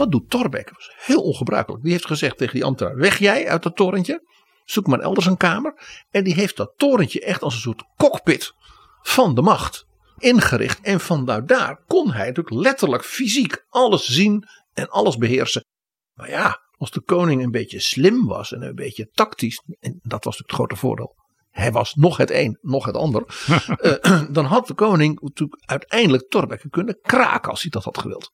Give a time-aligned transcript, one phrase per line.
[0.00, 0.64] Wat doet Torbeck?
[0.64, 1.82] Dat was heel ongebruikelijk.
[1.82, 4.22] Die heeft gezegd tegen die ambtenaar: weg jij uit dat torentje.
[4.64, 5.74] Zoek maar elders een kamer.
[6.10, 8.52] En die heeft dat torentje echt als een soort cockpit
[9.02, 9.84] van de macht
[10.18, 10.80] ingericht.
[10.80, 15.64] En vanuit daar kon hij natuurlijk letterlijk fysiek alles zien en alles beheersen.
[16.14, 19.62] Maar ja, als de koning een beetje slim was en een beetje tactisch.
[19.80, 21.14] En dat was natuurlijk het grote voordeel.
[21.50, 23.24] Hij was nog het een, nog het ander.
[23.82, 28.32] uh, dan had de koning natuurlijk uiteindelijk Torbeck kunnen kraken als hij dat had gewild.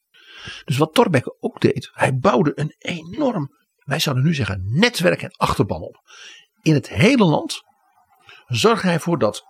[0.65, 5.37] Dus wat Thorbecke ook deed, hij bouwde een enorm, wij zouden nu zeggen, netwerk en
[5.37, 6.01] achterban op.
[6.63, 7.63] In het hele land
[8.47, 9.45] zorgde hij voor dat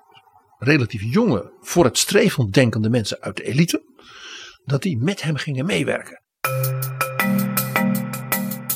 [0.59, 3.83] relatief jonge, voor het streven denkende mensen uit de elite,
[4.65, 6.23] dat die met hem gingen meewerken.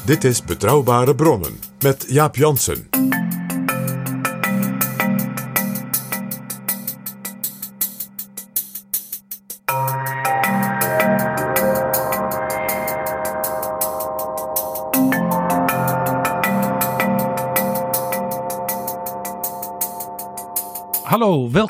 [0.05, 3.00] Dit is Betrouwbare Bronnen met Jaap Jansen.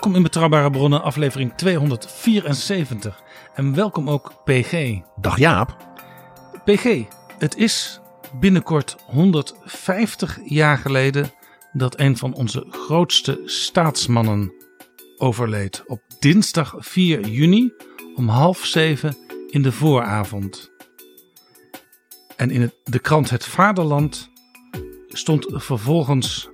[0.01, 3.23] Welkom in Betrouwbare Bronnen, aflevering 274.
[3.55, 4.99] En welkom ook PG.
[5.17, 5.77] Dag Jaap.
[6.65, 7.05] PG,
[7.39, 8.01] het is
[8.41, 11.31] binnenkort 150 jaar geleden
[11.73, 14.53] dat een van onze grootste staatsmannen
[15.17, 15.83] overleed.
[15.87, 17.73] Op dinsdag 4 juni
[18.17, 19.17] om half zeven
[19.49, 20.71] in de vooravond.
[22.37, 24.31] En in het, de krant Het Vaderland
[25.09, 26.51] stond vervolgens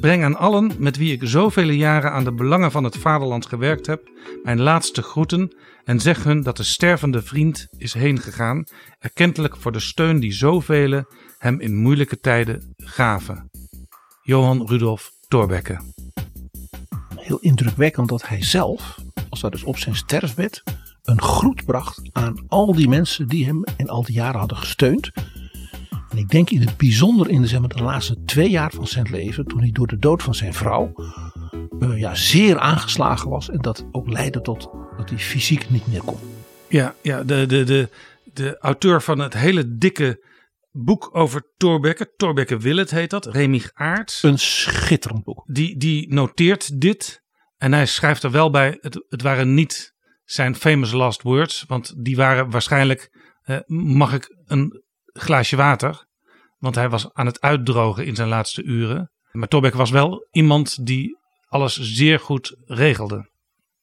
[0.00, 3.86] Breng aan allen met wie ik zoveel jaren aan de belangen van het vaderland gewerkt
[3.86, 4.10] heb,
[4.42, 8.64] mijn laatste groeten en zeg hun dat de stervende vriend is heengegaan,
[8.98, 11.04] erkentelijk voor de steun die zoveel
[11.38, 13.50] hem in moeilijke tijden gaven.
[14.22, 15.80] Johan Rudolf Thorbecke.
[17.16, 20.62] Heel indrukwekkend dat hij zelf, als dat dus op zijn sterfbed,
[21.02, 25.10] een groet bracht aan al die mensen die hem in al die jaren hadden gesteund
[26.16, 28.86] en ik denk in het bijzonder in de, zeg maar, de laatste twee jaar van
[28.86, 30.92] zijn leven, toen hij door de dood van zijn vrouw
[31.80, 33.50] uh, ja, zeer aangeslagen was.
[33.50, 36.18] En dat ook leidde tot dat hij fysiek niet meer kon.
[36.68, 37.88] Ja, ja de, de, de,
[38.24, 40.24] de auteur van het hele dikke
[40.70, 44.22] boek over Thorbecke, Thorbecke Willet heet dat, Remig Aarts.
[44.22, 45.42] Een schitterend boek.
[45.46, 47.22] Die, die noteert dit
[47.56, 49.94] en hij schrijft er wel bij, het, het waren niet
[50.24, 53.10] zijn famous last words, want die waren waarschijnlijk,
[53.42, 54.84] eh, mag ik een
[55.18, 56.06] glaasje water.
[56.58, 59.10] Want hij was aan het uitdrogen in zijn laatste uren.
[59.32, 61.18] Maar Torbek was wel iemand die
[61.48, 63.30] alles zeer goed regelde.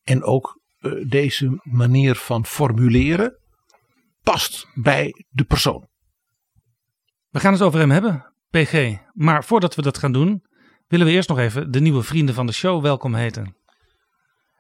[0.03, 3.37] En ook uh, deze manier van formuleren
[4.23, 5.87] past bij de persoon.
[7.29, 8.97] We gaan het over hem hebben, PG.
[9.13, 10.43] Maar voordat we dat gaan doen,
[10.87, 13.57] willen we eerst nog even de nieuwe vrienden van de show welkom heten.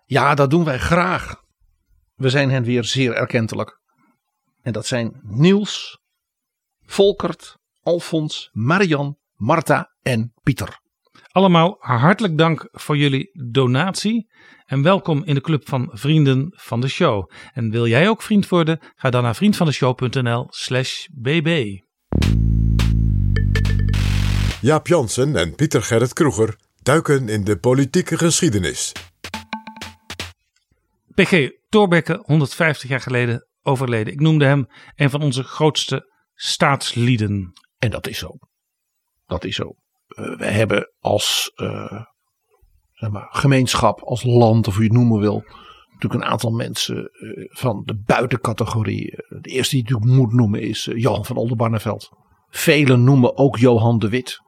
[0.05, 1.35] Ja, dat doen wij graag.
[2.15, 3.79] We zijn hen weer zeer erkentelijk.
[4.61, 5.99] En dat zijn Niels,
[6.93, 10.79] Volkert, Alfons, Marian, Marta en Pieter.
[11.31, 14.31] Allemaal hartelijk dank voor jullie donatie
[14.65, 17.31] en welkom in de club van vrienden van de show.
[17.53, 18.79] En wil jij ook vriend worden?
[18.95, 21.79] Ga dan naar vriendvandeshow.nl/slash bb.
[24.61, 28.91] Jaap Jansen en Pieter Gerrit Kroeger duiken in de politieke geschiedenis.
[31.15, 34.13] PG Thorbecke, 150 jaar geleden overleden.
[34.13, 36.11] Ik noemde hem een van onze grootste
[36.43, 37.53] staatslieden.
[37.77, 38.37] En dat is zo.
[39.25, 39.75] Dat is zo.
[40.07, 42.01] Uh, wij hebben als uh,
[42.91, 45.43] zeg maar, gemeenschap, als land, of hoe je het noemen wil,
[45.91, 49.11] natuurlijk een aantal mensen uh, van de buitencategorie.
[49.41, 52.09] De eerste die ik natuurlijk moet noemen is Johan van Oldenbarneveld.
[52.49, 54.39] Velen noemen ook Johan de Wit.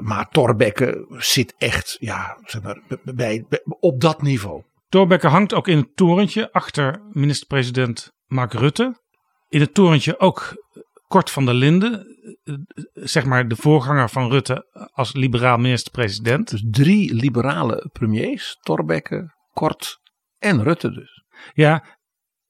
[0.00, 4.62] maar Thorbecke zit echt ja, zeg maar, bij, bij, op dat niveau.
[4.88, 9.00] Thorbecke hangt ook in het torentje achter minister-president Mark Rutte.
[9.48, 10.67] In het torentje ook
[11.08, 12.06] Kort van der Linden,
[12.44, 12.54] eh,
[12.92, 16.50] zeg maar de voorganger van Rutte als liberaal minister-president.
[16.50, 19.98] Dus drie liberale premiers, Torbekke, Kort
[20.38, 21.24] en Rutte dus.
[21.52, 21.98] Ja,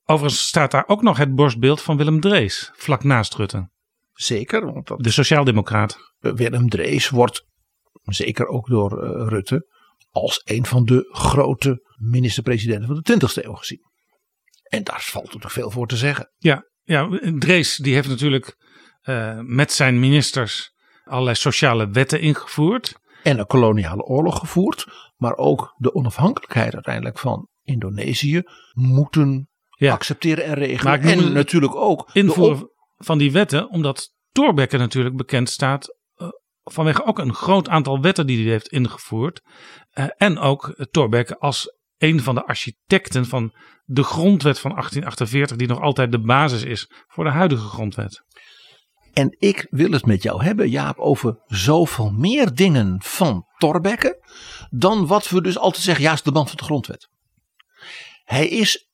[0.04, 3.70] overigens staat daar ook nog het borstbeeld van Willem Drees, vlak naast Rutte.
[4.12, 5.96] Zeker, want dat, De sociaaldemocraat.
[6.18, 7.46] Willem Drees wordt
[8.02, 9.66] zeker ook door eh, Rutte
[10.10, 13.80] als een van de grote minister-presidenten van de 20e eeuw gezien.
[14.62, 16.32] En daar valt natuurlijk veel voor te zeggen.
[16.36, 17.08] Ja, ja
[17.38, 18.56] Drees die heeft natuurlijk
[19.02, 20.72] eh, met zijn ministers
[21.04, 22.94] allerlei sociale wetten ingevoerd.
[23.22, 24.86] En een koloniale oorlog gevoerd,
[25.16, 28.42] maar ook de onafhankelijkheid uiteindelijk van Indonesië
[28.72, 29.92] moeten Ja.
[29.92, 30.84] accepteren en regelen.
[31.00, 36.28] Maar en natuurlijk ook Invoeren op- van die wetten, omdat Thorbecke natuurlijk bekend staat eh,
[36.64, 39.42] vanwege ook een groot aantal wetten die hij heeft ingevoerd.
[39.90, 43.54] Eh, en ook Thorbecke als een van de architecten van
[43.84, 48.22] de grondwet van 1848, die nog altijd de basis is voor de huidige grondwet.
[49.12, 54.26] En ik wil het met jou hebben, Jaap, over zoveel meer dingen van Thorbecke.
[54.70, 57.08] dan wat we dus altijd zeggen, ja, is de band van de grondwet.
[58.24, 58.88] Hij is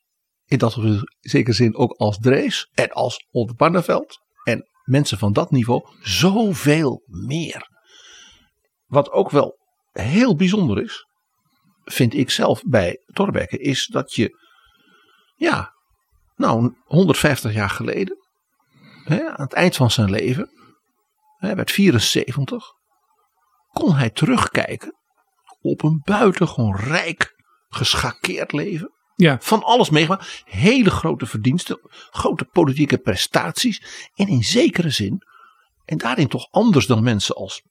[0.44, 0.78] in dat
[1.20, 4.22] zekere zin ook als Drees en als Oldenbarneveld.
[4.44, 7.68] en mensen van dat niveau zoveel meer.
[8.86, 9.58] Wat ook wel
[9.92, 11.06] heel bijzonder is,
[11.84, 14.38] vind ik zelf bij Thorbecke, is dat je,
[15.34, 15.74] ja,
[16.36, 18.16] nou, 150 jaar geleden
[19.04, 20.50] hè, aan het eind van zijn leven,
[21.36, 22.64] hij werd 74,
[23.68, 24.94] kon hij terugkijken
[25.60, 27.34] op een buitengewoon rijk,
[27.68, 28.92] geschakeerd leven.
[29.16, 29.38] Ja.
[29.40, 31.78] Van alles meegemaakt, hele grote verdiensten,
[32.10, 34.08] grote politieke prestaties.
[34.14, 35.22] En in zekere zin,
[35.84, 37.62] en daarin toch anders dan mensen als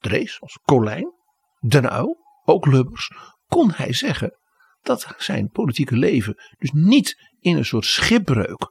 [0.00, 1.12] Drees, als Colijn,
[1.60, 2.16] Den Uyl,
[2.48, 3.10] ook Lubbers,
[3.46, 4.38] kon hij zeggen
[4.82, 8.70] dat zijn politieke leven dus niet in een soort schipbreuk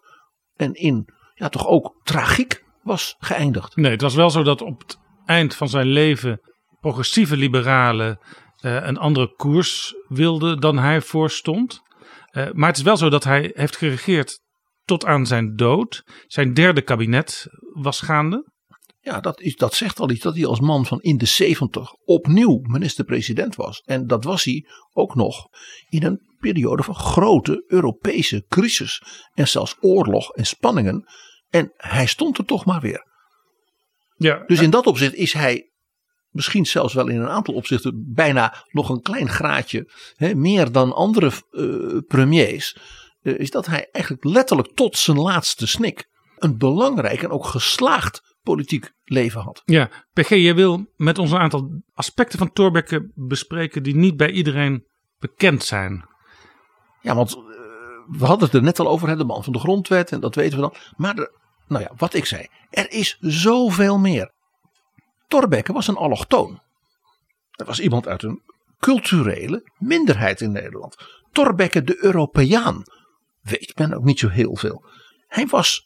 [0.56, 3.76] en in ja, toch ook tragiek was geëindigd.
[3.76, 6.40] Nee, het was wel zo dat op het eind van zijn leven
[6.80, 8.20] progressieve liberalen
[8.62, 11.82] uh, een andere koers wilden dan hij voorstond.
[12.32, 14.40] Uh, maar het is wel zo dat hij heeft geregeerd
[14.84, 16.04] tot aan zijn dood.
[16.28, 18.52] Zijn derde kabinet was gaande.
[19.08, 21.94] Ja, dat, is, dat zegt al iets dat hij als man van in de 70
[21.94, 23.82] opnieuw minister-president was.
[23.86, 25.48] En dat was hij ook nog
[25.90, 29.02] in een periode van grote Europese crisis.
[29.34, 31.06] En zelfs oorlog en spanningen.
[31.50, 33.06] En hij stond er toch maar weer.
[34.16, 35.72] Ja, dus in dat opzicht is hij
[36.30, 40.94] misschien zelfs wel in een aantal opzichten bijna nog een klein graadje hè, meer dan
[40.94, 42.78] andere uh, premiers.
[43.22, 46.08] Uh, is dat hij eigenlijk letterlijk tot zijn laatste snik
[46.38, 49.62] een belangrijk en ook geslaagd politiek leven had.
[49.66, 54.32] Ja, PG, jij wil met ons een aantal aspecten van Thorbecke bespreken die niet bij
[54.32, 54.88] iedereen
[55.20, 56.06] bekend zijn.
[57.02, 57.44] Ja, want uh,
[58.08, 60.36] we hadden het er net al over, hè, de man van de grondwet en dat
[60.36, 60.76] weten we dan.
[60.96, 61.16] Maar
[61.68, 64.32] nou ja, wat ik zei, er is zoveel meer.
[65.28, 66.62] Thorbecke was een allochtoon.
[67.52, 68.42] Dat was iemand uit een
[68.80, 70.96] culturele minderheid in Nederland.
[71.32, 72.84] Thorbecke de Europeaan.
[73.42, 74.86] Weet men ook niet zo heel veel.
[75.28, 75.86] Hij was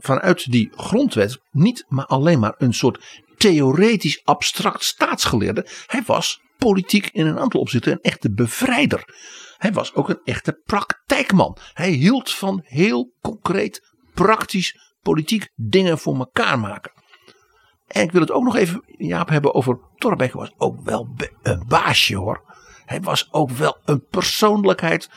[0.00, 5.66] vanuit die grondwet niet maar alleen maar een soort theoretisch abstract staatsgeleerde.
[5.86, 9.14] Hij was politiek in een aantal opzichten een echte bevrijder.
[9.56, 11.56] Hij was ook een echte praktijkman.
[11.72, 16.92] Hij hield van heel concreet, praktisch, politiek dingen voor elkaar maken.
[17.86, 21.08] En ik wil het ook nog even, Jaap, hebben over Thorbecke was ook wel
[21.42, 22.42] een baasje hoor.
[22.84, 25.08] Hij was ook wel een persoonlijkheid,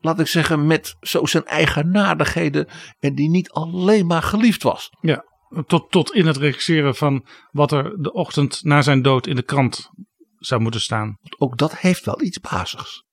[0.00, 2.68] laat ik zeggen, met zo zijn eigenaardigheden.
[2.98, 4.90] En die niet alleen maar geliefd was.
[5.00, 5.24] Ja,
[5.66, 9.42] tot, tot in het regisseren van wat er de ochtend na zijn dood in de
[9.42, 9.90] krant
[10.36, 11.16] zou moeten staan.
[11.38, 13.04] Ook dat heeft wel iets bazigs.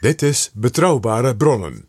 [0.00, 1.88] Dit is Betrouwbare Bronnen.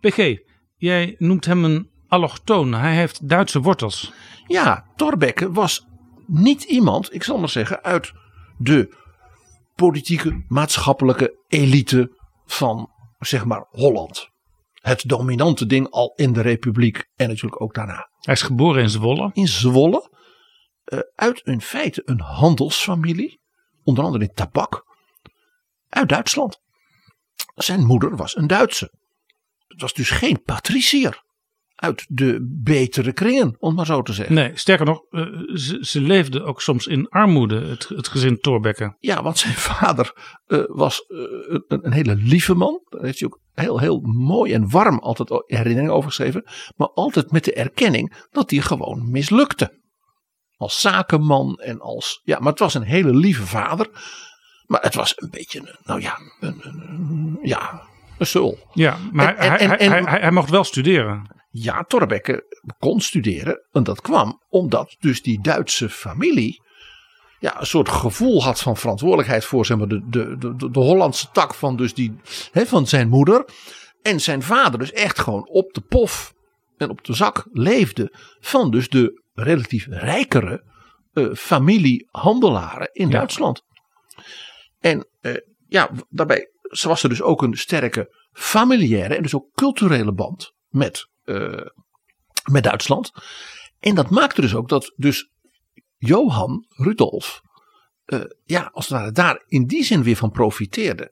[0.00, 0.36] PG,
[0.76, 2.72] jij noemt hem een allochtoon.
[2.72, 4.12] Hij heeft Duitse wortels.
[4.46, 5.86] Ja, Thorbecke was
[6.26, 8.12] niet iemand, ik zal maar zeggen, uit
[8.58, 8.96] de
[9.74, 14.28] politieke, maatschappelijke elite van, zeg maar, Holland.
[14.72, 18.10] Het dominante ding al in de Republiek en natuurlijk ook daarna.
[18.18, 19.30] Hij is geboren in Zwolle.
[19.32, 20.10] In Zwolle,
[20.84, 23.40] uh, uit in feite een handelsfamilie,
[23.82, 24.84] onder andere in tabak,
[25.88, 26.60] uit Duitsland.
[27.54, 28.92] Zijn moeder was een Duitse.
[29.66, 31.23] Het was dus geen patricier
[31.84, 34.34] uit de betere kringen, om maar zo te zeggen.
[34.34, 38.96] Nee, sterker nog, uh, ze, ze leefden ook soms in armoede, het, het gezin Thorbecke.
[38.98, 40.12] Ja, want zijn vader
[40.46, 42.80] uh, was uh, een, een, hele lieve man.
[42.88, 46.44] Daar heeft hij ook heel, heel mooi en warm altijd herinneringen over geschreven.
[46.76, 49.82] Maar altijd met de erkenning dat hij gewoon mislukte.
[50.56, 52.20] Als zakenman en als.
[52.24, 53.88] Ja, maar het was een hele lieve vader.
[54.66, 57.82] Maar het was een beetje, nou ja, een, een, ja,
[58.18, 58.58] een sul.
[58.72, 61.42] Ja, maar En- en- hij, en- hij, en- hij, hij, hij mocht wel studeren.
[61.56, 63.66] Ja, Thorbecke kon studeren.
[63.72, 66.62] En dat kwam omdat dus die Duitse familie.
[67.38, 71.30] Ja, een soort gevoel had van verantwoordelijkheid voor zeg maar, de, de, de, de, Hollandse
[71.32, 72.16] tak van, dus die,
[72.52, 73.44] hè, van zijn moeder.
[74.02, 76.34] En zijn vader dus echt gewoon op de pof
[76.76, 78.12] en op de zak leefde.
[78.40, 80.64] Van dus de relatief rijkere
[81.12, 83.18] eh, familie handelaren in Ja.
[83.18, 83.62] Duitsland.
[84.80, 85.34] En eh,
[85.68, 86.50] ja, daarbij
[86.82, 91.66] was er dus ook een sterke familiaire en dus ook culturele band met, eh,
[92.44, 93.12] met Duitsland.
[93.80, 95.30] En dat maakte dus ook dat dus
[95.96, 97.40] Johan Rudolf,
[98.04, 101.10] eh, ja, als het daar in die zin weer van profiteerde.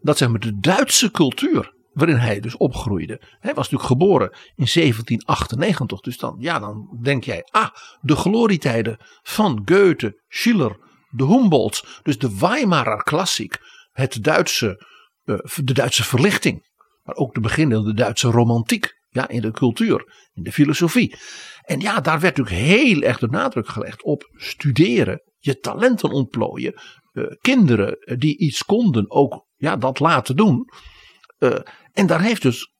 [0.00, 3.20] Dat zeg maar de Duitse cultuur waarin hij dus opgroeide.
[3.38, 7.68] Hij was natuurlijk geboren in 1798, dus dan, ja, dan denk jij, ah,
[8.00, 10.78] de glorietijden van Goethe, Schiller,
[11.10, 13.58] de Humboldts, dus de Weimarer klassiek,
[13.92, 14.86] het Duitse,
[15.24, 16.68] eh, de Duitse verlichting,
[17.02, 21.16] maar ook de beginnende Duitse romantiek, ja, in de cultuur, in de filosofie.
[21.62, 26.74] En ja, daar werd natuurlijk heel erg de nadruk gelegd op studeren, je talenten ontplooien,
[27.12, 30.64] eh, kinderen eh, die iets konden ook ja, dat laten doen.
[31.38, 31.60] Eh,
[31.92, 32.78] en daar heeft dus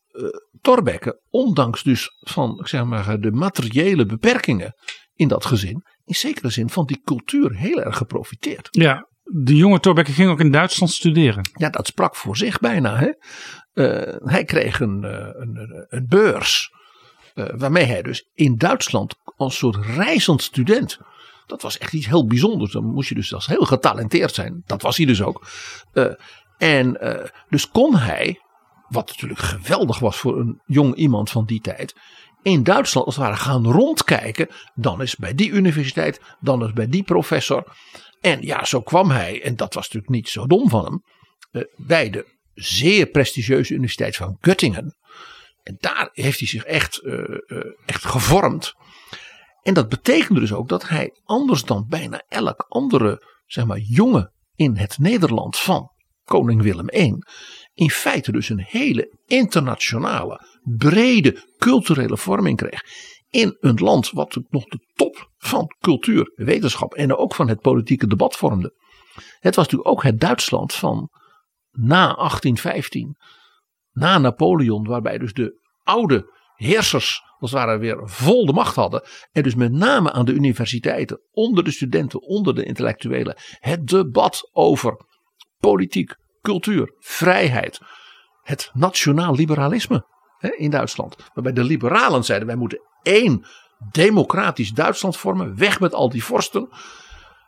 [0.60, 4.74] Thorbecke, ondanks dus van zeg maar, de materiële beperkingen
[5.14, 8.68] in dat gezin, in zekere zin van die cultuur heel erg geprofiteerd.
[8.70, 11.50] Ja, de jonge Thorbecke ging ook in Duitsland studeren.
[11.52, 12.96] Ja, dat sprak voor zich bijna.
[12.96, 13.10] Hè?
[13.72, 16.70] Eh, hij kreeg een, eh, een, een, een beurs.
[17.34, 20.98] eh, waarmee hij dus in Duitsland als soort reizend student.
[21.46, 22.72] Dat was echt iets heel bijzonders.
[22.72, 24.62] Dan moest je dus als heel getalenteerd zijn.
[24.66, 25.46] Dat was hij dus ook.
[26.58, 26.98] En
[27.48, 28.40] dus kon hij,
[28.88, 31.94] wat natuurlijk geweldig was voor een jong iemand van die tijd.
[32.42, 34.48] In Duitsland als het ware gaan rondkijken.
[34.74, 37.64] Dan is bij die universiteit, dan is bij die professor.
[38.20, 41.02] En ja, zo kwam hij, en dat was natuurlijk niet zo dom van hem,
[41.50, 44.98] eh, bij de zeer prestigieuze universiteit van Göttingen.
[45.62, 48.74] En daar heeft hij zich echt, eh, eh, echt gevormd.
[49.62, 54.32] En dat betekende dus ook dat hij anders dan bijna elk andere zeg maar, jongen
[54.54, 55.90] in het Nederland van
[56.24, 57.14] koning Willem I.
[57.74, 62.82] In feite dus een hele internationale, brede culturele vorming kreeg.
[63.30, 68.06] In een land wat nog de top van cultuur, wetenschap en ook van het politieke
[68.06, 68.74] debat vormde.
[69.40, 71.10] Het was natuurlijk ook het Duitsland van
[71.70, 73.16] na 1815,
[73.92, 79.02] na Napoleon, waarbij dus de oude heersers als het ware weer vol de macht hadden.
[79.32, 84.50] En dus met name aan de universiteiten, onder de studenten, onder de intellectuelen, het debat
[84.52, 85.04] over
[85.58, 87.80] politiek, cultuur, vrijheid,
[88.42, 90.06] het nationaal liberalisme
[90.56, 91.16] in Duitsland.
[91.34, 93.44] Waarbij de liberalen zeiden wij moeten één
[93.90, 96.68] democratisch Duitsland vormen, weg met al die vorsten.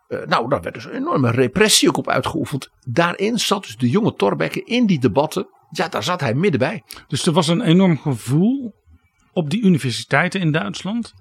[0.08, 2.70] Eh, nou, daar werd dus een enorme repressie ook op uitgeoefend.
[2.80, 5.46] Daarin zat dus de jonge Thorbecke in die debatten.
[5.70, 6.82] Ja, daar zat hij middenbij.
[7.06, 8.74] Dus er was een enorm gevoel
[9.32, 11.12] op die universiteiten in Duitsland.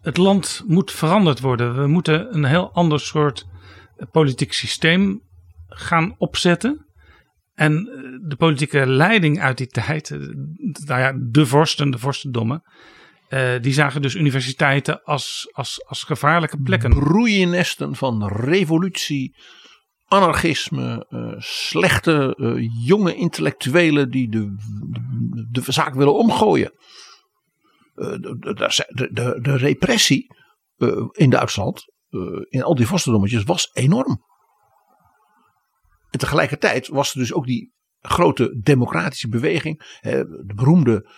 [0.00, 1.80] Het land moet veranderd worden.
[1.80, 3.46] We moeten een heel ander soort
[3.96, 5.22] eh, politiek systeem
[5.66, 6.86] gaan opzetten.
[7.54, 10.10] En eh, de politieke leiding uit die tijd,
[10.86, 12.62] nou de vorsten, de vorstendommen,
[13.32, 16.90] eh, die zagen dus universiteiten als, als, als gevaarlijke plekken.
[16.90, 19.36] Broeiennesten van revolutie,
[20.04, 24.54] anarchisme, eh, slechte eh, jonge intellectuelen die de,
[25.50, 26.72] de, zaak willen omgooien.
[27.94, 28.38] De,
[28.88, 30.26] de, de, repressie
[31.12, 31.84] in Duitsland,
[32.48, 34.24] in al die vorstendommetjes, was enorm.
[36.10, 41.08] En tegelijkertijd was er dus ook die grote democratische beweging, de beroemde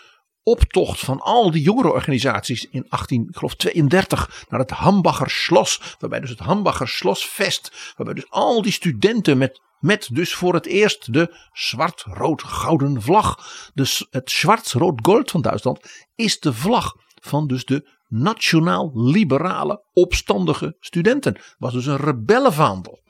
[0.44, 5.96] optocht van al die jongerenorganisaties in 1832 naar het Hambacher Schloss.
[5.98, 10.66] Waarbij dus het Hambacher Schlossfest, waarbij dus al die studenten met, met dus voor het
[10.66, 13.48] eerst de zwart-rood-gouden vlag.
[13.74, 21.40] Dus het zwart-rood-gold van Duitsland is de vlag van dus de nationaal-liberale opstandige studenten.
[21.58, 23.02] Was dus een rebellenvaandel.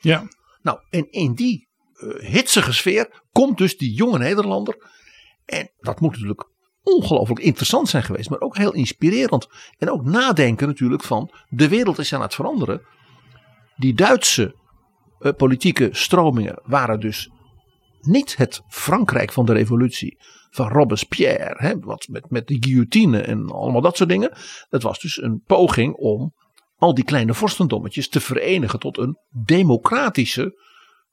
[0.00, 0.28] Ja,
[0.62, 4.90] Nou, en in die eh, hitsige sfeer komt dus die jonge Nederlander.
[5.44, 6.50] En dat moet natuurlijk
[6.82, 9.48] ongelooflijk interessant zijn geweest, maar ook heel inspirerend.
[9.78, 12.82] En ook nadenken natuurlijk van de wereld is aan het veranderen.
[13.76, 14.54] Die Duitse
[15.18, 17.30] eh, politieke stromingen waren dus
[18.00, 20.18] niet het Frankrijk van de revolutie
[20.50, 24.32] van Robespierre, hè, wat met, met de guillotine en allemaal dat soort dingen.
[24.68, 26.34] Dat was dus een poging om
[26.76, 30.60] al die kleine vorstendommetjes te verenigen tot een democratische,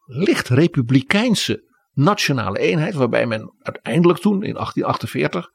[0.05, 2.93] licht republikeinse nationale eenheid.
[2.93, 5.49] Waarbij men uiteindelijk toen in 1848,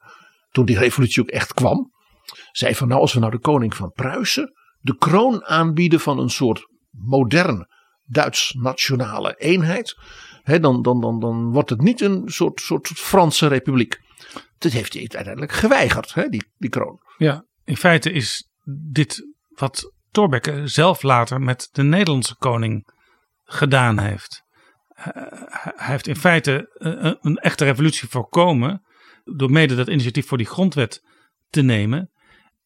[0.51, 1.91] toen die revolutie ook echt kwam,
[2.51, 6.29] zei van nou als we nou de koning van Pruisen de kroon aanbieden van een
[6.29, 7.67] soort modern
[8.07, 9.97] Duits nationale eenheid.
[10.43, 13.99] hè, dan, dan, dan, dan wordt het niet een soort, soort Franse republiek.
[14.57, 16.99] Dat heeft hij uiteindelijk geweigerd, hè, die, die kroon.
[17.17, 18.49] Ja, in feite is
[18.91, 22.93] dit wat Thorbecke zelf later met de Nederlandse koning
[23.43, 24.43] gedaan heeft.
[24.95, 25.13] Eh,
[25.75, 28.83] Hij heeft in feite een, een echte revolutie voorkomen
[29.23, 31.03] door mede dat initiatief voor die grondwet
[31.49, 32.11] te nemen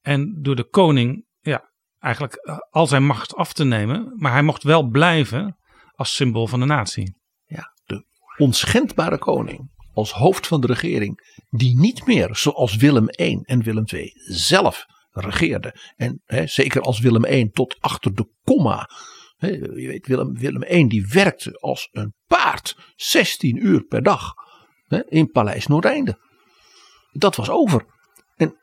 [0.01, 4.43] en door de koning ja, eigenlijk eh, al zijn macht af te nemen, maar hij
[4.43, 5.57] mocht wel blijven
[5.95, 7.17] als symbool van de natie.
[7.45, 8.05] Ja, de
[8.37, 13.83] onschendbare koning als hoofd van de regering, die niet meer zoals Willem I en Willem
[13.85, 15.75] II zelf regeerde.
[15.95, 18.89] En hè, zeker als Willem I tot achter de komma.
[19.39, 24.33] Je weet, Willem, Willem I die werkte als een paard 16 uur per dag
[25.07, 26.19] in Paleis Noordeinde.
[27.11, 27.85] Dat was over.
[28.35, 28.57] En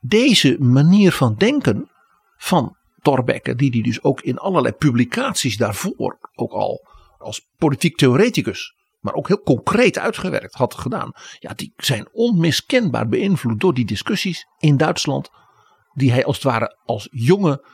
[0.00, 1.90] deze manier van denken
[2.36, 8.74] van Thorbecke, die hij dus ook in allerlei publicaties daarvoor ook al als politiek theoreticus,
[9.00, 11.12] maar ook heel concreet uitgewerkt had gedaan.
[11.38, 15.30] Ja, die zijn onmiskenbaar beïnvloed door die discussies in Duitsland,
[15.92, 17.64] die hij als het ware als jonge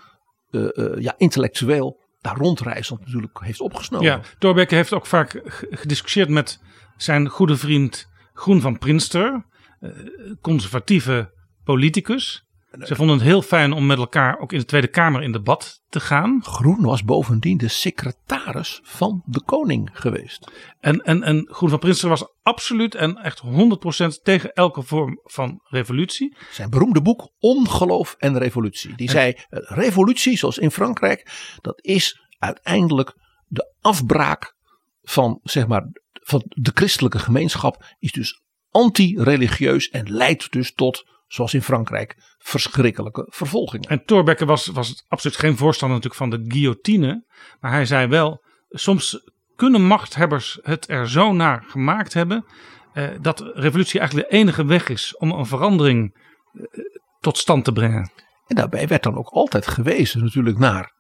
[0.50, 4.06] eh, eh, ja, intellectueel daar rondreizend natuurlijk heeft opgesnoven.
[4.06, 6.60] Ja, Thorbecke heeft ook vaak gediscussieerd met
[6.96, 9.44] zijn goede vriend Groen van Prinster,
[9.80, 9.90] eh,
[10.40, 11.32] conservatieve
[11.64, 12.48] politicus.
[12.78, 15.82] Ze vonden het heel fijn om met elkaar ook in de Tweede Kamer in debat
[15.88, 16.40] te gaan.
[16.42, 20.50] Groen was bovendien de secretaris van de koning geweest.
[20.80, 25.60] En, en, en Groen van Prinster was absoluut en echt 100% tegen elke vorm van
[25.64, 26.36] revolutie.
[26.50, 28.94] Zijn beroemde boek Ongeloof en Revolutie.
[28.94, 33.14] Die zei: eh, revolutie, zoals in Frankrijk, dat is uiteindelijk
[33.46, 34.54] de afbraak
[35.02, 37.84] van, zeg maar, van de christelijke gemeenschap.
[37.98, 43.88] Is dus anti-religieus en leidt dus tot, zoals in Frankrijk, verschrikkelijke vervolgingen.
[43.88, 47.24] En Thorbecke was, was absoluut geen voorstander natuurlijk van de guillotine.
[47.60, 52.44] Maar hij zei wel, soms kunnen machthebbers het er zo naar gemaakt hebben...
[52.92, 56.14] Eh, dat revolutie eigenlijk de enige weg is om een verandering
[56.52, 56.62] eh,
[57.20, 58.10] tot stand te brengen.
[58.46, 60.92] En daarbij werd dan ook altijd gewezen natuurlijk naar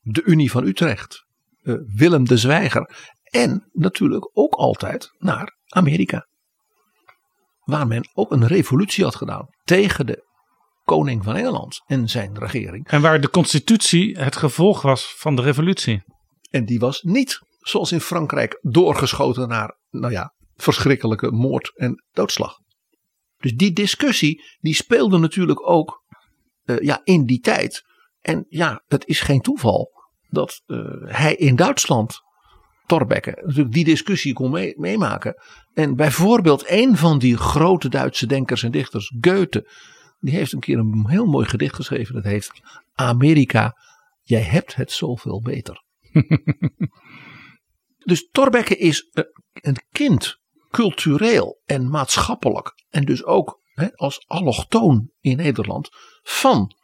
[0.00, 1.26] de Unie van Utrecht,
[1.62, 6.26] eh, Willem de Zwijger en natuurlijk ook altijd naar Amerika.
[7.68, 10.26] Waar men ook een revolutie had gedaan tegen de
[10.84, 12.86] koning van Engeland en zijn regering.
[12.88, 16.02] En waar de constitutie het gevolg was van de revolutie.
[16.50, 22.58] En die was niet, zoals in Frankrijk, doorgeschoten naar, nou ja, verschrikkelijke moord en doodslag.
[23.36, 26.02] Dus die discussie, die speelde natuurlijk ook
[26.64, 27.82] eh, ja, in die tijd.
[28.20, 29.90] En ja, het is geen toeval
[30.28, 32.20] dat eh, hij in Duitsland,
[32.88, 35.34] Thorbecke, natuurlijk die discussie kon mee- meemaken.
[35.74, 39.70] En bijvoorbeeld een van die grote Duitse denkers en dichters, Goethe,
[40.20, 42.14] die heeft een keer een heel mooi gedicht geschreven.
[42.14, 42.50] Dat heet
[42.94, 43.76] Amerika,
[44.22, 45.82] jij hebt het zoveel beter.
[48.08, 49.10] Dus Thorbecke is
[49.52, 50.38] een kind,
[50.70, 52.72] cultureel en maatschappelijk.
[52.88, 55.88] En dus ook hè, als allochtoon in Nederland.
[56.22, 56.74] Van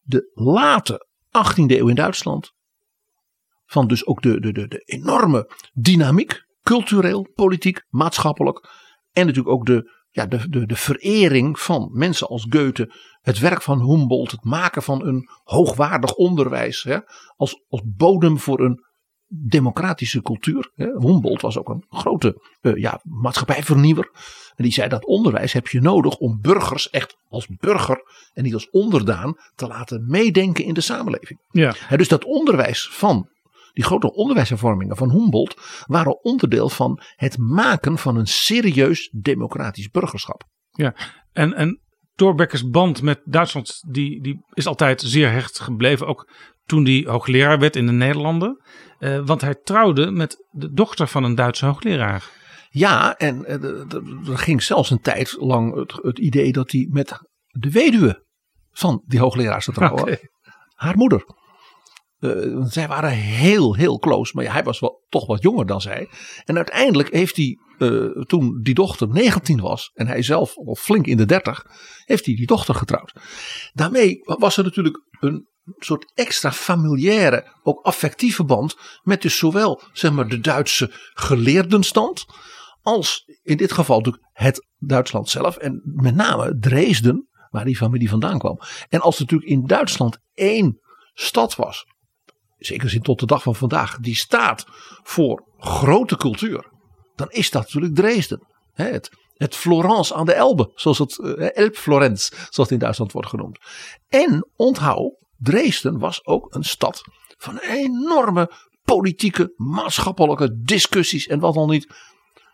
[0.00, 2.52] de late 18e eeuw in Duitsland.
[3.70, 6.46] Van dus ook de, de, de, de enorme dynamiek.
[6.62, 8.68] Cultureel, politiek, maatschappelijk.
[9.12, 12.92] En natuurlijk ook de, ja, de, de, de verering van mensen als Goethe.
[13.20, 14.30] Het werk van Humboldt.
[14.30, 16.82] Het maken van een hoogwaardig onderwijs.
[16.82, 16.98] Hè,
[17.36, 18.86] als, als bodem voor een
[19.28, 20.70] democratische cultuur.
[20.74, 20.86] Hè.
[20.86, 24.10] Humboldt was ook een grote eh, ja, maatschappijvernieuwer.
[24.54, 28.02] En die zei dat onderwijs heb je nodig om burgers echt als burger
[28.32, 31.40] en niet als onderdaan te laten meedenken in de samenleving.
[31.50, 31.74] Ja.
[31.76, 33.28] Hè, dus dat onderwijs van
[33.72, 40.44] die grote onderwijshervormingen van Humboldt waren onderdeel van het maken van een serieus democratisch burgerschap.
[40.70, 40.94] Ja,
[41.32, 41.80] en, en
[42.14, 46.06] Thorbecke's band met Duitsland die, die is altijd zeer hecht gebleven.
[46.06, 46.32] Ook
[46.64, 48.62] toen hij hoogleraar werd in de Nederlanden.
[48.98, 52.30] Eh, want hij trouwde met de dochter van een Duitse hoogleraar.
[52.70, 53.62] Ja, en eh,
[54.30, 58.26] er ging zelfs een tijd lang het, het idee dat hij met de weduwe
[58.70, 60.18] van die hoogleraar zou trouwen.
[60.74, 61.24] Haar moeder.
[62.18, 64.32] Eh, zij waren heel, heel close.
[64.34, 66.08] Maar hij was wel, toch wat jonger dan zij.
[66.44, 69.90] En uiteindelijk heeft hij, eh, toen die dochter 19 was.
[69.94, 71.64] En hij zelf al flink in de 30.
[72.04, 73.12] Heeft hij die dochter getrouwd.
[73.72, 78.76] Daarmee was er natuurlijk een soort extra familiaire, ook affectieve band.
[79.02, 82.24] Met dus zowel zeg maar, de Duitse geleerdenstand.
[82.82, 85.56] Als in dit geval natuurlijk het Duitsland zelf.
[85.56, 88.60] En met name Dresden, waar die familie vandaan kwam.
[88.88, 90.80] En als natuurlijk in Duitsland één
[91.14, 91.84] stad was.
[92.58, 93.98] Zeker zin tot de dag van vandaag.
[93.98, 94.64] Die staat
[95.02, 96.70] voor grote cultuur.
[97.14, 98.46] Dan is dat natuurlijk Dresden.
[98.72, 100.72] Het, het Florence aan de Elbe.
[100.74, 101.64] Zoals het eh.
[101.84, 103.58] Zoals het in Duitsland wordt genoemd.
[104.08, 105.26] En onthoud.
[105.36, 107.02] Dresden was ook een stad
[107.36, 108.50] van enorme
[108.84, 111.94] politieke, maatschappelijke discussies en wat dan niet.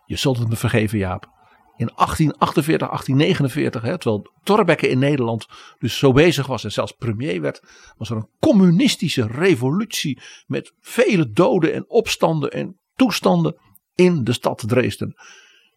[0.05, 1.34] Je zult het me vergeven, Jaap.
[1.77, 5.47] In 1848, 1849, hè, terwijl Thorbecke in Nederland
[5.79, 7.61] dus zo bezig was en zelfs premier werd,
[7.97, 13.55] was er een communistische revolutie met vele doden en opstanden en toestanden
[13.95, 15.15] in de stad Dresden.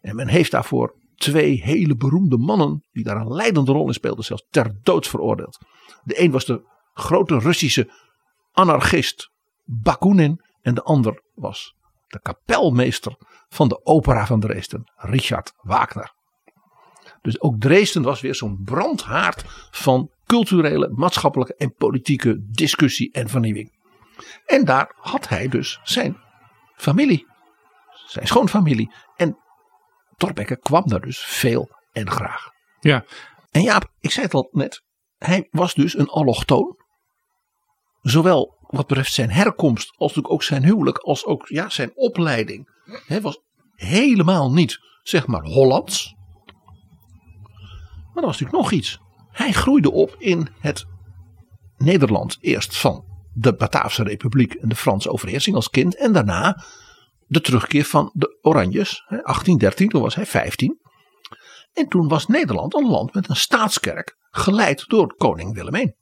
[0.01, 4.25] En men heeft daarvoor twee hele beroemde mannen, die daar een leidende rol in speelden,
[4.25, 5.57] zelfs ter dood veroordeeld.
[6.03, 6.61] De een was de
[6.93, 7.91] grote Russische
[8.51, 9.31] anarchist
[9.65, 11.75] Bakunin en de ander was
[12.09, 13.15] de kapelmeester
[13.49, 16.13] van de opera van Dresden, Richard Wagner.
[17.21, 23.77] Dus ook Dresden was weer zo'n brandhaard van culturele, maatschappelijke en politieke discussie en vernieuwing.
[24.45, 26.17] En daar had hij dus zijn
[26.75, 27.27] familie,
[28.05, 28.93] zijn schoonfamilie.
[29.15, 29.37] En
[30.17, 32.49] Thorbecke kwam daar dus veel en graag.
[32.79, 33.05] Ja.
[33.51, 34.83] En Jaap, ik zei het al net,
[35.17, 36.77] hij was dus een allochtoon.
[38.01, 42.69] Zowel wat betreft zijn herkomst, als natuurlijk ook zijn huwelijk, als ook ja, zijn opleiding.
[43.05, 43.41] Hij was
[43.75, 46.15] helemaal niet, zeg maar, Hollands.
[48.13, 48.99] Maar er was natuurlijk nog iets.
[49.31, 50.85] Hij groeide op in het
[51.77, 55.97] Nederland, eerst van de Bataafse Republiek en de Franse overheersing als kind.
[55.97, 56.63] En daarna
[57.27, 60.79] de terugkeer van de Oranjes, 1813, toen was hij 15.
[61.73, 65.93] En toen was Nederland een land met een staatskerk, geleid door koning Willem I.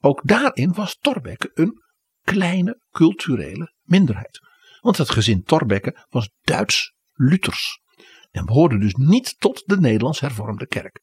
[0.00, 1.82] Ook daarin was Thorbecke een
[2.22, 4.40] kleine culturele minderheid.
[4.80, 7.80] Want het gezin Thorbecke was Duits-Luthers.
[8.30, 11.00] En behoorde dus niet tot de Nederlands hervormde kerk.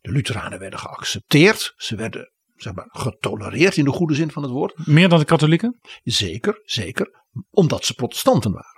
[0.00, 1.72] De Lutheranen werden geaccepteerd.
[1.76, 4.86] Ze werden zeg maar, getolereerd in de goede zin van het woord.
[4.86, 5.80] Meer dan de katholieken?
[6.02, 7.22] Zeker, zeker.
[7.50, 8.71] Omdat ze protestanten waren.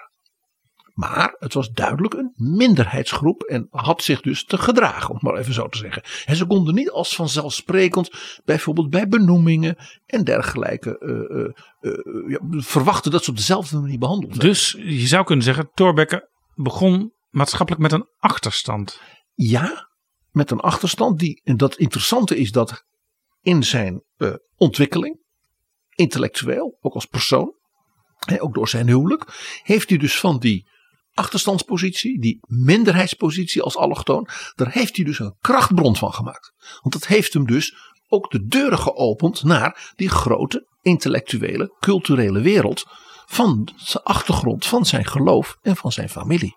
[0.94, 5.36] Maar het was duidelijk een minderheidsgroep en had zich dus te gedragen, om het maar
[5.36, 6.02] even zo te zeggen.
[6.24, 8.10] En ze konden niet als vanzelfsprekend,
[8.44, 9.76] bijvoorbeeld bij benoemingen
[10.06, 14.48] en dergelijke, uh, uh, uh, ja, verwachten dat ze op dezelfde manier behandeld werden.
[14.48, 19.00] Dus je zou kunnen zeggen, Thorbecke begon maatschappelijk met een achterstand.
[19.34, 19.88] Ja,
[20.30, 22.84] met een achterstand die, en dat interessante is dat
[23.40, 24.04] in zijn
[24.56, 25.22] ontwikkeling,
[25.94, 27.54] intellectueel, ook als persoon,
[28.38, 29.24] ook door zijn huwelijk,
[29.62, 30.72] heeft hij dus van die
[31.14, 36.52] achterstandspositie, die minderheidspositie als allochtoon, daar heeft hij dus een krachtbron van gemaakt.
[36.80, 42.84] Want dat heeft hem dus ook de deuren geopend naar die grote intellectuele, culturele wereld
[43.26, 46.56] van zijn achtergrond, van zijn geloof en van zijn familie.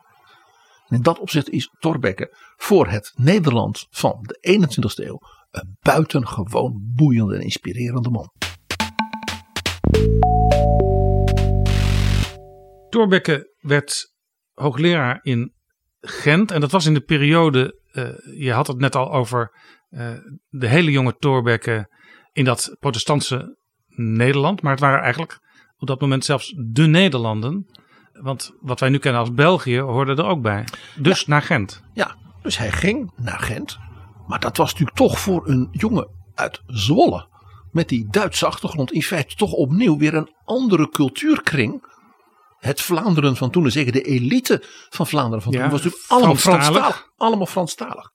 [0.88, 5.20] En in dat opzicht is Thorbecke voor het Nederland van de 21ste eeuw
[5.52, 8.32] een buitengewoon boeiende en inspirerende man.
[12.90, 14.16] Thorbecke werd
[14.58, 15.54] hoogleraar in
[16.02, 16.52] Gent.
[16.52, 19.52] En dat was in de periode, uh, je had het net al over
[19.90, 20.12] uh,
[20.50, 21.96] de hele jonge Thorbecke
[22.32, 24.62] in dat protestantse Nederland.
[24.62, 25.40] Maar het waren eigenlijk
[25.78, 27.66] op dat moment zelfs de Nederlanden.
[28.12, 30.64] Want wat wij nu kennen als België hoorde er ook bij.
[30.96, 31.26] Dus Ja.
[31.28, 31.84] naar Gent.
[31.94, 33.78] Ja, dus hij ging naar Gent.
[34.28, 37.28] Maar dat was natuurlijk toch voor een jongen uit Zwolle.
[37.72, 41.96] Met die Duitse achtergrond in feite toch opnieuw weer een andere cultuurkring.
[42.58, 46.12] Het Vlaanderen van toen, en zeker de elite van Vlaanderen van Ja, toen, was natuurlijk
[46.12, 46.78] allemaal Franstalig.
[46.78, 47.12] Franstalig.
[47.16, 48.12] Allemaal Franstalig.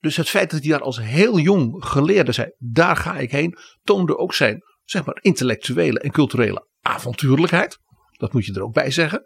[0.00, 3.58] Dus het feit dat hij daar als heel jong geleerde zei, daar ga ik heen,
[3.82, 7.78] toonde ook zijn zeg maar, intellectuele en culturele avontuurlijkheid.
[8.10, 9.22] Dat moet je er ook bij zeggen.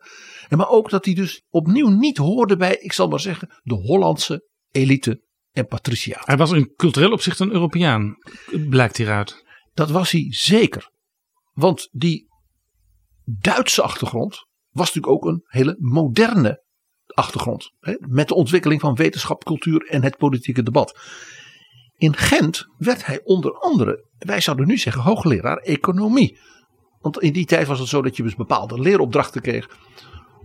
[0.48, 3.74] En maar ook dat hij dus opnieuw niet hoorde bij, ik zal maar zeggen, de
[3.74, 6.20] Hollandse elite en patricia.
[6.24, 8.16] Hij was in cultureel opzicht een Europeaan,
[8.68, 9.44] blijkt hieruit.
[9.74, 10.90] Dat was hij zeker.
[11.52, 12.27] Want die
[13.40, 16.64] Duitse achtergrond was natuurlijk ook een hele moderne
[17.06, 17.70] achtergrond.
[17.80, 20.98] Hè, met de ontwikkeling van wetenschap, cultuur en het politieke debat.
[21.96, 26.38] In Gent werd hij onder andere, wij zouden nu zeggen, hoogleraar economie.
[27.00, 29.68] Want in die tijd was het zo dat je dus bepaalde leeropdrachten kreeg.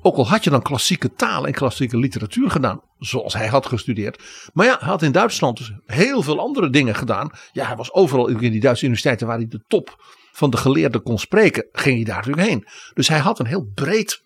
[0.01, 4.49] Ook al had je dan klassieke taal en klassieke literatuur gedaan, zoals hij had gestudeerd.
[4.53, 7.29] Maar ja, hij had in Duitsland dus heel veel andere dingen gedaan.
[7.51, 11.03] Ja, hij was overal in die Duitse universiteiten waar hij de top van de geleerden
[11.03, 12.67] kon spreken, ging hij daar natuurlijk heen.
[12.93, 14.21] Dus hij had een heel breed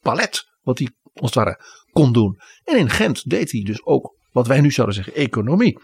[0.00, 2.38] palet wat hij het ware kon doen.
[2.64, 5.78] En in Gent deed hij dus ook wat wij nu zouden zeggen economie.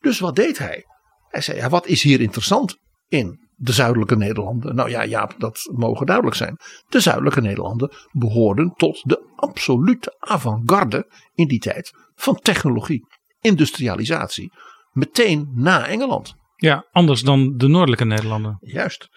[0.00, 0.84] Dus wat deed hij?
[1.28, 2.76] Hij zei, ja, wat is hier interessant
[3.08, 4.74] in de zuidelijke Nederlanden?
[4.74, 6.56] Nou ja, ja, dat mogen duidelijk zijn.
[6.88, 13.06] De zuidelijke Nederlanden behoorden tot de absolute avant-garde in die tijd van technologie,
[13.40, 14.52] industrialisatie.
[14.92, 16.34] Meteen na Engeland.
[16.56, 18.56] Ja, anders dan de noordelijke Nederlanden.
[18.60, 19.08] Juist.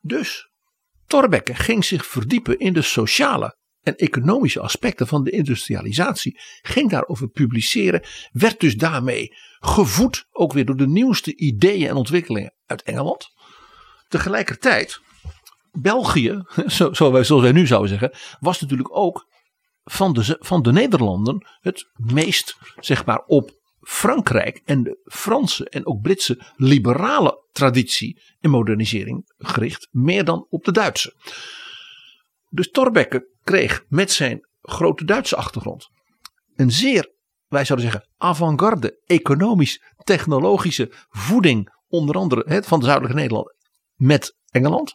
[0.00, 0.48] Dus
[1.06, 6.40] Thorbecke ging zich verdiepen in de sociale en economische aspecten van de industrialisatie.
[6.62, 8.02] Ging daarover publiceren.
[8.32, 13.32] Werd dus daarmee gevoed ook weer door de nieuwste ideeën en ontwikkelingen uit Engeland.
[14.08, 15.00] Tegelijkertijd
[15.72, 19.32] België, zo, zoals wij nu zouden zeggen, was natuurlijk ook
[19.84, 23.50] van de, van de Nederlanden het meest, zeg maar, op
[23.86, 30.64] Frankrijk en de Franse en ook Britse liberale traditie en modernisering gericht, meer dan op
[30.64, 31.14] de Duitse.
[32.48, 35.92] Dus Thorbecke kreeg met zijn grote Duitse achtergrond
[36.56, 37.12] een zeer,
[37.48, 43.54] wij zouden zeggen, avant-garde economisch-technologische voeding, onder andere hè, van de zuidelijke Nederlanden
[43.94, 44.94] met Engeland.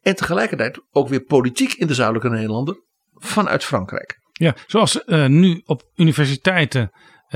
[0.00, 2.82] En tegelijkertijd ook weer politiek in de zuidelijke Nederlanden
[3.14, 4.20] vanuit Frankrijk.
[4.32, 6.90] Ja, zoals eh, nu op universiteiten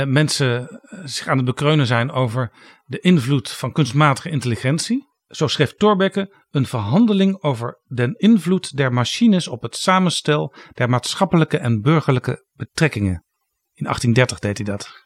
[0.05, 2.53] mensen eh, zich aan het bekreunen zijn over
[2.85, 5.15] de invloed van kunstmatige intelligentie.
[5.27, 11.59] Zo schreef Thorbecke een verhandeling over den invloed der machines op het samenstel der maatschappelijke
[11.59, 13.25] en burgerlijke betrekkingen.
[13.73, 15.05] In 1830 deed hij dat.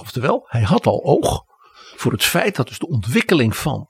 [0.00, 1.42] Oftewel, hij had al oog
[1.96, 3.88] voor het feit dat dus de ontwikkeling van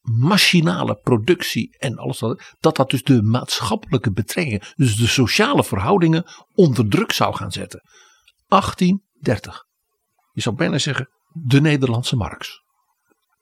[0.00, 6.24] machinale productie en alles dat, dat dat dus de maatschappelijke betrekkingen, dus de sociale verhoudingen
[6.54, 7.80] onder druk zou gaan zetten.
[9.24, 9.64] 1830.
[10.32, 12.62] Je zou bijna zeggen de Nederlandse Marx.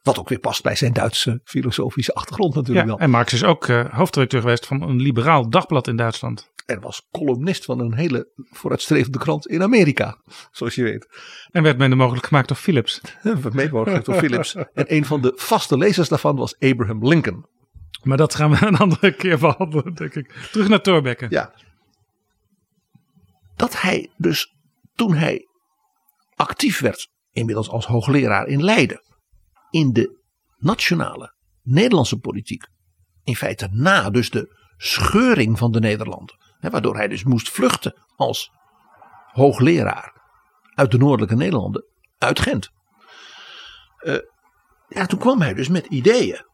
[0.03, 3.01] Wat ook weer past bij zijn Duitse filosofische achtergrond natuurlijk Ja, wel.
[3.01, 6.51] en Marx is ook eh, hoofdredacteur geweest van een liberaal dagblad in Duitsland.
[6.67, 10.17] Er was columnist van een hele vooruitstrevende krant in Amerika,
[10.51, 11.07] zoals je weet.
[11.51, 13.01] En werd mede mogelijk gemaakt door Philips.
[13.53, 14.55] Medewerker door Philips.
[14.55, 17.47] En een van de vaste lezers daarvan was Abraham Lincoln.
[18.03, 20.33] Maar dat gaan we een andere keer behandelen, denk ik.
[20.53, 21.27] Terug naar Thorbecke.
[21.29, 21.55] Ja.
[23.57, 24.55] Dat hij dus
[24.95, 25.47] toen hij
[26.35, 29.03] actief werd, inmiddels als hoogleraar in Leiden,
[29.71, 30.21] in de
[30.57, 32.67] nationale Nederlandse politiek,
[33.25, 37.95] in feite na dus de scheuring van de Nederlanden, hè, waardoor hij dus moest vluchten
[38.17, 38.51] als
[39.33, 40.21] hoogleraar
[40.75, 41.85] uit de noordelijke Nederlanden,
[42.19, 42.71] uit Gent.
[43.97, 44.19] Eh,
[44.89, 46.47] ja, toen kwam hij dus met ideeën,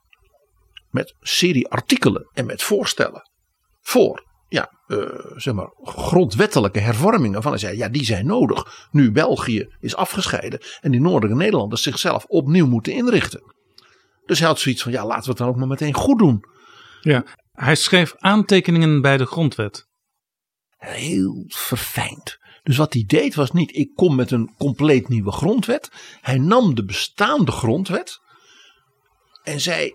[0.90, 3.30] met serie artikelen en met voorstellen
[3.80, 4.98] voor ja, eh,
[5.36, 7.42] zeg maar, grondwettelijke hervormingen.
[7.42, 8.88] Van hij zei, ja, die zijn nodig.
[8.90, 13.54] Nu België is afgescheiden en die noordelijke Nederlanders zichzelf opnieuw moeten inrichten.
[14.26, 16.44] Dus hij had zoiets van, ja, laten we het dan ook maar meteen goed doen.
[17.00, 19.86] Ja, hij schreef aantekeningen bij de grondwet.
[20.76, 22.38] Heel verfijnd.
[22.62, 25.90] Dus wat hij deed was niet, ik kom met een compleet nieuwe grondwet.
[26.20, 28.20] Hij nam de bestaande grondwet
[29.42, 29.94] en zei,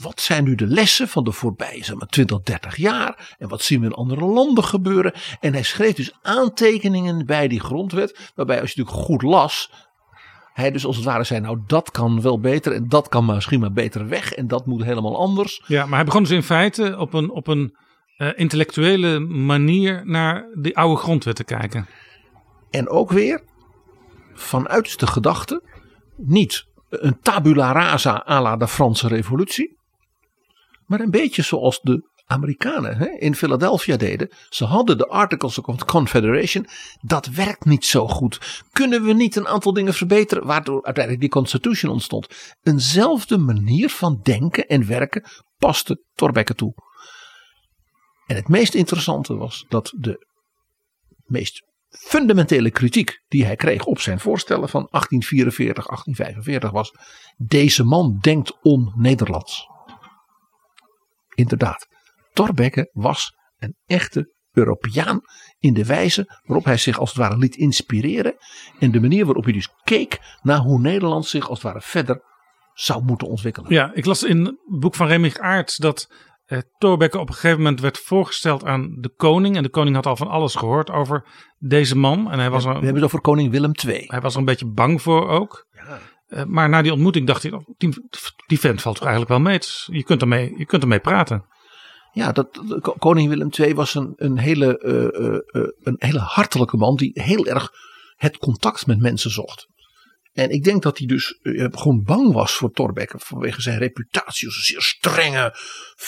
[0.00, 3.36] wat zijn nu de lessen van de voorbije zeg maar, 20, 30 jaar?
[3.38, 5.12] En wat zien we in andere landen gebeuren?
[5.40, 8.30] En hij schreef dus aantekeningen bij die grondwet.
[8.34, 9.70] Waarbij als je natuurlijk goed las.
[10.52, 12.72] Hij dus als het ware zei, nou dat kan wel beter.
[12.72, 14.32] En dat kan misschien maar beter weg.
[14.32, 15.62] En dat moet helemaal anders.
[15.66, 17.76] Ja, maar hij begon dus in feite op een, op een
[18.16, 21.86] eh, intellectuele manier naar die oude grondwet te kijken.
[22.70, 23.42] En ook weer
[24.34, 25.62] vanuit de gedachte.
[26.16, 26.66] Niet
[27.00, 29.78] een tabula rasa à la de Franse revolutie.
[30.86, 34.30] Maar een beetje zoals de Amerikanen hè, in Philadelphia deden.
[34.48, 36.66] Ze hadden de Articles of Confederation.
[37.00, 38.62] Dat werkt niet zo goed.
[38.72, 40.46] Kunnen we niet een aantal dingen verbeteren?
[40.46, 42.54] Waardoor uiteindelijk die Constitution ontstond.
[42.62, 45.24] Eenzelfde manier van denken en werken
[45.58, 46.74] paste Thorbecke toe.
[48.26, 50.26] En het meest interessante was dat de
[51.24, 56.92] meest fundamentele kritiek die hij kreeg op zijn voorstellen van 1844, 1845 was:
[57.36, 59.66] deze man denkt on-Nederlands.
[61.34, 61.86] Inderdaad,
[62.32, 65.20] Thorbecke was een echte Europeaan
[65.58, 68.34] in de wijze waarop hij zich als het ware liet inspireren
[68.78, 72.22] en de manier waarop hij dus keek naar hoe Nederland zich als het ware verder
[72.74, 73.72] zou moeten ontwikkelen.
[73.72, 76.08] Ja, ik las in het boek van Remig Aerts dat
[76.52, 79.56] eh, Thorbecke op een gegeven moment werd voorgesteld aan de koning.
[79.56, 81.24] En de koning had al van alles gehoord over
[81.58, 82.30] deze man.
[82.30, 84.04] En hij was, We er, hebben het over koning Willem II.
[84.06, 85.66] hij was er een beetje bang voor ook.
[86.26, 88.08] Eh, maar na die ontmoeting dacht hij, oh, die,
[88.46, 89.54] die vent valt toch eigenlijk wel mee.
[89.54, 91.44] Het Je kunt ermee, je kunt ermee praten.
[92.12, 92.62] Ja, dat,
[92.98, 97.70] koning Willem II was een, een, hele, eh, een hele hartelijke man die heel erg
[98.16, 99.66] het contact met mensen zocht.
[100.32, 104.46] En ik denk dat hij dus eh, gewoon bang was voor Thorbecke vanwege zijn reputatie
[104.46, 105.56] als een zeer strenge,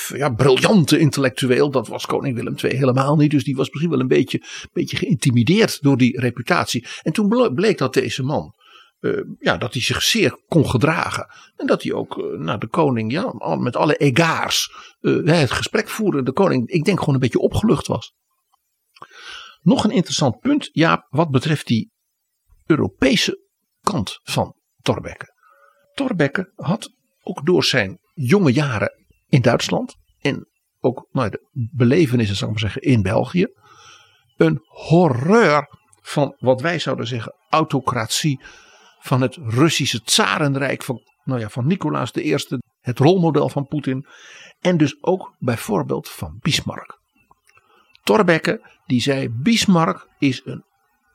[0.09, 1.71] ja, briljante intellectueel.
[1.71, 3.31] Dat was koning Willem II helemaal niet.
[3.31, 6.87] Dus die was misschien wel een beetje, beetje geïntimideerd door die reputatie.
[7.03, 8.55] En toen ble- bleek dat deze man,
[9.01, 11.31] eh, ja, dat hij zich zeer kon gedragen.
[11.57, 15.89] En dat hij ook eh, naar de koning, ja, met alle egaars eh, het gesprek
[15.89, 16.23] voerde.
[16.23, 18.13] De koning, ik denk gewoon een beetje opgelucht was.
[19.63, 21.93] Nog een interessant punt, ja, wat betreft die
[22.67, 23.44] Europese
[23.85, 25.33] kant van Thorbecke.
[25.95, 26.91] Thorbecke had
[27.23, 30.49] ook door zijn jonge jaren in Duitsland en
[30.81, 33.47] ook nou, de belevenissen, zou ik maar zeggen, in België,
[34.37, 35.69] een horreur
[36.01, 38.41] van wat wij zouden zeggen autocratie
[38.99, 42.37] van het Russische tsarenrijk van, nou ja, van Nicolaas I
[42.81, 44.07] het rolmodel van Poetin.
[44.61, 47.01] En dus ook bijvoorbeeld van Bismarck.
[48.03, 50.65] Thorbecke die zei Bismarck is een,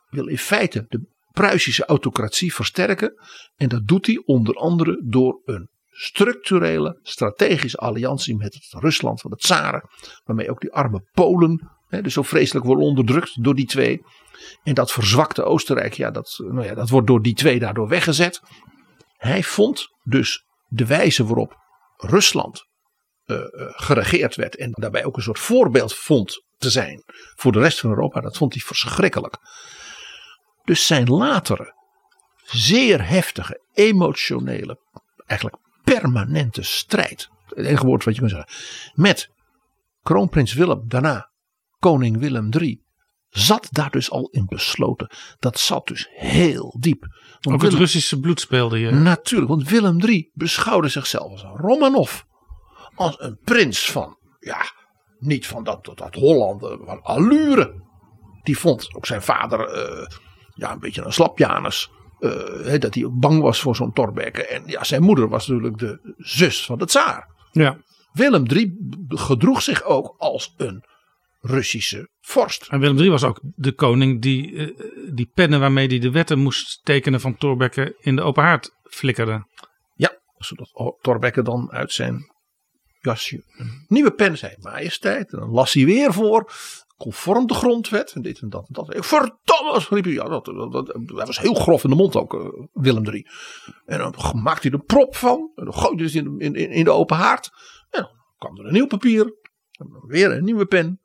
[0.10, 3.14] wil in feite de Pruisische autocratie versterken.
[3.56, 9.32] En dat doet hij onder andere door een structurele strategische alliantie met het Rusland van
[9.32, 9.90] de tsaren.
[10.24, 14.02] Waarmee ook die arme Polen hè, dus zo vreselijk worden onderdrukt door die twee.
[14.64, 18.42] En dat verzwakte Oostenrijk, ja dat, nou ja, dat wordt door die twee daardoor weggezet.
[19.18, 21.56] Hij vond dus de wijze waarop
[21.98, 22.68] Rusland
[23.26, 24.56] uh, uh, geregeerd werd.
[24.56, 27.04] En daarbij ook een soort voorbeeld vond te zijn
[27.36, 28.22] voor de rest van Europa.
[28.22, 29.38] Dat vond hij verschrikkelijk.
[30.70, 31.74] Dus zijn latere
[32.44, 34.80] zeer heftige, emotionele,
[35.26, 37.30] eigenlijk permanente strijd.
[37.46, 38.50] Het enige woord wat je kan zeggen.
[38.94, 39.30] Met
[40.02, 41.32] kroonprins Willem, daarna
[41.80, 42.82] koning Willem III.
[43.30, 45.12] Zat daar dus al in besloten.
[45.40, 47.06] Dat zat dus heel diep.
[47.40, 48.92] Want Ook het Russische bloed speelde je.
[48.92, 52.22] Natuurlijk, want Willem III beschouwde zichzelf als een Romanov.
[52.96, 54.62] Als een prins van, ja,
[55.20, 57.88] niet van dat, dat, dat Holland, van allure.
[58.44, 60.08] Die vond ook zijn vader uh,
[60.60, 61.92] ja, een beetje een slapjanus.
[62.20, 64.46] Uh, dat hij ook bang was voor zo'n Thorbecke.
[64.46, 67.28] En ja, zijn moeder was natuurlijk de zus van de tsaar.
[67.52, 67.78] Ja.
[68.12, 70.84] Willem III gedroeg zich ook als een
[71.42, 72.68] Russische vorst.
[72.70, 76.40] En Willem III was ook de koning die uh, die pennen waarmee hij de wetten
[76.40, 79.46] moest tekenen van Thorbecke in de open haard flikkerde.
[79.94, 82.32] Ja, zodat Thorbecke dan uit zijn
[83.02, 84.56] jasje een nieuwe pen zei.
[84.60, 85.32] Majesteit.
[85.32, 86.52] En dan las hij weer voor
[87.00, 89.06] conform de grondwet en dit en dat en dat.
[89.06, 90.14] Verdomme, riep hij.
[90.14, 93.28] Ja, dat, dat, dat, hij was heel grof in de mond ook, uh, Willem III.
[93.86, 95.52] En dan maakte hij er prop van.
[95.56, 97.50] En dan gooide hij het in, in, in de open haard.
[97.90, 99.24] En dan kwam er een nieuw papier.
[99.72, 101.02] En dan weer een nieuwe pen.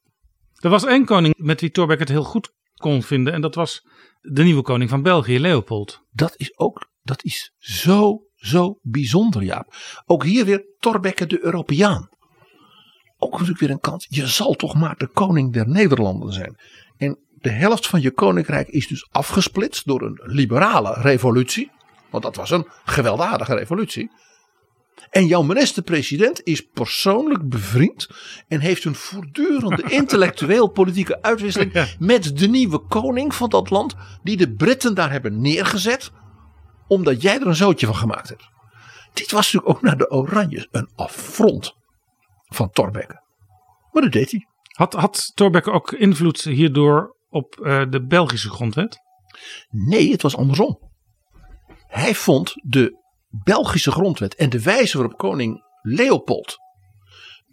[0.55, 3.33] Er was één koning met wie Thorbecke het heel goed kon vinden.
[3.33, 3.87] En dat was
[4.21, 6.03] de nieuwe koning van België, Leopold.
[6.11, 9.75] Dat is ook, dat is zo, zo bijzonder, Jaap.
[10.07, 12.09] Ook hier weer Thorbecke de Europeaan
[13.25, 14.07] ook natuurlijk weer een kant.
[14.09, 16.57] Je zal toch maar de koning der Nederlanden zijn.
[16.97, 21.71] En de helft van je koninkrijk is dus afgesplitst door een liberale revolutie.
[22.11, 24.11] Want dat was een gewelddadige revolutie.
[25.11, 28.09] En jouw minister-president is persoonlijk bevriend
[28.49, 34.53] en heeft een voortdurende intellectueel-politieke uitwisseling met de nieuwe koning van dat land, die de
[34.53, 36.11] Britten daar hebben neergezet,
[36.89, 38.49] omdat jij er een zootje van gemaakt hebt.
[39.13, 41.75] Dit was natuurlijk ook naar de Oranjes een affront
[42.45, 43.23] van Thorbecke.
[43.93, 44.47] Maar dat deed hij.
[44.63, 48.99] Had, had Thorbecke ook invloed hierdoor op uh, de Belgische grondwet?
[49.71, 50.79] Nee, het was andersom.
[51.87, 56.59] Hij vond de Belgische grondwet en de wijze waarop koning Leopold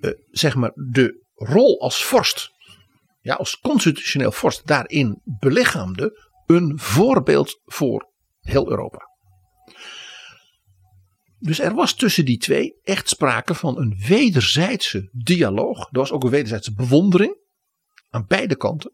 [0.01, 2.51] uh, zeg maar de rol als vorst,
[3.21, 9.10] ja, als constitutioneel vorst daarin belichaamde, een voorbeeld voor heel Europa.
[11.43, 15.80] Dus er was tussen die twee echt sprake van een wederzijdse dialoog.
[15.80, 17.38] Er was ook een wederzijdse bewondering
[18.10, 18.91] aan beide kanten.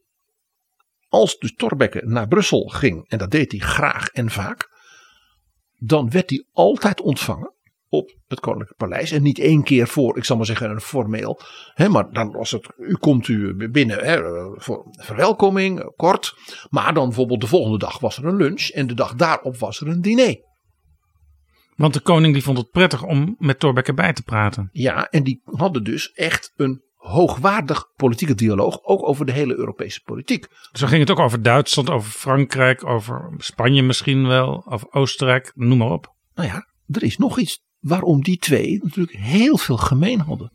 [1.07, 4.69] Als dus Thorbecke naar Brussel ging, en dat deed hij graag en vaak,
[5.77, 7.53] dan werd hij altijd ontvangen
[7.89, 9.11] op het Koninklijk Paleis.
[9.11, 11.39] En niet één keer voor, ik zal maar zeggen, een formeel.
[11.73, 14.19] Hè, maar dan was het, u komt u binnen hè,
[14.59, 16.35] voor verwelkoming, kort.
[16.69, 18.67] Maar dan bijvoorbeeld de volgende dag was er een lunch.
[18.69, 20.45] En de dag daarop was er een diner.
[21.77, 24.69] Want de koning die vond het prettig om met Thorbecke bij te praten.
[24.71, 30.01] Ja, en die hadden dus echt een hoogwaardig politieke dialoog, ook over de hele Europese
[30.01, 30.47] politiek.
[30.71, 35.77] Zo ging het ook over Duitsland, over Frankrijk, over Spanje misschien wel, over Oostenrijk, noem
[35.77, 36.15] maar op.
[36.33, 40.53] Nou ja, er is nog iets waarom die twee natuurlijk heel veel gemeen hadden.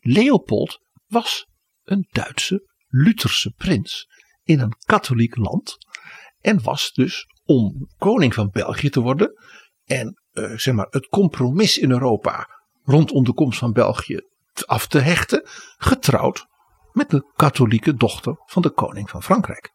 [0.00, 1.46] Leopold was
[1.82, 4.08] een Duitse Lutherse prins
[4.42, 5.76] in een katholiek land
[6.40, 9.32] en was dus om koning van België te worden
[9.84, 12.48] en uh, zeg maar, het compromis in Europa
[12.84, 14.20] rondom de komst van België
[14.66, 15.42] af te hechten,
[15.76, 16.46] getrouwd
[16.92, 19.72] met de katholieke dochter van de koning van Frankrijk.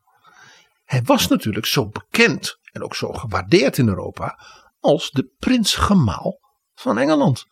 [0.84, 4.39] Hij was natuurlijk zo bekend en ook zo gewaardeerd in Europa
[4.80, 6.39] als de prins-gemaal
[6.73, 7.45] van Engeland.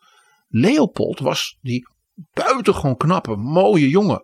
[0.48, 1.88] Leopold was die
[2.32, 4.22] buitengewoon knappe, mooie jongen.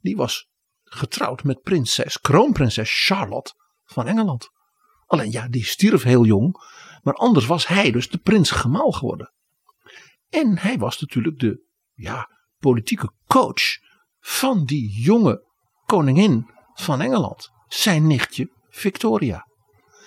[0.00, 0.48] Die was
[0.84, 3.52] getrouwd met prinses, kroonprinses Charlotte
[3.84, 4.48] van Engeland.
[5.06, 6.56] Alleen ja, die stierf heel jong.
[7.08, 9.32] Maar anders was hij dus de prins gemaal geworden.
[10.28, 12.28] En hij was natuurlijk de ja,
[12.58, 13.62] politieke coach
[14.20, 15.44] van die jonge
[15.86, 17.50] koningin van Engeland.
[17.68, 19.46] Zijn nichtje Victoria.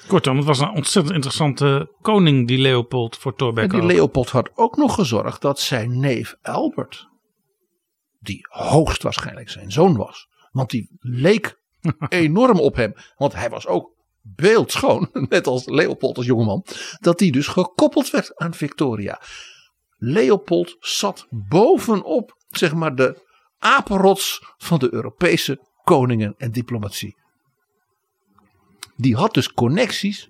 [0.07, 3.75] Kortom, het was een ontzettend interessante koning die Leopold voor Thorbecke.
[3.75, 7.07] En die Leopold had ook nog gezorgd dat zijn neef Albert,
[8.19, 11.59] die hoogstwaarschijnlijk zijn zoon was, want die leek
[12.09, 16.65] enorm op hem, want hij was ook beeldschoon, net als Leopold als jongeman,
[16.99, 19.22] dat die dus gekoppeld werd aan Victoria.
[19.97, 27.15] Leopold zat bovenop, zeg maar, de apenrots van de Europese koningen en diplomatie.
[28.95, 30.30] Die had dus connecties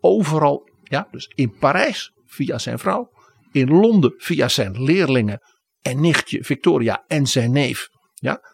[0.00, 3.10] overal, ja, dus in Parijs via zijn vrouw,
[3.52, 5.40] in Londen via zijn leerlingen
[5.82, 8.51] en nichtje Victoria en zijn neef, ja,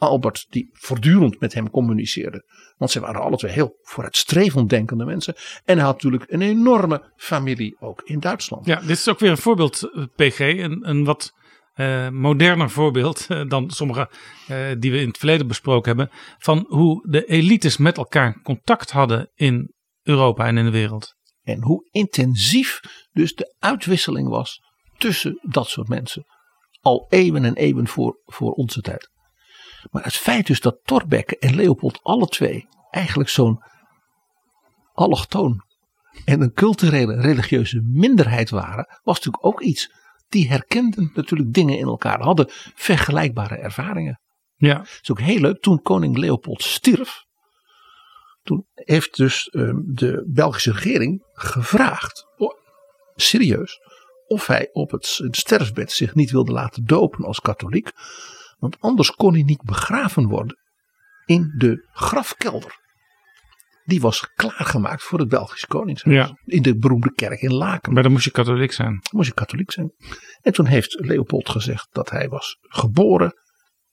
[0.00, 2.44] Albert, die voortdurend met hem communiceerde.
[2.76, 5.34] Want ze waren alle twee heel vooruitstrevend denkende mensen.
[5.64, 8.66] En hij had natuurlijk een enorme familie ook in Duitsland.
[8.66, 10.38] Ja, dit is ook weer een voorbeeld, eh, PG.
[10.38, 11.32] Een, een wat
[11.74, 14.10] eh, moderner voorbeeld eh, dan sommige
[14.78, 16.16] die we in het verleden besproken hebben.
[16.38, 21.14] Van hoe de elites met elkaar contact hadden in Europa en in de wereld.
[21.42, 22.80] En hoe intensief
[23.12, 24.60] dus de uitwisseling was
[24.98, 26.24] tussen dat soort mensen.
[26.80, 29.10] Al eeuwen en eeuwen voor, voor onze tijd.
[29.90, 33.62] Maar het feit dus dat Thorbecke en Leopold alle twee eigenlijk zo'n
[34.92, 35.64] allochtoon
[36.24, 39.92] en een culturele religieuze minderheid waren, was natuurlijk ook iets.
[40.28, 44.20] Die herkenden natuurlijk dingen in elkaar, hadden vergelijkbare ervaringen.
[44.56, 47.24] Ja, Het is ook heel leuk, toen koning Leopold stierf,
[48.42, 52.54] toen heeft dus ehm, de Belgische regering gevraagd, oh,
[53.14, 53.78] serieus,
[54.26, 57.90] of hij op het, het sterfbed zich niet wilde laten dopen als katholiek.
[58.60, 60.58] Want anders kon hij niet begraven worden
[61.24, 62.78] in de grafkelder.
[63.84, 66.16] Die was klaargemaakt voor het Belgisch Koningshuis.
[66.16, 66.38] Ja.
[66.44, 67.92] In de beroemde kerk in Laken.
[67.92, 69.02] maar dan moest je katholiek zijn.
[69.10, 69.92] moest je katholiek zijn.
[70.40, 73.34] En toen heeft Leopold gezegd dat hij was geboren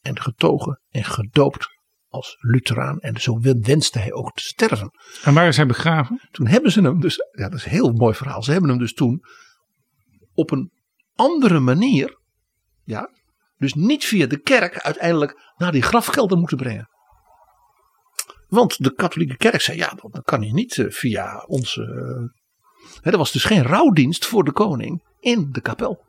[0.02, 1.68] en getogen en gedoopt
[2.08, 3.00] als Lutheraan.
[3.00, 4.92] En zo wenste hij ook te sterven.
[5.24, 6.22] En waar is hij begraven?
[6.32, 8.44] Toen hebben ze hem dus, ja dat is een heel mooi verhaal.
[8.44, 9.24] Ze hebben hem dus toen
[10.34, 10.72] op een
[11.16, 12.20] andere manier,
[12.84, 13.10] ja,
[13.58, 16.90] dus niet via de kerk uiteindelijk naar die grafkelder moeten brengen.
[18.48, 21.82] Want de katholieke kerk zei, ja, dat kan je niet eh, via onze...
[21.82, 22.44] eh,
[23.02, 26.06] hè, er was dus geen rouwdienst voor de koning in de kapel.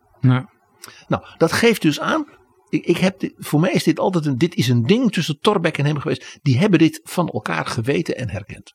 [1.09, 2.27] Nou, dat geeft dus aan.
[2.69, 5.39] Ik, ik heb dit, voor mij is dit altijd een, dit is een ding tussen
[5.39, 6.39] Torbeck en hem geweest.
[6.43, 8.73] Die hebben dit van elkaar geweten en herkend.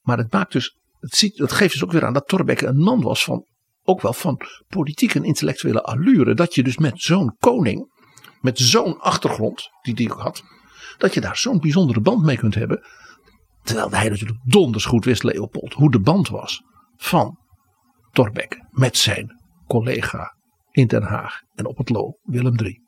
[0.00, 2.76] Maar het maakt dus, het, ziet, het geeft dus ook weer aan dat Torbeck een
[2.76, 3.46] man was van,
[3.82, 6.34] ook wel van politiek en intellectuele allure.
[6.34, 7.90] Dat je dus met zo'n koning,
[8.40, 10.42] met zo'n achtergrond, die die ook had,
[10.98, 12.86] dat je daar zo'n bijzondere band mee kunt hebben.
[13.62, 16.62] Terwijl hij natuurlijk donders goed wist, Leopold, hoe de band was
[16.96, 17.38] van
[18.10, 20.36] Torbeck met zijn collega
[20.70, 22.80] in Den Haag en op het Loo, Willem III.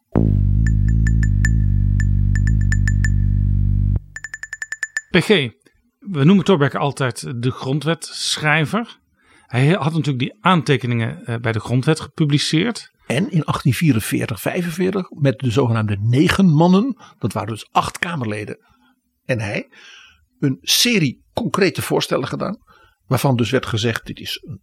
[5.10, 5.28] PG,
[5.98, 8.98] we noemen Thorbecke altijd de grondwetschrijver.
[9.54, 12.90] Hij had natuurlijk die aantekeningen eh, bij de grondwet gepubliceerd.
[13.06, 18.58] En in 1844, 45 met de zogenaamde negen mannen, dat waren dus acht Kamerleden
[19.24, 19.68] en hij,
[20.38, 22.58] een serie concrete voorstellen gedaan.
[23.06, 24.62] Waarvan dus werd gezegd, dit is een,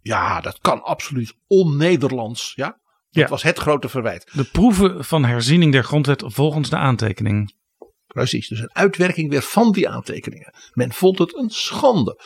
[0.00, 2.52] ja, dat kan absoluut on-Nederlands.
[2.54, 2.66] Ja,
[3.10, 3.28] dat Ja.
[3.28, 4.30] was het grote verwijt.
[4.32, 7.54] De proeven van herziening der grondwet volgens de aantekening.
[8.06, 10.54] Precies, dus een uitwerking weer van die aantekeningen.
[10.72, 12.20] Men vond het een schande.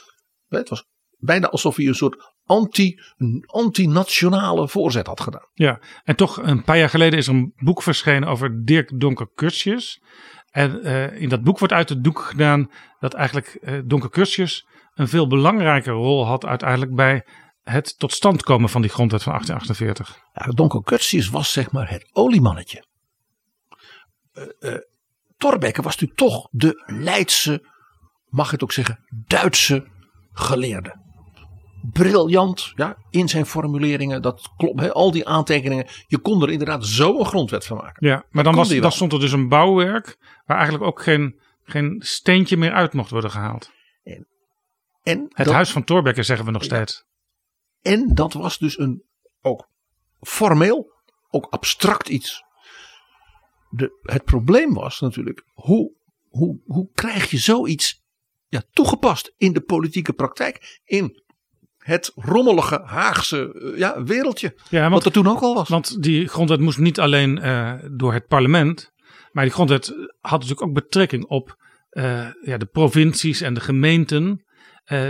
[0.48, 0.84] Het was
[1.16, 3.00] bijna alsof hij een soort anti,
[3.46, 5.48] anti-nationale voorzet had gedaan.
[5.52, 9.28] Ja, en toch een paar jaar geleden is er een boek verschenen over Dirk Donker
[9.34, 10.02] Curtius.
[10.50, 14.66] En eh, in dat boek wordt uit het doek gedaan dat eigenlijk eh, Donker Curtius
[14.94, 17.26] een veel belangrijke rol had uiteindelijk bij
[17.62, 20.24] het tot stand komen van die grondwet van 1848.
[20.32, 22.84] Ja, Donker Curtius was zeg maar het oliemannetje.
[24.32, 24.78] Eh eh,
[25.36, 27.66] Thorbecke was natuurlijk toch de Leidse,
[28.26, 29.86] mag ik het ook zeggen, Duitse
[30.32, 31.05] geleerde.
[31.92, 35.86] Briljant ja, in zijn formuleringen, dat klopt, hè, al die aantekeningen.
[36.06, 38.08] Je kon er inderdaad zo een grondwet van maken.
[38.08, 42.02] Ja, maar dan, was, dan stond er dus een bouwwerk waar eigenlijk ook geen, geen
[42.04, 43.74] steentje meer uit mocht worden gehaald.
[45.02, 47.04] En Het dat, huis van Thorbecke zeggen we nog steeds.
[47.82, 49.04] en dat was dus een
[49.40, 49.68] ook
[50.20, 50.92] formeel,
[51.30, 52.44] ook abstract iets.
[53.70, 55.92] De, het probleem was natuurlijk, hoe,
[56.28, 58.02] hoe, hoe krijg je zoiets
[58.48, 60.80] ja, toegepast in de politieke praktijk?
[60.84, 61.24] In
[61.86, 64.58] het rommelige Haagse eh, ja, wereldje.
[64.68, 65.68] Ja, want wat er toen ook al was.
[65.68, 68.92] Want die grondwet moest niet alleen eh, door het parlement.
[69.32, 69.86] Maar die grondwet
[70.20, 71.56] had natuurlijk ook betrekking op
[71.88, 74.44] eh, ja, de provincies en de gemeenten.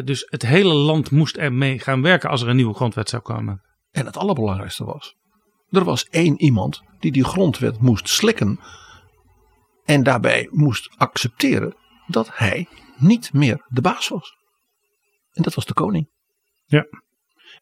[0.05, 3.63] Dus het hele land moest ermee gaan werken als er een nieuwe grondwet zou komen.
[3.91, 5.15] En het allerbelangrijkste was,
[5.71, 8.61] er was één iemand die die grondwet moest slikken.
[9.85, 11.75] En daarbij moest accepteren
[12.07, 14.37] dat hij niet meer de baas was.
[15.33, 16.09] En dat was de koning.
[16.67, 16.87] Ja.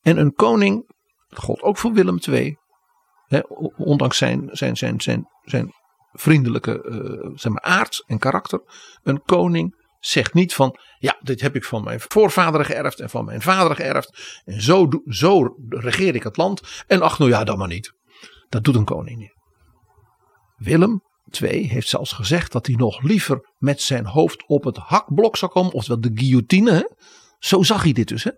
[0.03, 0.93] En een koning,
[1.29, 2.57] dat gold ook voor Willem II.
[3.25, 3.41] Hè,
[3.77, 5.73] ondanks zijn, zijn, zijn, zijn, zijn
[6.13, 8.61] vriendelijke eh, zeg maar, aard en karakter.
[9.03, 13.25] Een koning zegt niet van, ja, dit heb ik van mijn voorvader geërfd en van
[13.25, 14.41] mijn vader geërfd.
[14.45, 16.85] En zo, zo regeer ik het land.
[16.87, 17.93] En ach, nou ja, dan maar niet.
[18.49, 19.35] Dat doet een koning niet.
[20.57, 21.03] Willem
[21.41, 25.53] II heeft zelfs gezegd dat hij nog liever met zijn hoofd op het hakblok zou
[25.53, 25.73] komen.
[25.73, 26.97] Oftewel de guillotine.
[27.39, 28.25] Zo zag hij dit dus.
[28.25, 28.31] Hè?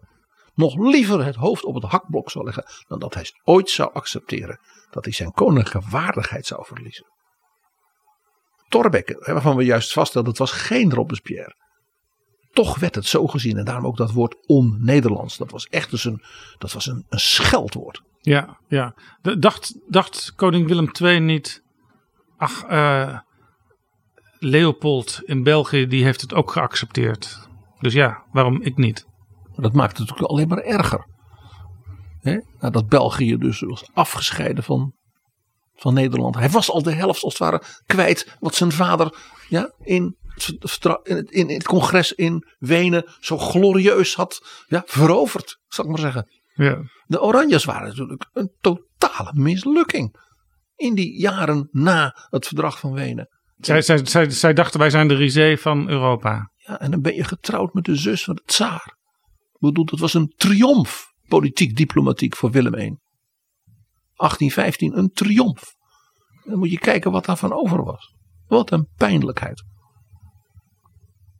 [0.56, 2.64] Nog liever het hoofd op het hakblok zou leggen.
[2.88, 7.06] Dan dat hij ooit zou accepteren dat hij zijn koninklijke waardigheid zou verliezen.
[8.68, 11.54] Thorbecke, hè, waarvan we juist vaststelden, het was geen Robespierre.
[12.52, 15.36] Toch werd het zo gezien en daarom ook dat woord on-Nederlands.
[15.36, 16.22] Dat was echt dus een,
[16.58, 18.02] dat was een, een scheldwoord.
[18.20, 18.94] Ja, ja.
[19.38, 21.62] Dacht, dacht koning Willem II niet.
[22.36, 23.18] Ach, eh,
[24.38, 27.48] Leopold in België die heeft het ook geaccepteerd.
[27.78, 29.06] Dus ja, waarom ik niet?
[29.56, 31.06] Dat maakt het natuurlijk alleen maar erger.
[32.20, 32.38] Hè?
[32.60, 34.94] Nadat België dus was afgescheiden van,
[35.74, 36.34] van Nederland.
[36.34, 40.60] Hij was al de helft als het ware kwijt wat zijn vader ja, in, in,
[41.02, 45.58] het, in het congres in Wenen zo glorieus had ja, veroverd.
[45.68, 46.30] Zal ik maar zeggen.
[46.54, 46.82] Ja.
[47.06, 50.24] De Oranjes waren natuurlijk een totale mislukking.
[50.76, 53.28] In die jaren na het verdrag van Wenen.
[53.56, 56.50] Zij, zij, zij, zij dachten wij zijn de risée van Europa.
[56.54, 58.95] Ja, en dan ben je getrouwd met de zus van de tsaar.
[59.58, 62.96] Dat was een triomf, politiek, diplomatiek voor Willem I.
[64.16, 65.74] 1815, een triomf.
[66.44, 68.14] Dan moet je kijken wat daarvan over was.
[68.48, 69.64] Wat een pijnlijkheid.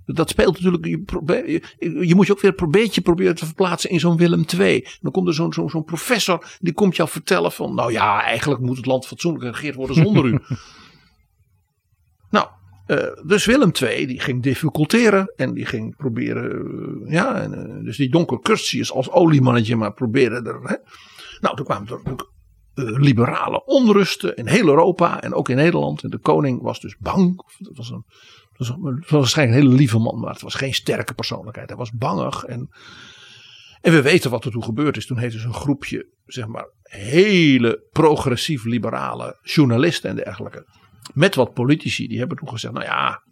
[0.05, 0.85] Dat speelt natuurlijk.
[0.85, 1.63] Je,
[2.07, 4.87] je, moet je ook weer een beetje proberen te verplaatsen in zo'n Willem II.
[5.01, 6.57] Dan komt er zo'n zo'n zo'n professor.
[6.59, 7.75] Die komt jou vertellen van.
[7.75, 10.39] Nou ja, eigenlijk moet het land fatsoenlijk geregeerd worden zonder u.
[12.87, 15.33] eh, dus Willem II die ging difficulteren.
[15.37, 16.51] En die ging proberen.
[17.05, 20.61] eh, ja, en, eh, dus die donker Curtius als oliemannetje maar proberen er.
[20.63, 20.77] Hè.
[21.41, 22.29] Nou, toen kwamen er natuurlijk
[22.99, 26.03] liberale onrusten in heel Europa en ook in Nederland.
[26.03, 27.43] En de koning was dus bang.
[27.59, 31.69] Het was, een, waarschijnlijk een hele lieve man, maar het was geen sterke persoonlijkheid.
[31.69, 32.45] Hij was bangig.
[32.45, 32.69] En,
[33.81, 35.07] en we weten wat er toen gebeurd is.
[35.07, 40.67] Toen heeft dus een groepje, zeg maar, hele progressief liberale journalisten en dergelijke.
[41.15, 43.23] Met wat politici, die hebben toen gezegd: Nou ja,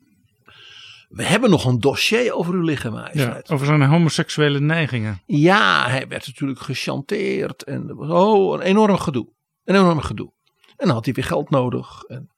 [1.09, 5.23] we hebben nog een dossier over u liggen, Ja, over zijn homoseksuele neigingen.
[5.27, 7.63] Ja, hij werd natuurlijk gechanteerd.
[7.63, 9.33] En er was oh, een enorm gedoe.
[9.65, 10.33] Een enorm gedoe.
[10.77, 12.03] En dan had hij weer geld nodig.
[12.03, 12.31] En,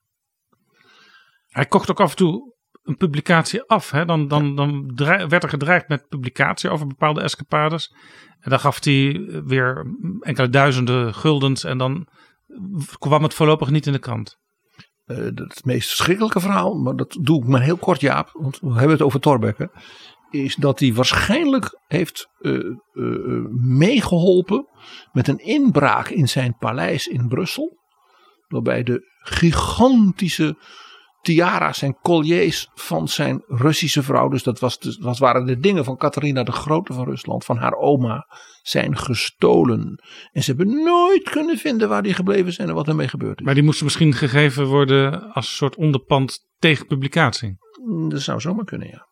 [1.47, 3.91] Hij kocht ook af en toe een publicatie af.
[3.91, 4.05] Hè?
[4.05, 4.95] Dan, dan, dan
[5.29, 7.95] werd er gedreigd met publicatie over bepaalde escapades.
[8.41, 9.87] En dan gaf hij weer
[10.21, 11.65] enkele duizenden guldens.
[11.65, 12.09] En dan
[12.99, 14.39] kwam het voorlopig niet in de krant.
[15.07, 18.31] Eh, het meest verschrikkelijke verhaal, maar dat doe ik maar heel kort, Jaap.
[18.33, 19.71] Want we hebben het over Thorbecke.
[20.31, 24.67] Is dat hij waarschijnlijk heeft eh, eh, meegeholpen
[25.13, 27.79] met een inbraak in zijn paleis in Brussel.
[28.49, 30.57] Waarbij de gigantische
[31.27, 34.29] tiara's en colliers van zijn Russische vrouw.
[34.29, 37.57] Dus dat, was de- dat waren de dingen van Catharina de Grote van Rusland, van
[37.57, 38.27] haar oma,
[38.63, 40.03] zijn gestolen.
[40.33, 43.45] En ze hebben nooit kunnen vinden waar die gebleven zijn en wat ermee gebeurd is.
[43.45, 47.57] Maar die moesten misschien gegeven worden als een soort onderpand tegen publicatie.
[47.85, 49.07] Mm, Dat zou zomaar kunnen, ja.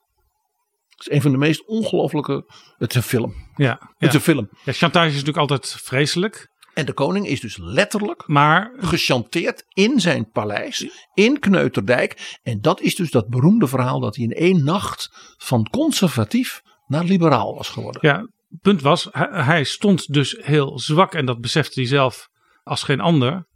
[0.88, 2.44] Het is een van de meest ongelofelijke.
[2.76, 3.34] Het is een film.
[3.56, 4.48] Ja, Het is een film.
[4.64, 6.48] ja, chantage is natuurlijk altijd vreselijk.
[6.74, 12.38] En de koning is dus letterlijk Maar gechanteerd in zijn paleis in Kneuterdijk.
[12.42, 17.04] En dat is dus dat beroemde verhaal dat hij in één nacht van conservatief naar
[17.04, 18.00] liberaal was geworden.
[18.08, 18.28] Ja,
[18.60, 22.28] punt was, hij, hij stond dus heel zwak en dat besefte hij zelf
[22.62, 23.46] als geen ander.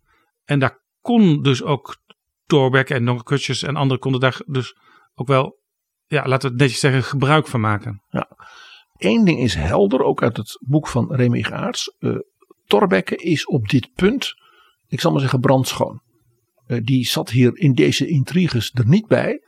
[0.45, 1.97] En daar kon dus ook
[2.47, 4.77] Thorbecke en Kutjes en anderen konden daar dus
[5.15, 5.59] ook wel,
[6.07, 8.03] ja, laten we het netjes zeggen, gebruik van maken.
[8.97, 11.97] Eén ding is helder, ook uit het boek van Remy Gaarts.
[11.99, 12.17] eh
[12.69, 14.35] Thorbecke is op dit punt,
[14.89, 16.01] ik zal maar zeggen, brandschoon.
[16.67, 19.41] Eh, die zat hier in deze intriges er niet bij.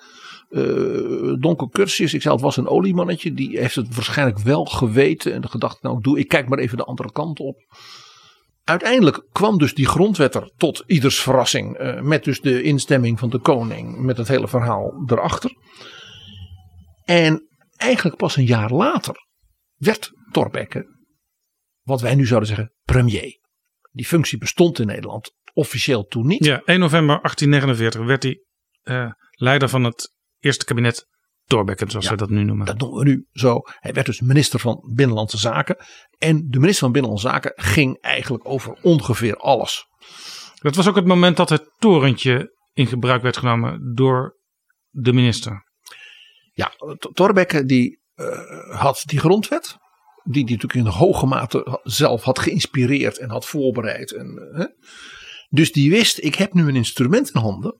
[0.48, 3.32] Eh Donker Curtius, ik zei het was een oliemannetje.
[3.32, 6.84] Die heeft het waarschijnlijk wel geweten en gedacht, nou doe, ik kijk maar even de
[6.84, 7.56] andere kant op.
[8.64, 11.76] Uiteindelijk kwam dus die grondwet er tot ieders verrassing.
[11.76, 13.98] eh, met dus de instemming van de koning.
[13.98, 15.56] Met het hele verhaal erachter.
[17.04, 19.26] En eigenlijk pas een jaar later
[19.76, 20.99] werd Thorbecke,
[21.91, 23.38] wat wij nu zouden zeggen, premier.
[23.93, 26.45] Die functie bestond in Nederland officieel toen niet.
[26.45, 28.45] Ja, 1 november 1849 werd hij
[28.82, 31.09] eh, leider van het eerste kabinet
[31.45, 32.66] Thorbecke, zoals Ja, we dat nu noemen.
[32.66, 33.61] Dat noemen we nu zo.
[33.64, 35.76] Hij werd dus minister van Binnenlandse Zaken.
[36.18, 39.86] En de minister van Binnenlandse Zaken ging eigenlijk over ongeveer alles.
[40.61, 44.36] Dat was ook het moment dat het torentje in gebruik werd genomen door
[44.91, 45.64] de minister.
[46.53, 46.72] Ja,
[47.12, 49.76] Thorbecke die eh, had die grondwet.
[50.24, 54.12] Die die natuurlijk in hoge mate zelf had geïnspireerd en had voorbereid.
[54.12, 54.66] En, eh, hè.
[55.48, 57.78] Dus die wist, ik heb nu een instrument in handen.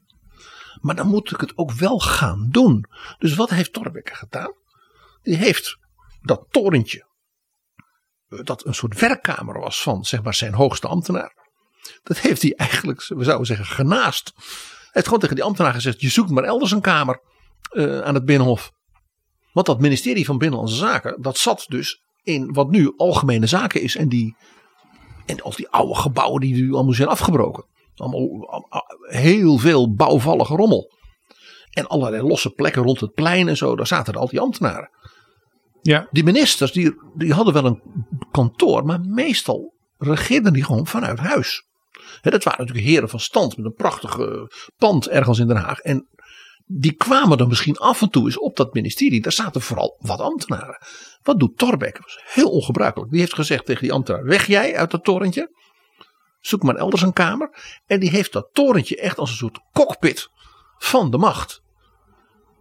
[0.81, 2.85] Maar dan moet ik het ook wel gaan doen.
[3.19, 4.55] Dus wat heeft Torbekke gedaan?
[5.23, 5.79] Die heeft
[6.23, 7.07] dat torentje,
[8.29, 11.39] eh, dat een soort werkkamer was van zeg maar, zijn hoogste ambtenaar.
[12.03, 14.33] Dat heeft hij eigenlijk, we zouden zeggen, genaast.
[14.37, 17.21] Hij heeft gewoon tegen die ambtenaar gezegd: je zoekt maar elders een kamer
[17.73, 18.73] uh, aan het Binnenhof.
[19.53, 23.97] Want dat ministerie van Binnenlandse Zaken, dat zat dus in wat nu algemene zaken is.
[23.97, 24.37] En, die,
[25.27, 27.65] en al die oude gebouwen die nu allemaal zijn afgebroken.
[27.95, 28.69] Allemaal
[29.01, 30.93] heel veel bouwvallige rommel.
[31.71, 34.91] En allerlei losse plekken rond het plein en zo, daar zaten al die ambtenaren.
[35.83, 36.09] Ja.
[36.11, 37.83] Die ministers die, die hadden wel een
[38.31, 41.65] kantoor, maar meestal regeerden die gewoon vanuit huis.
[42.21, 44.19] dat waren natuurlijk heren van stand met een prachtig
[44.77, 45.79] pand ergens in Den Haag.
[45.79, 46.09] En
[46.73, 49.21] die kwamen dan misschien af en toe eens op dat ministerie.
[49.21, 50.79] Daar zaten vooral wat ambtenaren.
[51.23, 51.93] Wat doet Torbeck?
[51.93, 53.11] Dat was heel ongebruikelijk.
[53.11, 55.59] Die heeft gezegd tegen die ambtenaar: weg jij uit dat torentje.
[56.41, 57.79] Zoek maar elders een kamer.
[57.87, 60.29] En die heeft dat torentje echt als een soort cockpit
[60.79, 61.63] van de macht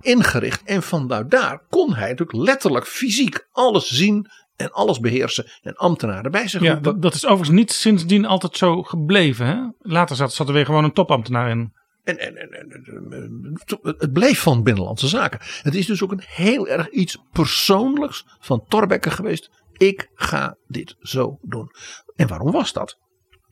[0.01, 0.64] ingericht.
[0.64, 6.32] En vanuit daar kon hij natuurlijk letterlijk fysiek alles zien en alles beheersen en ambtenaren
[6.32, 6.91] bij zich Ja, roepen.
[6.91, 9.45] dat, dat is overigens niet sindsdien altijd zo gebleven.
[9.45, 9.57] Hè?
[9.80, 11.74] Later zat, zat er weer gewoon een topambtenaar in.
[12.18, 15.39] En, het bleef van Binnenlandse Zaken.
[15.62, 19.49] Het is dus ook een heel erg iets persoonlijks van Torbekke geweest.
[19.78, 21.72] Ik ga dit zo doen.
[22.16, 22.97] En waarom was dat?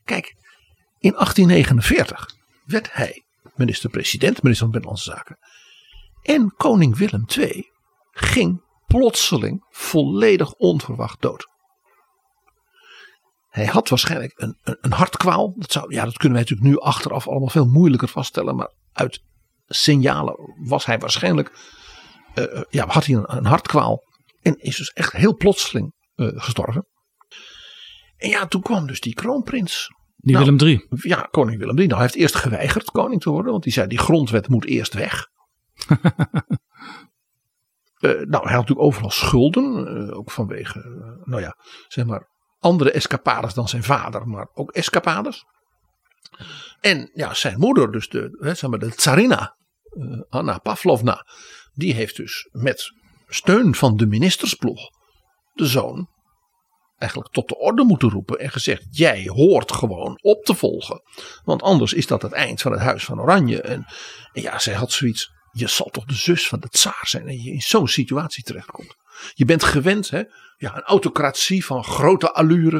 [0.04, 0.34] Kijk,
[0.98, 5.38] in 1849 werd hij minister-president, minister van Binnenlandse Zaken.
[6.22, 7.70] En koning Willem II
[8.10, 11.48] ging plotseling volledig onverwacht dood.
[13.48, 15.54] Hij had waarschijnlijk een, een, een hartkwaal.
[15.56, 18.56] Dat, zou, ja, dat kunnen wij natuurlijk nu achteraf allemaal veel moeilijker vaststellen.
[18.56, 19.22] Maar uit
[19.66, 20.34] signalen
[20.68, 21.76] was hij waarschijnlijk.
[22.34, 24.02] Uh, ja, had hij een, een, hartkwaal.
[24.40, 26.86] En is dus echt heel plotseling uh, gestorven.
[28.16, 29.88] En ja, toen kwam dus die kroonprins.
[30.16, 30.86] Die nou, Willem III.
[30.90, 31.86] Ja, koning Willem III.
[31.86, 33.52] Nou, hij heeft eerst geweigerd koning te worden.
[33.52, 35.26] Want hij zei die grondwet moet eerst weg.
[35.88, 35.98] uh,
[38.32, 40.14] nou, hij had natuurlijk overal schulden.
[40.14, 40.78] ook vanwege,
[41.24, 41.56] nou ja,
[41.88, 45.44] zeg maar andere escapades dan zijn vader, maar ook escapades.
[46.80, 49.56] En ja, zijn moeder, dus de, hè, zeg maar de tsarina,
[49.90, 51.26] uh, Anna Pavlovna,
[51.72, 52.92] die heeft dus met
[53.26, 54.90] steun van de ministersploeg
[55.52, 56.08] de zoon
[56.98, 61.02] eigenlijk tot de orde moeten roepen en gezegd: jij hoort gewoon op te volgen.
[61.44, 63.62] Want anders is dat het eind van het Huis van Oranje.
[63.62, 63.86] En,
[64.32, 65.36] en ja, zij had zoiets.
[65.52, 68.96] Je zal toch de zus van de tsaar zijn en je in zo'n situatie terechtkomt.
[69.34, 70.22] Je bent gewend, hè?
[70.58, 72.76] Ja, een autocratie van grote allure.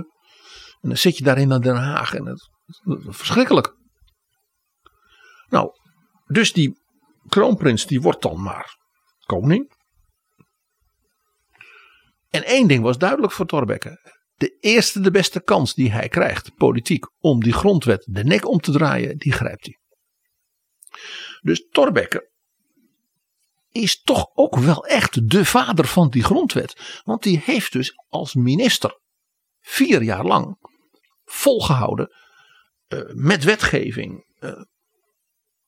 [0.80, 3.76] En dan zit je daarin naar Den Haag en het, het, verschrikkelijk.
[5.48, 5.70] Nou,
[6.24, 6.80] dus die
[7.28, 8.76] kroonprins die wordt dan maar
[9.26, 9.76] koning.
[12.28, 14.16] En één ding was duidelijk voor Thorbecke.
[14.34, 18.60] De eerste de beste kans die hij krijgt, politiek, om die grondwet de nek om
[18.60, 19.78] te draaien, die grijpt hij.
[21.40, 22.30] Dus Thorbecke
[23.78, 27.00] is toch ook wel echt de vader van die grondwet.
[27.04, 29.00] Want die heeft dus als minister
[29.60, 30.56] vier jaar lang
[31.24, 32.12] volgehouden
[32.88, 34.26] uh, met wetgeving.
[34.40, 34.52] Uh,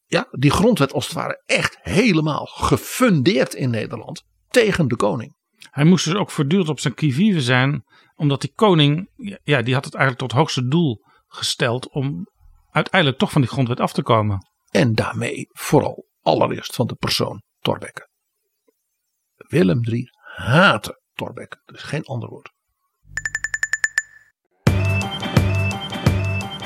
[0.05, 5.39] ja, die grondwet als het ware echt helemaal gefundeerd in Nederland tegen de koning.
[5.71, 7.85] Hij moest dus ook voortdurend op zijn kivive zijn,
[8.15, 9.11] omdat die koning,
[9.43, 12.27] ja, die had het eigenlijk tot hoogste doel gesteld om
[12.71, 14.49] uiteindelijk toch van die grondwet af te komen.
[14.71, 18.09] En daarmee vooral allereerst van de persoon Thorbecke.
[19.37, 21.57] Willem III haatte Thorbecke.
[21.67, 22.53] Er is geen ander woord.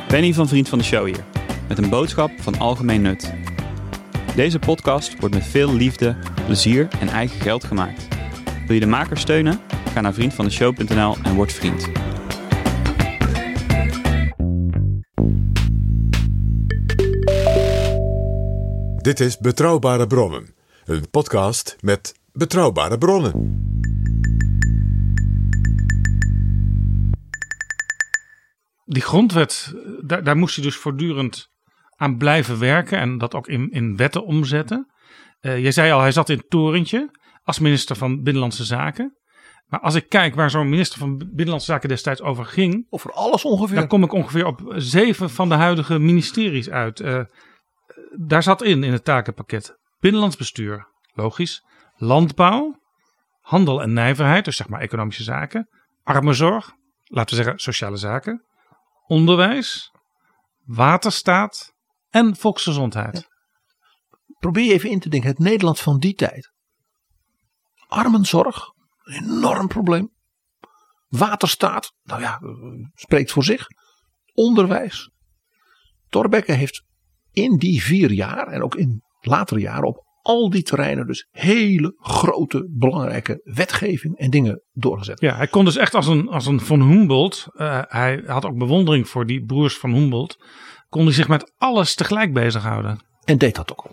[0.08, 1.24] Benny van Vriend van de Show hier.
[1.68, 3.32] Met een boodschap van algemeen nut.
[4.36, 8.08] Deze podcast wordt met veel liefde, plezier en eigen geld gemaakt.
[8.66, 9.60] Wil je de maker steunen?
[9.92, 11.88] Ga naar vriendvandeshow.nl en word vriend.
[19.02, 20.54] Dit is Betrouwbare Bronnen.
[20.84, 23.32] Een podcast met betrouwbare bronnen.
[28.84, 29.74] Die grondwet,
[30.06, 31.48] daar, daar moest hij dus voortdurend
[31.96, 34.92] aan blijven werken en dat ook in, in wetten omzetten.
[35.40, 37.10] Uh, jij zei al, hij zat in het torentje
[37.42, 39.18] als minister van Binnenlandse Zaken.
[39.66, 42.86] Maar als ik kijk waar zo'n minister van Binnenlandse Zaken destijds over ging.
[42.90, 43.76] Over alles ongeveer.
[43.76, 47.00] Dan kom ik ongeveer op zeven van de huidige ministeries uit.
[47.00, 47.20] Uh,
[48.18, 49.82] daar zat in, in het takenpakket.
[50.04, 51.64] Binnenlands bestuur, logisch.
[51.96, 52.80] Landbouw,
[53.40, 55.68] handel en nijverheid, dus zeg maar economische zaken.
[56.02, 56.72] Armenzorg,
[57.04, 58.44] laten we zeggen sociale zaken.
[59.06, 59.92] Onderwijs,
[60.64, 61.74] waterstaat
[62.10, 63.28] en volksgezondheid.
[64.38, 66.52] Probeer je even in te denken, het Nederland van die tijd.
[67.86, 70.12] Armenzorg, een enorm probleem.
[71.08, 72.40] Waterstaat, nou ja,
[72.94, 73.66] spreekt voor zich.
[74.32, 75.10] Onderwijs.
[76.08, 76.84] Thorbecke heeft
[77.30, 81.94] in die vier jaar en ook in latere jaren op al die terreinen dus hele
[81.98, 85.20] grote, belangrijke wetgeving en dingen doorgezet.
[85.20, 88.58] Ja, hij kon dus echt als een, als een van Humboldt, eh, hij had ook
[88.58, 90.38] bewondering voor die broers van Humboldt,
[90.88, 93.04] kon hij zich met alles tegelijk bezighouden.
[93.24, 93.90] En deed dat ook.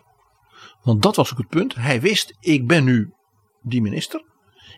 [0.82, 1.76] Want dat was ook het punt.
[1.76, 3.14] Hij wist, ik ben nu
[3.62, 4.24] die minister.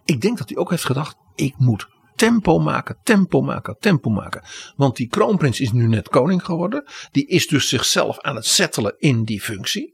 [0.05, 4.43] Ik denk dat hij ook heeft gedacht, ik moet tempo maken, tempo maken, tempo maken.
[4.75, 6.83] Want die kroonprins is nu net koning geworden.
[7.11, 9.93] Die is dus zichzelf aan het settelen in die functie.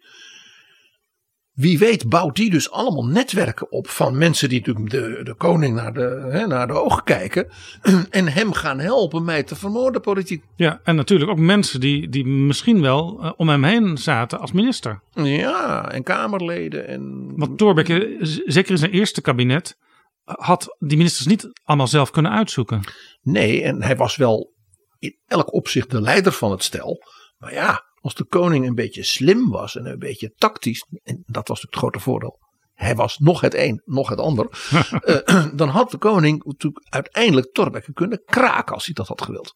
[1.59, 5.75] Wie weet bouwt die dus allemaal netwerken op van mensen die natuurlijk de, de koning
[5.75, 7.47] naar de, hè, naar de ogen kijken.
[8.09, 10.43] En hem gaan helpen mij te vermoorden politiek.
[10.55, 14.51] Ja, en natuurlijk ook mensen die, die misschien wel eh, om hem heen zaten als
[14.51, 15.01] minister.
[15.13, 16.87] Ja, en kamerleden.
[16.87, 17.33] En...
[17.35, 19.77] Want Thorbecke, zeker in zijn eerste kabinet,
[20.23, 22.81] had die ministers niet allemaal zelf kunnen uitzoeken.
[23.21, 24.53] Nee, en hij was wel
[24.99, 27.03] in elk opzicht de leider van het stel.
[27.37, 31.47] Maar ja, als de koning een beetje slim was en een beetje tactisch, en dat
[31.47, 32.39] was natuurlijk het grote voordeel.
[32.73, 34.47] Hij was nog het een, nog het ander.
[35.25, 39.55] eh, dan had de koning natuurlijk uiteindelijk Thorbecke kunnen kraken als hij dat had gewild.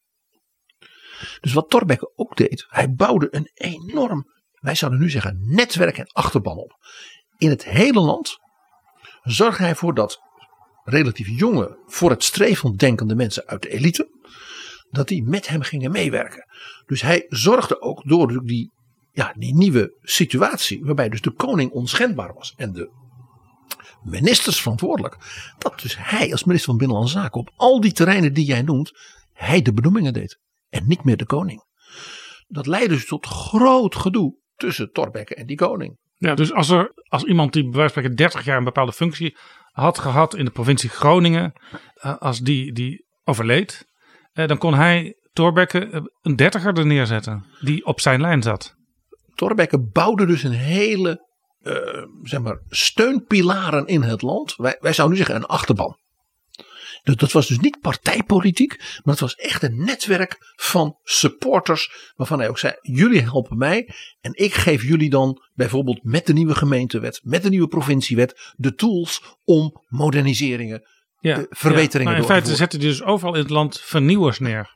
[1.41, 6.11] Dus wat Thorbecke ook deed, hij bouwde een enorm, wij zouden nu zeggen, netwerk en
[6.11, 6.71] achterban op.
[7.37, 8.37] In het hele land
[9.21, 10.19] zorgde hij voor dat
[10.83, 14.09] relatief jonge, voor het streven denkende mensen uit de elite,
[14.93, 16.45] dat die met hem gingen meewerken.
[16.85, 18.71] Dus hij zorgde ook door die,
[19.11, 22.91] ja, die nieuwe situatie, waarbij dus de koning onschendbaar was en de
[24.03, 25.17] ministers verantwoordelijk,
[25.57, 28.91] dat dus hij als minister van Binnenlandse Zaken op al die terreinen die jij noemt,
[29.33, 30.39] hij de benoemingen deed
[30.69, 31.63] en niet meer de koning.
[32.47, 35.97] Dat leidde dus tot groot gedoe tussen Thorbecke en die koning.
[36.15, 38.93] Ja, dus als, er, als iemand die bij wijze van spreken 30 jaar een bepaalde
[38.93, 39.37] functie
[39.71, 41.53] had gehad in de provincie Groningen,
[41.93, 43.87] eh, als die, die overleed,
[44.33, 48.75] eh, dan kon hij Thorbecke eh, een dertiger er neerzetten die op zijn lijn zat.
[49.35, 51.31] Thorbecke bouwde dus een hele
[51.63, 54.55] eh, zeg maar, steunpilaren in het land.
[54.55, 55.97] Wij, wij zouden nu zeggen een achterban.
[57.03, 62.11] Dat, dat was dus niet partijpolitiek, maar het was echt een netwerk van supporters.
[62.15, 63.89] Waarvan hij ook zei: jullie helpen mij.
[64.21, 68.73] En ik geef jullie dan bijvoorbeeld met de nieuwe gemeentewet, met de nieuwe provinciewet, de
[68.73, 70.87] tools om moderniseringen,
[71.23, 74.75] Ja, verbeteringen ja, maar in feite zette hij dus overal in het land vernieuwers neer.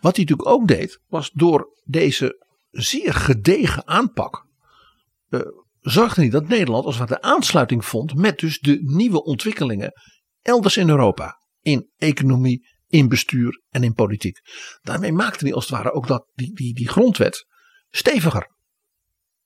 [0.00, 4.46] Wat hij natuurlijk ook deed, was door deze zeer gedegen aanpak.
[5.28, 5.40] eh,
[5.80, 9.92] zorgde hij dat Nederland als het ware de aansluiting vond met dus de nieuwe ontwikkelingen
[10.42, 11.40] elders in Europa.
[11.60, 14.40] In economie, in bestuur en in politiek.
[14.82, 17.46] Daarmee maakte hij als het ware ook dat, die, die, die grondwet
[17.90, 18.52] steviger.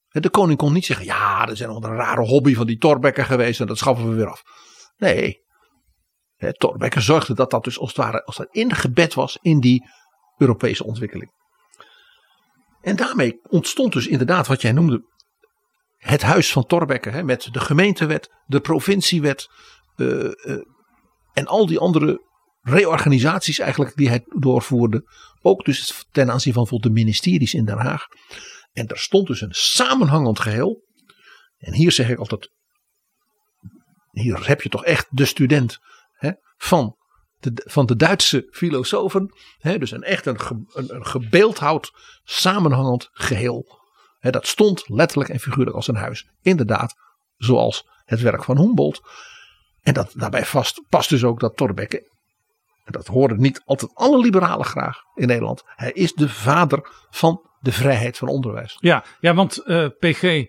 [0.08, 3.24] De koning kon niet zeggen, ja, er zijn nog een rare hobby van die Thorbecke
[3.24, 4.42] geweest en dat schaffen we weer af.
[4.98, 5.46] Nee,
[6.36, 9.88] Thorbecke zorgde dat dat dus als het ware als dat ingebed was in die
[10.36, 11.32] Europese ontwikkeling.
[12.80, 15.02] En daarmee ontstond dus inderdaad wat jij noemde
[15.96, 19.48] het huis van Thorbecke hè, met de gemeentewet, de provinciewet
[19.96, 20.62] eh, eh,
[21.32, 22.26] en al die andere
[22.60, 25.02] reorganisaties eigenlijk die hij doorvoerde.
[25.40, 28.06] Ook dus ten aanzien van bijvoorbeeld de ministeries in Den Haag.
[28.72, 30.84] En er stond dus een samenhangend geheel.
[31.58, 32.50] En hier zeg ik altijd,
[34.18, 35.78] hier heb je toch echt de student
[36.12, 36.96] hè, van,
[37.38, 39.34] de, van de Duitse filosofen.
[39.58, 40.38] Hè, dus een echt een,
[40.72, 41.92] een, gebeeldhouwd,
[42.24, 43.80] samenhangend geheel.
[44.18, 46.28] Hè, dat stond letterlijk en figuurlijk als een huis.
[46.42, 46.94] Inderdaad,
[47.36, 49.00] zoals het werk van Humboldt.
[49.82, 52.16] En dat, daarbij vast, past dus ook dat Thorbecke,
[52.88, 55.62] en dat horen niet altijd alle liberalen graag in Nederland.
[55.66, 58.76] Hij is de vader van de vrijheid van onderwijs.
[58.80, 60.44] Ja, ja want eh, PG,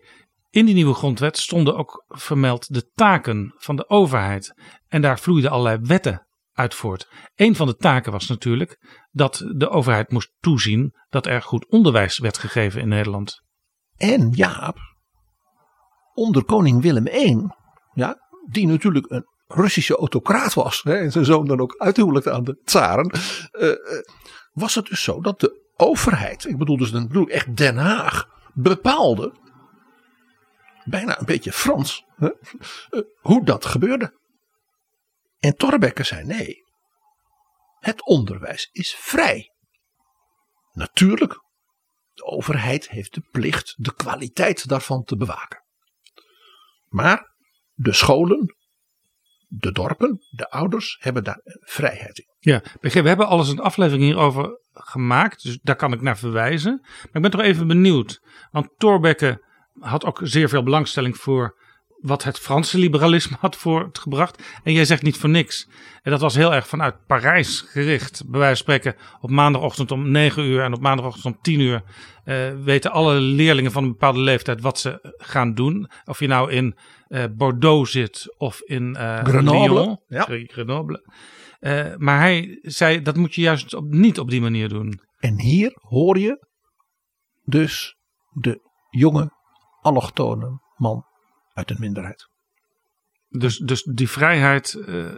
[0.50, 4.54] in die nieuwe grondwet stonden ook vermeld de taken van de overheid.
[4.88, 7.08] En daar vloeiden allerlei wetten uit voort.
[7.36, 12.18] Een van de taken was natuurlijk dat de overheid moest toezien dat er goed onderwijs
[12.18, 13.42] werd gegeven in Nederland.
[13.98, 14.78] En Jaap,
[16.14, 17.48] onder koning Willem I,
[17.94, 18.18] ja,
[18.50, 22.62] die natuurlijk een Russische autocraat was, hè, en zijn zoon dan ook uithuwelijkte aan de
[22.64, 23.12] tsaren,
[23.52, 23.76] uh, uh,
[24.52, 28.26] was het dus zo dat de overheid, ik bedoel dus dan bedoel echt Den Haag,
[28.54, 29.34] bepaalde,
[30.86, 32.30] bijna een beetje Frans, uh,
[33.22, 34.18] hoe dat gebeurde.
[35.40, 36.64] En Thorbecke zei nee,
[37.80, 39.54] het onderwijs is vrij.
[40.72, 41.44] Natuurlijk,
[42.14, 45.64] de overheid heeft de plicht de kwaliteit daarvan te bewaken.
[46.88, 47.36] Maar
[47.74, 48.56] de scholen,
[49.48, 52.28] de dorpen, de ouders hebben daar vrijheid in.
[52.40, 56.80] Ja, we hebben alles een aflevering hierover gemaakt, dus daar kan ik naar verwijzen.
[56.82, 58.22] Maar ik ben toch even benieuwd,
[58.52, 59.48] want Thorbecke
[59.80, 61.58] had ook zeer veel belangstelling voor
[62.00, 64.44] wat het Franse liberalisme had voortgebracht.
[64.64, 65.68] En jij zegt niet voor niks.
[66.02, 68.24] En dat was heel erg vanuit Parijs gericht.
[68.30, 71.84] Bij wijze van spreken op maandagochtend om 9 uur en op maandagochtend om 10 uur
[72.24, 75.90] eh, weten alle leerlingen van een bepaalde leeftijd wat ze gaan doen.
[76.06, 76.78] Of je nou in
[77.08, 80.00] eh, Bordeaux zit of in eh, Grenoble, Lyon.
[80.08, 80.28] ja.
[80.28, 81.28] Grenoble.
[81.98, 85.00] Maar hij zei dat moet je juist op, niet op die manier doen.
[85.18, 86.48] En hier hoor je
[87.44, 87.96] dus
[88.30, 88.60] de
[88.90, 89.38] jonge
[89.82, 91.06] allochtone man
[91.54, 92.30] uit een minderheid.
[93.28, 95.14] Dus, dus die vrijheid eh,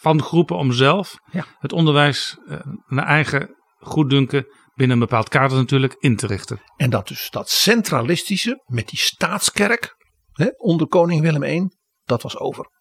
[0.00, 1.44] van groepen om zelf Ja.
[1.58, 6.60] het onderwijs eh, naar eigen goeddunken binnen een bepaald kader natuurlijk in te richten.
[6.76, 9.96] En dat dus dat centralistische met die staatskerk
[10.32, 11.68] hè, onder koning Willem I,
[12.04, 12.78] dat was over.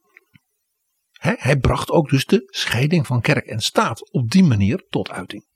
[1.12, 5.10] Hè, hij bracht ook dus de scheiding van kerk en staat op die manier tot
[5.10, 5.48] uiting.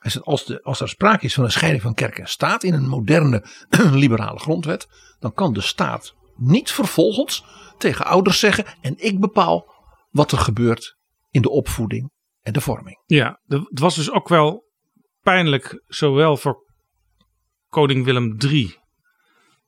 [0.00, 2.62] Hij zegt, als, de, als er sprake is van een scheiding van kerk en staat
[2.62, 3.44] in een moderne
[3.92, 4.88] liberale grondwet,
[5.18, 7.44] dan kan de staat niet vervolgens
[7.78, 9.74] tegen ouders zeggen en ik bepaal
[10.10, 10.96] wat er gebeurt
[11.30, 12.10] in de opvoeding
[12.42, 13.02] en de vorming.
[13.06, 14.64] Ja, het was dus ook wel
[15.22, 16.64] pijnlijk, zowel voor
[17.68, 18.78] koning Willem III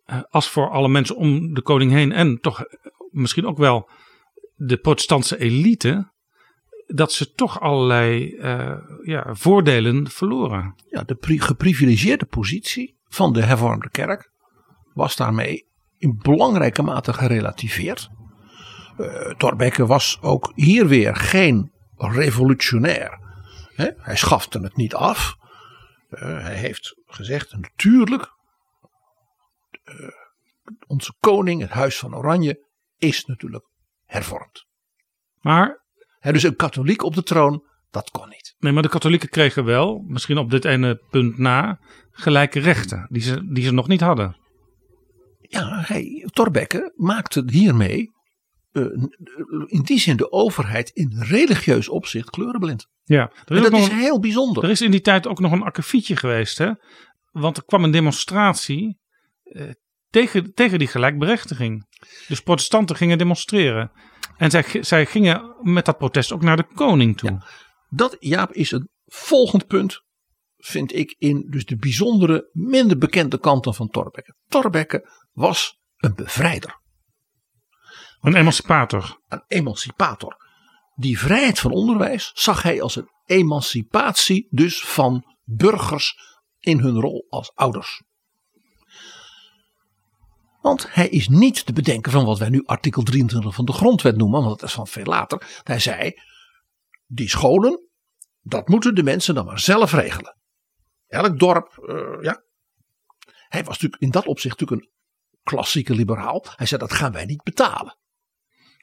[0.05, 3.91] eh, als voor alle mensen om de koning heen en toch eh, misschien ook wel
[4.55, 6.13] de protestantse elite,
[6.95, 10.75] dat ze toch allerlei eh, ja, voordelen verloren.
[10.89, 14.31] ja, de pri- geprivilegeerde positie van de hervormde kerk
[14.95, 15.67] was daarmee
[15.97, 18.09] in belangrijke mate gerelativeerd.
[18.97, 23.21] Eh Thorbecke was ook hier weer geen revolutionair.
[23.97, 25.37] Hij schafte het niet af.
[26.09, 28.31] Eh, hij heeft gezegd, natuurlijk,
[30.87, 32.67] onze koning, het huis van Oranje,
[32.99, 33.69] is natuurlijk
[34.05, 34.67] hervormd.
[35.41, 35.82] Maar
[36.23, 38.55] Dus een katholiek op de troon, dat kon niet.
[38.59, 41.79] Nee, maar de katholieken kregen wel, misschien op dit ene punt na,
[42.11, 44.37] gelijke rechten die ze, die ze nog niet hadden.
[45.41, 48.11] Ja, hij, Thorbecke maakte hiermee
[48.73, 48.83] eh,
[49.67, 52.87] in die zin de overheid in religieus opzicht kleurenblind.
[53.05, 54.65] Ja, En dat is een- heel bijzonder.
[54.65, 56.71] er is in die tijd ook nog een akkefietje geweest, hè?
[57.31, 58.99] Want er kwam een demonstratie
[59.43, 59.71] eh,
[60.11, 61.87] tegen, tegen die gelijkberechtiging.
[62.29, 63.91] Dus protestanten gingen demonstreren.
[64.43, 67.43] En zij, zij gingen met dat protest ook naar de koning toe.
[67.89, 70.03] Dat, Jaap, is een volgend punt,
[70.57, 74.37] vind ik, in dus de bijzondere, minder bekende kanten van Thorbecke.
[74.47, 76.81] Thorbecke was een bevrijder,
[78.21, 79.21] Een emancipator.
[79.29, 80.37] een emancipator.
[80.95, 86.17] Die vrijheid van onderwijs zag hij als een emancipatie dus van burgers
[86.59, 88.03] in hun rol als ouders.
[90.63, 94.17] Want hij is niet te bedenken van wat wij nu artikel 23 van de grondwet
[94.17, 95.61] noemen, want dat is van veel later.
[95.63, 96.13] Hij zei,
[97.07, 97.89] die scholen,
[98.41, 100.37] dat moeten de mensen dan maar zelf regelen.
[101.07, 102.43] Elk dorp, eh, ja.
[103.49, 104.93] Hij was natuurlijk in dat opzicht natuurlijk een
[105.43, 106.45] klassieke liberaal.
[106.57, 107.99] Hij zei, dat gaan wij niet betalen.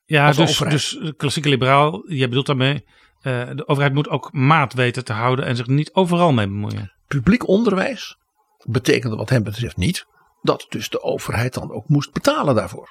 [0.05, 2.85] Ja, dus, dus de klassieke liberaal, jij bedoelt daarmee,
[3.21, 6.93] eh, de overheid moet ook maat weten te houden en zich niet overal mee bemoeien.
[7.07, 8.17] Publiek onderwijs
[8.65, 10.05] betekende wat hem betreft niet
[10.41, 12.89] dat dus de overheid dan ook moest betalen daarvoor.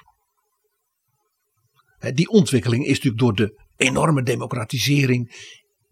[2.13, 5.47] Die ontwikkeling is natuurlijk door de enorme democratisering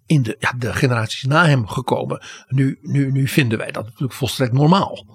[0.05, 2.23] in de, ja, de generaties na hem gekomen.
[2.47, 5.05] Nu, nu, nu vinden wij dat natuurlijk volstrekt normaal.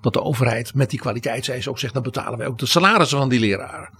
[0.00, 3.28] Dat de overheid met die kwaliteitseisen ook zegt, dan betalen wij ook de salarissen van
[3.28, 3.98] die leraren.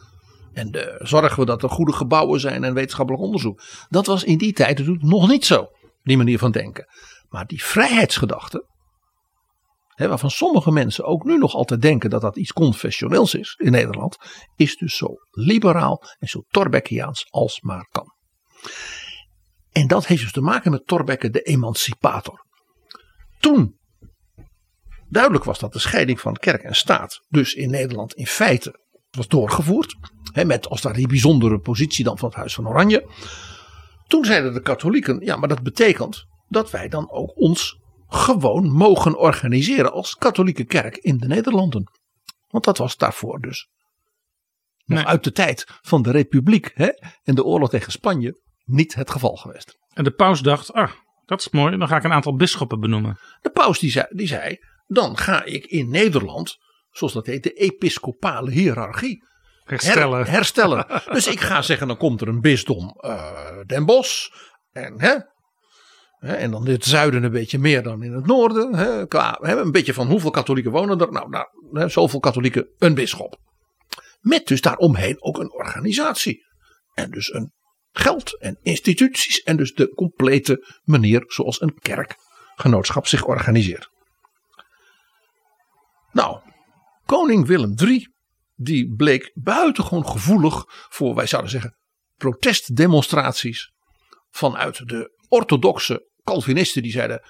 [0.52, 3.62] En de, zorgen we dat er goede gebouwen zijn en wetenschappelijk onderzoek.
[3.88, 5.68] Dat was in die tijd natuurlijk nog niet zo,
[6.02, 6.86] die manier van denken.
[7.28, 8.66] Maar die vrijheidsgedachte,
[9.96, 13.70] hè, waarvan sommige mensen ook nu nog altijd denken dat dat iets confessioneels is in
[13.70, 14.16] Nederland,
[14.56, 18.14] is dus zo liberaal en zo Thorbeckiaans als maar kan.
[19.72, 22.46] En dat heeft dus te maken met Thorbecke de emancipator.
[23.38, 23.78] Toen
[25.08, 29.28] duidelijk was dat de scheiding van kerk en staat dus in Nederland in feite was
[29.28, 29.96] doorgevoerd.
[30.32, 33.08] Hè, met als daar die bijzondere positie dan van het Huis van Oranje.
[34.06, 39.18] Toen zeiden de katholieken, ja maar dat betekent dat wij dan ook ons gewoon mogen
[39.18, 41.90] organiseren als katholieke kerk in de Nederlanden.
[42.48, 43.68] Want dat was daarvoor dus
[44.84, 45.06] nog Nee.
[45.06, 46.88] uit de tijd van de republiek hè,
[47.22, 49.78] en de oorlog tegen Spanje niet het geval geweest.
[49.94, 50.90] En de paus dacht, ah,
[51.24, 53.18] dat is mooi, dan ga ik een aantal bisschoppen benoemen.
[53.40, 56.56] De paus die zei, die zei, dan ga ik in Nederland,
[56.90, 59.24] zoals dat heet, de episcopale hiërarchie
[59.64, 60.18] Herstellen.
[60.18, 60.86] her- herstellen.
[61.12, 64.26] dus ik ga zeggen, dan komt er een bisdom eh, Den Bosch.
[64.70, 65.14] En, hè,
[66.18, 69.08] en dan in het zuiden een beetje meer dan in het noorden.
[69.08, 71.12] Qua, hè, een beetje van hoeveel katholieken wonen er?
[71.12, 71.30] Nou,
[71.70, 73.38] nou zoveel katholieken, een bisschop.
[74.20, 76.44] Met dus daaromheen ook een organisatie.
[76.94, 77.52] En dus een
[77.92, 79.42] geld en instituties.
[79.42, 83.90] En dus de complete manier zoals een kerkgenootschap zich organiseert.
[86.12, 86.40] Nou,
[87.04, 88.14] koning Willem III
[88.54, 91.76] die bleek buitengewoon gevoelig voor, wij zouden zeggen,
[92.16, 93.72] protestdemonstraties
[94.30, 97.20] vanuit de orthodoxe Calvinisten die zeiden.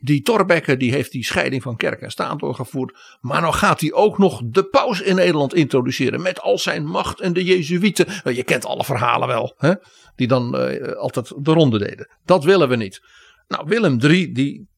[0.00, 2.98] Die Thorbecke die heeft die scheiding van kerk en staat doorgevoerd.
[3.20, 6.22] Maar nou gaat hij ook nog de paus in Nederland introduceren.
[6.22, 8.34] Met al zijn macht en de Jezuïeten.
[8.34, 9.54] Je kent alle verhalen wel.
[9.56, 9.74] Hè?
[10.16, 12.10] Die dan eh, altijd de ronde deden.
[12.24, 13.00] Dat willen we niet.
[13.48, 14.68] Nou, Willem III, die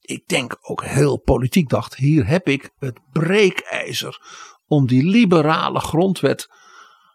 [0.00, 1.96] ik denk ook heel politiek dacht.
[1.96, 4.18] Hier heb ik het breekijzer
[4.66, 6.48] om die liberale grondwet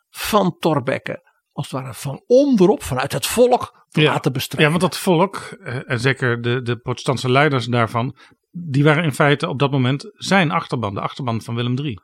[0.10, 1.28] van Thorbecke.
[1.52, 4.20] Als het ware van onderop, vanuit het volk, Ja.
[4.32, 4.72] bestrijden.
[4.72, 8.16] Ja, want dat volk, eh, en zeker de, de protestantse leiders daarvan,
[8.52, 12.00] die waren in feite op dat moment zijn achterban, de achterban van Willem III.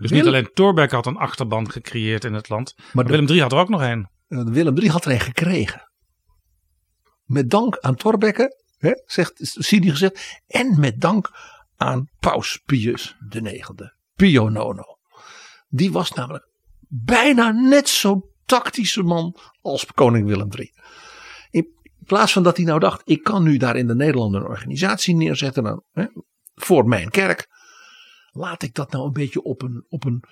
[0.00, 3.26] Dus niet alleen Thorbecke had een achterban gecreëerd in het land, maar, Maar de- Willem
[3.28, 4.08] III had er ook nog een.
[4.28, 5.90] Uh, Willem III had er een gekregen.
[7.24, 10.40] Met dank aan Thorbecke, hè, zegt Sidi gezegd.
[10.46, 11.30] En met dank
[11.76, 13.70] aan Paus Pius IX.
[14.14, 14.84] Pio Nono.
[15.68, 16.48] Die was namelijk
[16.88, 20.70] bijna net zo tactische man als koning Willem III.
[21.50, 21.68] In
[22.06, 25.14] plaats van dat hij nou dacht, ik kan nu daar in de Nederlanden een organisatie
[25.14, 26.04] neerzetten hè,
[26.54, 27.48] voor mijn kerk.
[28.32, 30.24] Laat ik dat nou een beetje op een, op een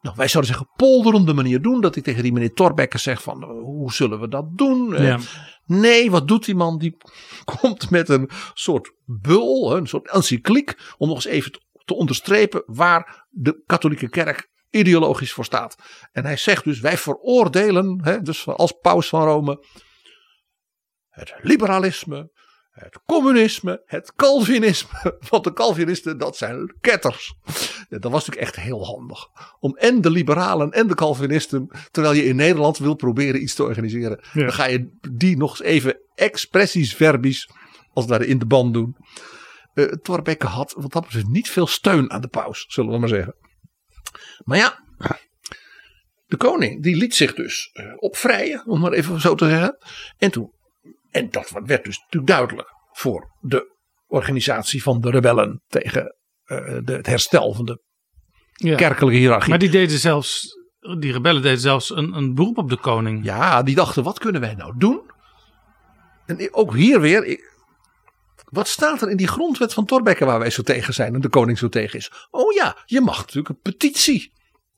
[0.00, 1.80] nou, wij zouden zeggen polderende manier doen.
[1.80, 4.94] Dat ik tegen die meneer Torbekke zeg van eh, hoe zullen we dat doen?
[4.94, 5.18] Eh, Ja.
[5.66, 6.78] Nee, wat doet die man?
[6.78, 6.96] Die
[7.60, 10.74] komt met een soort bul, een soort encycliek.
[10.96, 15.76] Om nog eens even te onderstrepen waar de katholieke kerk ideologisch voor staat.
[16.12, 19.64] En hij zegt dus wij veroordelen, hè, dus als paus van Rome,
[21.08, 22.30] het liberalisme,
[22.70, 25.18] het communisme, het Calvinisme.
[25.30, 27.34] Want de Calvinisten, dat zijn ketters.
[27.88, 29.26] Ja, dat was natuurlijk echt heel handig.
[29.58, 33.62] Om en de liberalen en de Calvinisten, terwijl je in Nederland wil proberen iets te
[33.62, 34.24] organiseren.
[34.32, 34.40] Ja.
[34.40, 37.50] Dan ga je die nog eens even expressies verbis,
[37.92, 38.96] als het ware in de band doen.
[39.74, 43.08] Eh Thorbecke had wat dat betreft niet veel steun aan de paus, zullen we maar
[43.08, 43.34] zeggen.
[44.44, 44.78] Maar ja,
[46.26, 49.78] de koning die liet zich dus eh, opvrijen, om maar even zo te zeggen.
[50.18, 50.52] En toen
[51.10, 56.92] en dat werd dus natuurlijk duidelijk voor de organisatie van de rebellen tegen eh, de,
[56.92, 57.82] het herstel van de
[58.52, 58.76] Ja.
[58.76, 59.48] kerkelijke hiërarchie.
[59.50, 60.56] Maar die deden zelfs,
[60.98, 63.24] die rebellen deden zelfs een, een beroep op de koning.
[63.24, 65.10] Ja, die dachten, wat kunnen wij nou doen?
[66.26, 67.40] En ook hier weer,
[68.50, 71.28] wat staat er in die grondwet van Thorbecke waar wij zo tegen zijn en de
[71.28, 72.12] koning zo tegen is?
[72.30, 74.32] Oh ja, je mag natuurlijk een petitie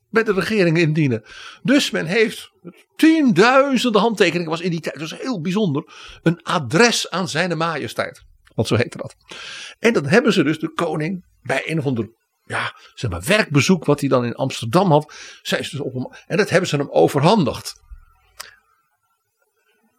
[0.09, 1.23] bij de regering indienen.
[1.63, 2.51] Dus men heeft
[2.95, 5.83] tienduizenden handtekeningen, was in die tijd dus heel bijzonder,
[6.21, 8.23] een adres aan zijn majesteit.
[8.55, 9.15] Want zo heette dat.
[9.79, 12.09] En dan hebben ze dus de koning bij een of ander
[12.43, 15.13] ja, zeg maar, werkbezoek wat hij dan in Amsterdam had.
[15.41, 17.81] Zijn ze dus op en dat hebben ze hem overhandigd.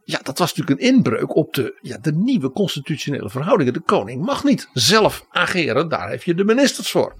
[0.05, 3.73] Ja, dat was natuurlijk een inbreuk op de, ja, de nieuwe constitutionele verhoudingen.
[3.73, 7.15] De koning mag niet zelf ageren, daar heb je de ministers voor.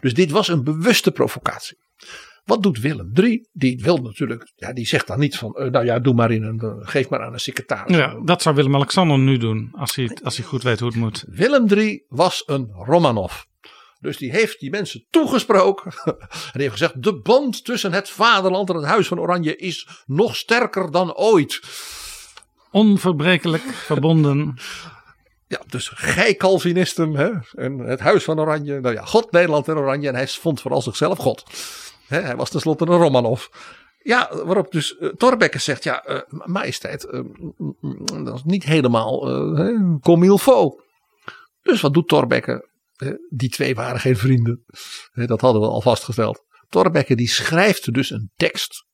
[0.00, 1.78] Dus dit was een bewuste provocatie.
[2.44, 3.48] Wat doet Willem III?
[3.52, 6.42] Die wil natuurlijk, ja, die zegt dan niet van, eh, nou ja, doe maar in
[6.42, 7.96] een, eh, geef maar aan een secretaris.
[7.96, 11.24] Ja, dat zou Willem-Alexander nu doen, als hij, als hij goed weet hoe het moet.
[11.28, 13.32] Willem III was een Romanov.
[14.00, 15.92] Dus die heeft die mensen toegesproken.
[16.04, 19.88] En die heeft gezegd: de band tussen het vaderland en het Huis van Oranje is
[20.06, 21.60] nog sterker dan ooit.
[22.70, 24.54] Onverbrekelijk verbonden.
[25.50, 28.80] Ja, dus gij Calvinisten hè, en het Huis van Oranje.
[28.80, 30.08] Nou ja, God, Nederland en Oranje.
[30.08, 31.44] En hij vond vooral zichzelf God.
[32.06, 33.46] Hè, hij was tenslotte een Romanov.
[34.02, 40.24] Ja, waarop dus uh, zegt: ja, uh, majesteit, uh, dat is niet helemaal uh, comme
[40.24, 40.82] il faut.
[41.62, 42.68] Dus wat doet Thorbecke?
[43.28, 44.64] die twee waren geen vrienden.
[45.12, 46.44] Dat hadden we al vastgesteld.
[46.68, 48.86] Thorbecke die schrijft dus een tekst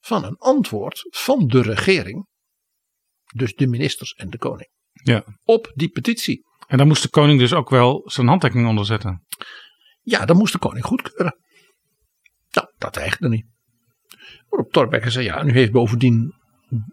[0.00, 2.27] van een antwoord van de regering.
[3.34, 4.70] Dus de ministers en de koning.
[4.92, 5.24] Ja.
[5.44, 6.46] Op die petitie.
[6.66, 9.26] En daar moest de koning dus ook wel zijn handtekening onder zetten.
[10.00, 11.38] Ja, dan moest de koning goedkeuren.
[12.50, 13.46] Nou, dat eigenlijk niet.
[14.48, 16.34] Waarop Thorbecke zei, ja, nu heeft bovendien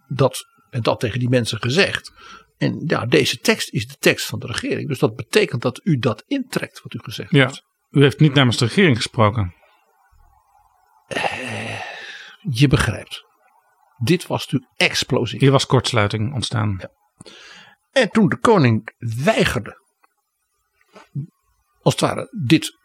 [0.07, 2.11] dat en dat tegen die mensen gezegd.
[2.57, 4.87] En ja, deze tekst is de tekst van de regering.
[4.87, 7.45] Dus dat betekent dat u dat intrekt wat u gezegd ja.
[7.45, 7.63] heeft.
[7.89, 9.53] U heeft niet namens de regering gesproken.
[11.07, 11.79] Uh,
[12.49, 13.23] je begrijpt.
[14.03, 15.39] Dit was natuurlijk explosief.
[15.39, 16.75] Hier was kortsluiting ontstaan.
[16.81, 16.89] Ja.
[17.91, 18.93] En toen de koning
[19.23, 19.81] weigerde,
[21.81, 22.77] als het ware, dit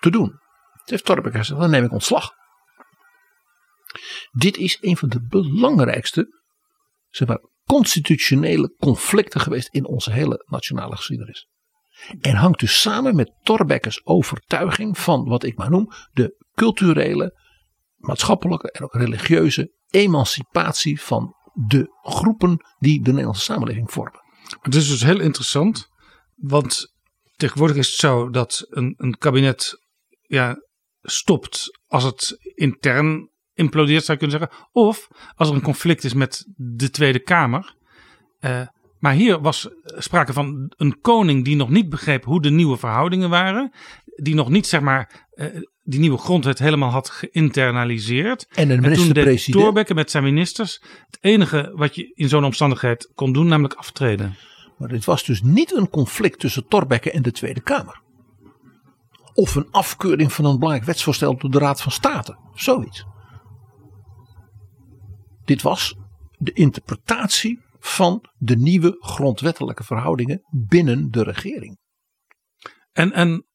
[0.00, 0.40] te doen,
[0.84, 2.32] heeft Thorbecke gezegd, dan neem ik ontslag.
[4.30, 6.42] Dit is een van de belangrijkste,
[7.08, 11.48] zeg maar, constitutionele conflicten geweest in onze hele nationale geschiedenis.
[12.20, 17.40] En hangt dus samen met Thorbecke's overtuiging van wat ik maar noem de culturele,
[17.96, 24.20] maatschappelijke en ook religieuze emancipatie van de groepen die de Nederlandse samenleving vormen.
[24.60, 25.88] Het is dus heel interessant,
[26.34, 26.94] want
[27.36, 29.82] tegenwoordig is het zo dat een, een kabinet
[30.22, 30.56] ja,
[31.02, 34.68] stopt als het intern implodeert, zou je kunnen zeggen.
[34.72, 37.76] Of als er een conflict is met de Tweede Kamer.
[38.40, 38.66] Uh,
[38.98, 43.30] maar hier was sprake van een koning die nog niet begreep hoe de nieuwe verhoudingen
[43.30, 43.72] waren.
[44.04, 45.46] Die nog niet, zeg maar, uh,
[45.82, 48.46] die nieuwe grondwet helemaal had geïnternaliseerd.
[48.50, 49.46] En een minister-president.
[49.46, 53.46] En toen Thorbecke met zijn ministers het enige wat je in zo'n omstandigheid kon doen,
[53.46, 54.36] namelijk aftreden.
[54.78, 58.00] Maar dit was dus niet een conflict tussen Thorbecke en de Tweede Kamer.
[59.32, 62.36] Of een afkeuring van een belangrijk wetsvoorstel door de Raad van State.
[62.54, 63.06] Zoiets.
[65.44, 65.96] Dit was
[66.38, 71.78] de interpretatie van de nieuwe grondwettelijke verhoudingen binnen de regering.
[72.92, 73.46] En, en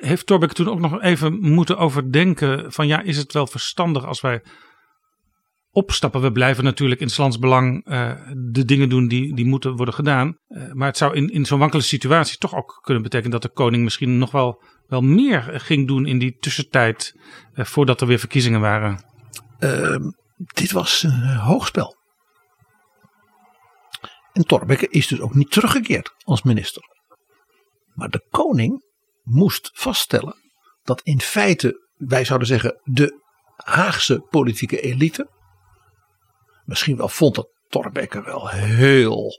[0.00, 4.20] heeft Torbeck toen ook nog even moeten overdenken van ja, is het wel verstandig als
[4.20, 4.42] wij
[5.70, 6.20] opstappen?
[6.20, 8.12] We blijven natuurlijk in Slans belang uh,
[8.50, 10.36] de dingen doen die, die moeten worden gedaan.
[10.48, 13.52] Uh, maar het zou in, in zo'n wankele situatie toch ook kunnen betekenen dat de
[13.52, 17.20] koning misschien nog wel, wel meer ging doen in die tussentijd
[17.54, 19.04] uh, voordat er weer verkiezingen waren.
[19.58, 21.99] Ehm, dit was een hoogspel.
[24.32, 26.82] En Thorbecke is dus ook niet teruggekeerd als minister.
[27.94, 28.84] Maar de koning
[29.22, 30.36] moest vaststellen
[30.82, 33.18] dat in feite, wij zouden zeggen, de
[33.56, 35.30] Haagse politieke elite
[36.64, 39.30] misschien wel vond dat Thorbecke wel heel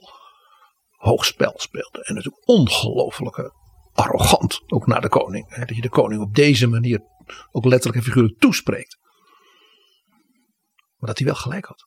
[0.90, 2.04] hoog spel speelde.
[2.04, 3.52] En natuurlijk ongelooflijke
[3.92, 5.54] arrogant, ook naar de koning.
[5.54, 7.00] Dat je de koning op deze manier
[7.50, 8.98] ook letterlijk en figuurlijk toespreekt.
[10.96, 11.86] Maar dat hij wel gelijk had.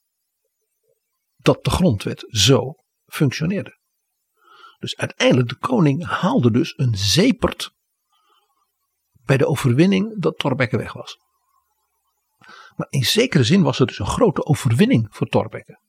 [1.35, 2.73] Dat de grondwet zo
[3.15, 3.77] functioneerde.
[4.79, 7.73] Dus uiteindelijk, de koning haalde dus een zepert
[9.25, 11.17] bij de overwinning dat Thorbecke weg was.
[12.75, 15.79] Maar in zekere zin was het dus een grote overwinning voor Thorbecke.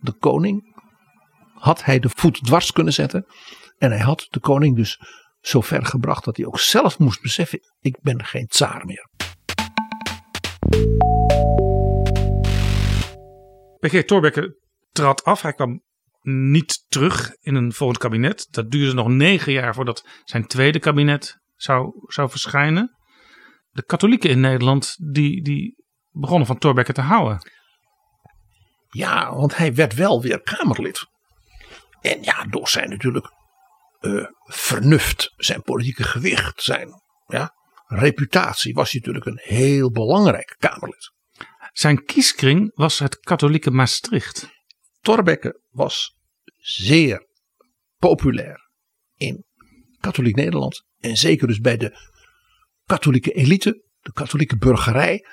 [0.00, 0.74] De koning
[1.54, 3.26] had hij de voet dwars kunnen zetten.
[3.78, 5.00] En hij had de koning dus
[5.40, 9.08] zo ver gebracht dat hij ook zelf moest beseffen: ik ben geen tsaar meer.
[13.78, 14.65] PG Thorbecke
[14.96, 15.42] trad af.
[15.42, 15.82] Hij kwam
[16.22, 18.46] niet terug in een volgend kabinet.
[18.50, 22.96] Dat duurde nog negen jaar voordat zijn tweede kabinet zou, zou verschijnen.
[23.70, 27.50] De katholieken in Nederland die, die begonnen van Thorbecke te houden.
[28.88, 31.04] Ja, want hij werd wel weer Kamerlid.
[32.00, 33.32] En ja, door zijn natuurlijk
[34.00, 36.88] uh, vernuft, zijn politieke gewicht, zijn
[37.26, 37.54] ja,
[37.86, 41.12] reputatie was hij natuurlijk een heel belangrijk Kamerlid.
[41.72, 44.54] Zijn kieskring was het katholieke Maastricht.
[45.06, 46.16] Thorbecke was
[46.56, 47.26] zeer
[47.96, 48.70] populair
[49.14, 49.44] in
[50.00, 50.84] katholiek Nederland.
[50.98, 51.98] En zeker dus bij de
[52.84, 55.24] katholieke elite, de katholieke burgerij.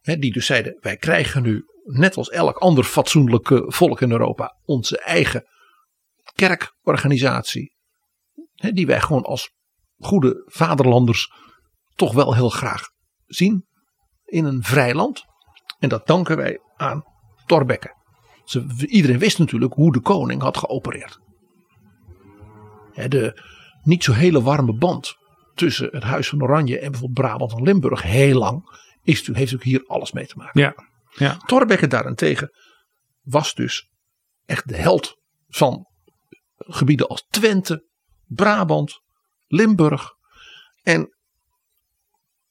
[0.00, 4.56] Hè, die dus zeiden, wij krijgen nu net als elk ander fatsoenlijk volk in Europa
[4.64, 5.44] onze eigen
[6.34, 7.74] kerkorganisatie.
[8.54, 9.50] Hè, die wij gewoon als
[9.96, 11.32] goede vaderlanders
[11.94, 12.82] toch wel heel graag
[13.26, 13.66] zien
[14.24, 15.24] in een vrij land.
[15.78, 17.02] En dat danken wij aan
[17.46, 17.98] Thorbecke.
[18.86, 21.18] Iedereen wist natuurlijk hoe de koning had geopereerd.
[22.94, 23.42] De
[23.82, 25.16] niet zo hele warme band
[25.54, 29.64] tussen het Huis van Oranje en bijvoorbeeld Brabant en Limburg heel lang is, heeft natuurlijk
[29.64, 30.60] hier alles mee te maken.
[30.60, 30.74] Ja.
[31.16, 31.36] Ja.
[31.36, 32.50] Thorbecke daarentegen
[33.20, 33.88] was dus
[34.46, 35.16] echt de held
[35.48, 35.86] van
[36.56, 37.86] gebieden als Twente,
[38.26, 39.00] Brabant,
[39.46, 40.10] Limburg
[40.82, 41.14] en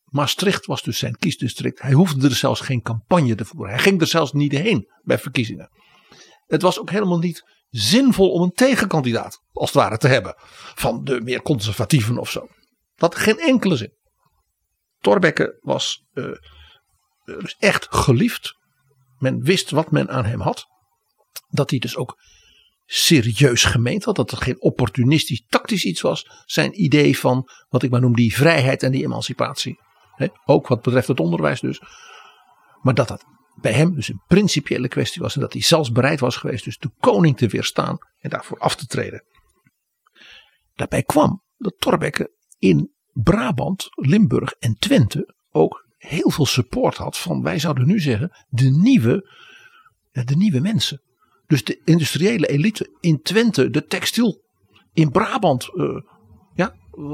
[0.03, 1.81] Maastricht was dus zijn kiesdistrict.
[1.81, 3.73] Hij hoefde er zelfs geen campagne te voeren.
[3.73, 5.69] Hij ging er zelfs niet heen bij verkiezingen.
[6.49, 10.33] Het was ook helemaal niet zinvol om een tegenkandidaat, als het ware, te hebben.
[10.75, 12.39] Van de meer conservatieven of zo.
[12.95, 13.93] Dat had geen enkele zin.
[14.99, 16.31] Thorbecke was uh,
[17.23, 18.57] dus echt geliefd.
[19.17, 20.65] Men wist wat men aan hem had.
[21.47, 22.17] Dat hij dus ook
[22.85, 24.15] serieus gemeend had.
[24.15, 26.43] Dat het geen opportunistisch tactisch iets was.
[26.45, 29.79] Zijn idee van wat ik maar noem die vrijheid en die emancipatie.
[30.45, 31.81] ook wat betreft het onderwijs dus.
[32.81, 33.25] Maar dat dat
[33.61, 35.35] bij hem dus een principiële kwestie was.
[35.35, 38.75] En dat hij zelfs bereid was geweest dus de koning te weerstaan en daarvoor af
[38.75, 39.23] te treden.
[40.75, 47.41] Daarbij kwam dat Thorbecke in Brabant, Limburg en Twente ook heel veel support had van,
[47.41, 49.29] wij zouden nu zeggen, de nieuwe,
[50.11, 51.01] de nieuwe mensen.
[51.47, 54.43] Dus de industriële elite in Twente, de textiel.
[54.93, 56.01] In Brabant, uh,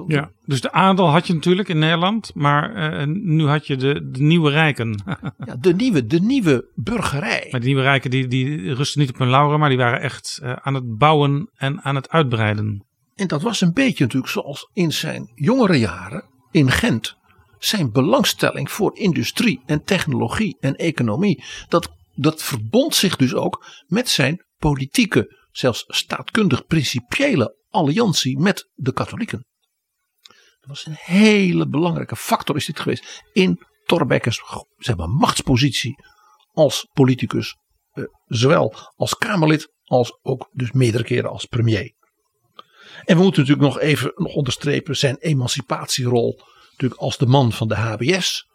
[0.08, 4.10] ja, dus de adel had je natuurlijk in Nederland, maar uh, nu had je de,
[4.10, 5.04] de nieuwe rijken.
[5.46, 7.48] ja, de nieuwe, de nieuwe burgerij.
[7.52, 10.40] Maar de nieuwe rijken die, die rusten niet op hun lauren, maar die waren echt
[10.44, 12.86] uh, aan het bouwen en aan het uitbreiden.
[13.16, 17.18] En dat was een beetje natuurlijk zoals in zijn jongere jaren in Gent.
[17.58, 21.44] Zijn belangstelling voor industrie en technologie en economie.
[21.70, 28.94] Dat, dat verbond zich dus ook met zijn politieke, zelfs staatkundig principiële alliantie met de
[28.94, 29.46] katholieken.
[30.68, 34.42] Dat was een hele belangrijke factor is dit geweest in Thorbecke's
[34.78, 36.04] zeg maar, machtspositie
[36.54, 37.56] als politicus.
[37.94, 41.94] eh, zowel als Kamerlid als ook dus meerdere keren als premier.
[43.06, 47.68] En we moeten natuurlijk nog even nog onderstrepen zijn emancipatierol natuurlijk als de man van
[47.68, 48.48] de HBS.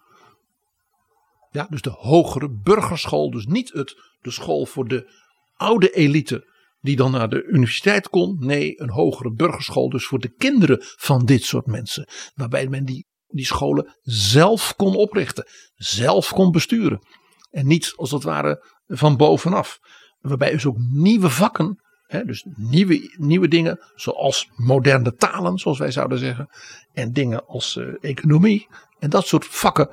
[1.50, 3.30] Ja, dus de hogere burgerschool.
[3.30, 5.12] Dus niet het, de school voor de
[5.56, 6.49] oude elite
[6.80, 8.36] die dan naar de universiteit kon.
[8.38, 12.08] Nee, een hogere burgerschool dus voor de kinderen van dit soort mensen.
[12.34, 15.46] Waarbij men die, die scholen zelf kon oprichten.
[15.74, 17.02] Zelf kon besturen.
[17.50, 19.78] En niet als het ware van bovenaf.
[20.18, 21.78] Waarbij dus ook nieuwe vakken
[22.10, 26.48] Hè, dus nieuwe, nieuwe dingen, zoals moderne talen, zoals wij zouden zeggen.
[26.92, 28.68] En dingen als eh, economie.
[28.98, 29.90] En dat soort vakken,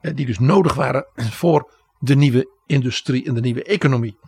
[0.00, 4.18] die dus nodig waren voor de nieuwe industrie en de nieuwe economie.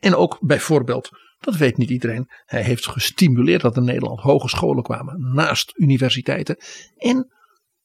[0.00, 1.08] En ook bijvoorbeeld,
[1.40, 6.56] dat weet niet iedereen, hij heeft gestimuleerd dat in Nederland hogescholen kwamen naast universiteiten.
[6.96, 7.32] En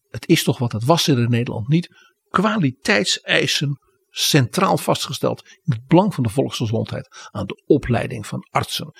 [0.09, 1.89] het is toch wat het was in Nederland niet,
[2.29, 3.79] kwaliteitseisen
[4.09, 8.93] centraal vastgesteld in het belang van de volksgezondheid aan de opleiding van artsen.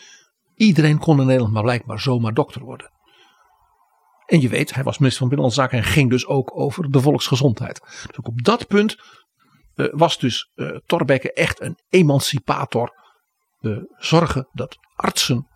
[0.56, 2.92] Iedereen kon in Nederland maar blijkbaar zomaar dokter worden.
[4.26, 7.02] En je weet, hij was minister van Binnenlandse Zaken en ging dus ook over de
[7.02, 7.80] volksgezondheid.
[7.80, 8.98] Dus ook op dat punt
[9.74, 13.02] was dus uh, Thorbecke echt een emancipator.
[13.98, 15.48] Zorgen dat artsen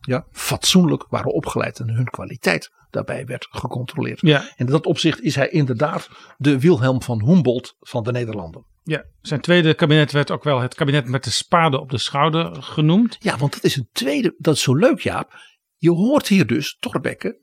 [0.00, 4.20] ja, fatsoenlijk waren opgeleid en hun kwaliteit daarbij werd gecontroleerd.
[4.20, 4.40] Ja.
[4.40, 8.66] En in dat opzicht is hij inderdaad de Wilhelm van Humboldt van de Nederlanden.
[8.82, 12.62] Ja, zijn tweede kabinet werd ook wel het kabinet met de spade op de schouder
[12.62, 13.16] genoemd.
[13.18, 15.34] Ja, want dat is een tweede, dat is zo leuk Jaap.
[15.76, 17.40] Je hoort hier dus Thorbecke,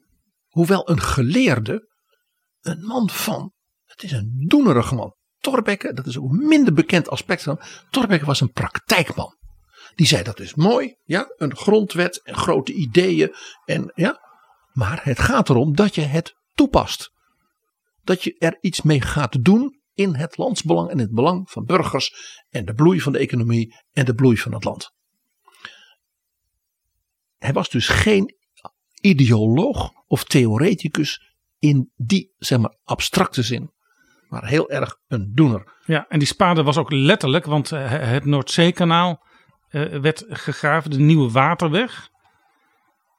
[0.47, 1.89] hoewel een geleerde,
[2.61, 3.53] een man van,
[3.85, 5.15] het is een doenerige man.
[5.45, 9.35] Thorbecke, dat is ook een minder bekend aspect van, Thorbecke was een praktijkman.
[9.95, 13.35] Die zei dat is mooi, ja, een grondwet en grote ideeën
[13.65, 14.19] en ja,
[14.71, 17.11] maar het gaat erom dat je het toepast.
[18.03, 22.41] Dat je er iets mee gaat doen in het landsbelang en het belang van burgers
[22.49, 24.91] en de bloei van de economie en de bloei van het land.
[27.37, 28.35] Hij was dus geen
[29.01, 33.73] ideoloog of theoreticus in die zeg maar abstracte zin,
[34.35, 35.73] maar heel erg een doener.
[35.85, 39.23] Ja, en die spade was ook letterlijk, want eh, het Noordzeekanaal
[39.69, 42.09] uh, werd gegraven, de nieuwe waterweg.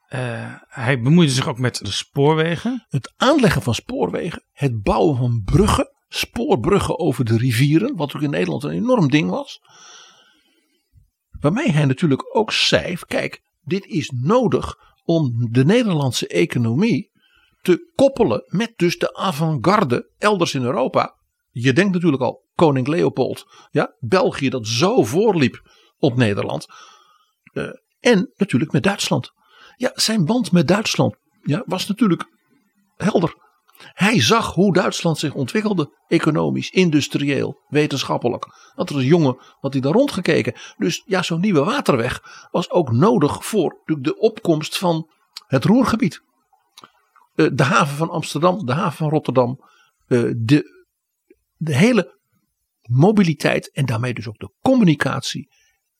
[0.09, 0.19] Uh,
[0.67, 2.85] hij bemoeide zich ook met de spoorwegen.
[2.89, 8.29] Het aanleggen van spoorwegen, het bouwen van bruggen, spoorbruggen over de rivieren, wat ook in
[8.29, 9.59] Nederland een enorm ding was.
[11.39, 17.11] Waarmee hij natuurlijk ook zei: kijk, dit is nodig om de Nederlandse economie
[17.67, 21.15] te koppelen met dus de avant-garde elders in Europa.
[21.49, 25.61] Je denkt natuurlijk al koning Leopold, ja, België dat zo voorliep
[25.97, 26.65] op Nederland.
[27.53, 27.69] Uh,
[27.99, 29.31] en natuurlijk met Duitsland.
[29.75, 32.25] Ja, zijn band met Duitsland ja, was natuurlijk
[32.95, 33.35] helder.
[33.77, 38.71] Hij zag hoe Duitsland zich ontwikkelde, economisch, industrieel, wetenschappelijk.
[38.75, 40.53] Dat was een jongen, had hij daar rondgekeken.
[40.77, 45.09] Dus ja, zo'n nieuwe waterweg was ook nodig voor de opkomst van
[45.47, 46.25] het Roergebied.
[47.37, 49.59] De haven van Amsterdam, de haven van Rotterdam,
[50.07, 50.85] de,
[51.57, 52.19] de hele
[52.81, 55.49] mobiliteit en daarmee dus ook de communicatie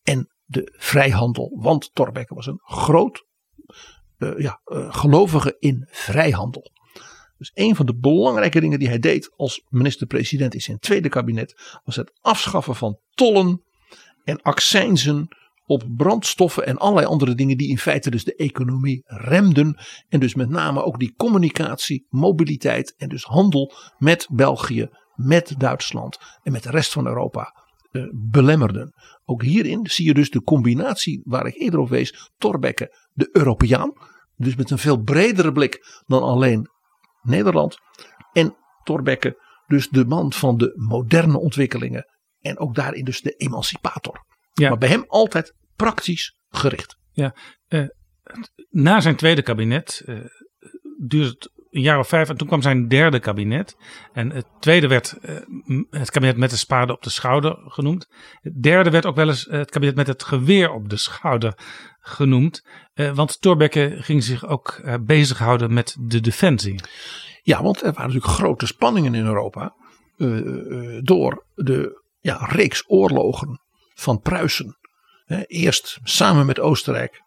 [0.04, 1.58] en de vrijhandel.
[1.62, 3.26] Want Thorbecke was een groot
[4.18, 6.72] uh, ja, gelovige in vrijhandel.
[7.38, 11.80] Dus een van de belangrijke dingen die hij deed als minister-president in zijn tweede kabinet
[11.84, 13.64] was het afschaffen van tollen
[14.24, 15.28] en accijnzen
[15.68, 19.78] op brandstoffen en allerlei andere dingen die in feite dus de economie remden.
[20.10, 26.18] En dus met name ook die communicatie, mobiliteit en dus handel met België, met Duitsland
[26.44, 28.94] en met de rest van Europa uh, belemmerden.
[29.26, 32.32] Ook hierin zie je dus de combinatie waar ik eerder op wees.
[32.38, 33.94] Thorbecke, de Europeaan.
[34.36, 36.70] Dus met een veel bredere blik dan alleen
[37.22, 37.78] Nederland.
[38.34, 42.06] En Thorbecke, dus de man van de moderne ontwikkelingen.
[42.40, 44.26] En ook daarin dus de emancipator.
[44.58, 44.70] Ja.
[44.70, 46.98] Maar bij hem altijd praktisch gericht.
[47.12, 47.36] Ja,
[47.70, 47.88] uh,
[48.70, 50.20] na zijn tweede kabinet uh,
[51.08, 53.76] duurde het een jaar of vijf en toen kwam zijn derde kabinet.
[54.14, 55.40] En het tweede werd uh,
[55.90, 58.08] het kabinet met de spade op de schouder genoemd.
[58.42, 61.54] Het derde werd ook wel eens het kabinet met het geweer op de schouder
[62.00, 62.68] genoemd.
[63.14, 66.82] Want Thorbecke ging zich ook bezighouden met de defensie.
[67.42, 69.76] Ja, want er waren natuurlijk grote spanningen in Europa.
[71.02, 73.67] door de ja, reeks oorlogen
[74.00, 74.78] van Pruisen.
[75.48, 77.22] eerst samen met Oostenrijk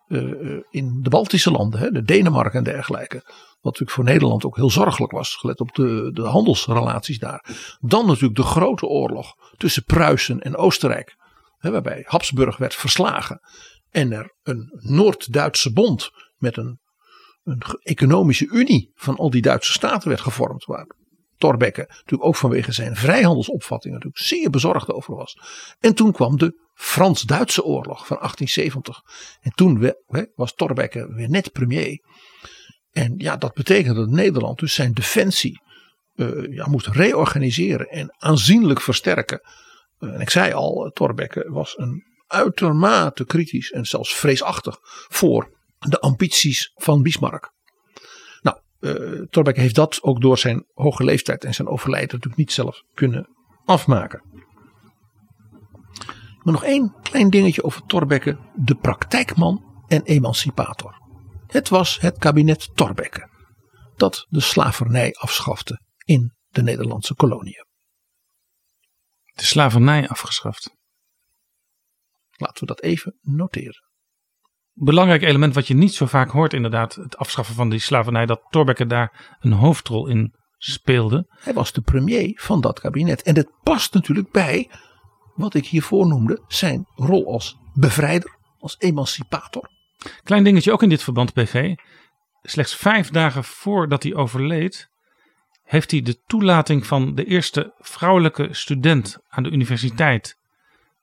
[0.71, 3.23] in de Baltische landen, de Denemarken en dergelijke.
[3.25, 7.45] Wat natuurlijk voor Nederland ook heel zorgelijk was, gelet op de, de handelsrelaties daar.
[7.81, 11.17] Dan natuurlijk de grote oorlog tussen Pruisen en Oostenrijk.
[11.59, 13.41] Waarbij Habsburg werd verslagen.
[13.91, 16.81] En er een Noord-Duitse bond met een
[17.45, 20.65] een economische unie van al die Duitse staten werd gevormd.
[20.65, 20.87] Waar
[21.41, 25.39] Thorbecke natuurlijk ook vanwege zijn vrijhandelsopvattingen natuurlijk zeer bezorgd over was.
[25.79, 29.01] En toen kwam de Frans-Duitse oorlog van 1870.
[29.41, 29.95] En toen
[30.35, 32.05] was Thorbecke weer net premier.
[32.91, 35.61] En ja, dat betekende dat Nederland dus zijn defensie
[36.15, 39.41] eh, ja, moest reorganiseren en aanzienlijk versterken.
[39.99, 45.59] Eh, en ik zei al, eh, Thorbecke was een uitermate kritisch en zelfs vreesachtig voor
[45.79, 47.53] de ambities van Bismarck.
[48.81, 52.53] Nou, eh Thorbecke heeft dat ook door zijn hoge leeftijd en zijn overlijden natuurlijk niet
[52.53, 53.29] zelf kunnen
[53.65, 54.23] afmaken.
[56.43, 61.01] Maar nog één klein dingetje over Thorbecke, de praktijkman en emancipator.
[61.47, 63.29] Het was het kabinet Thorbecke
[63.97, 67.67] dat de slavernij afschafte in de Nederlandse koloniën.
[69.35, 70.77] De slavernij afgeschaft.
[72.31, 73.90] Laten we dat even noteren.
[74.83, 76.95] Belangrijk element wat je niet zo vaak hoort inderdaad.
[76.95, 78.27] Het afschaffen van die slavernij.
[78.27, 81.27] Dat Thorbecke daar een hoofdrol in speelde.
[81.41, 83.23] Hij was de premier van dat kabinet.
[83.23, 84.71] En het past natuurlijk bij
[85.35, 89.71] wat ik hiervoor noemde, zijn rol als bevrijder, als emancipator.
[90.23, 91.75] Klein dingetje ook in dit verband, PG.
[92.43, 94.89] Slechts vijf dagen voordat hij overleed,
[95.63, 100.37] heeft hij de toelating van de eerste vrouwelijke student aan de universiteit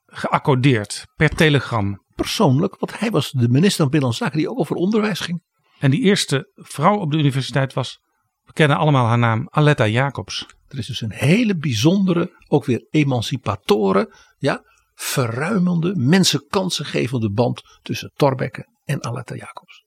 [0.05, 2.05] geaccordeerd per telegram.
[2.17, 5.43] Persoonlijk, want hij was de minister van Binnenlandse Zaken die ook over onderwijs ging.
[5.79, 7.99] En die eerste vrouw op de universiteit was,
[8.43, 10.45] we kennen allemaal haar naam, Aletta Jacobs.
[10.67, 14.63] Er is dus een hele bijzondere, ook weer emancipatoren, ja,
[14.93, 19.85] verruimende, mensen kansen gevende band tussen Thorbecke en Aletta Jacobs.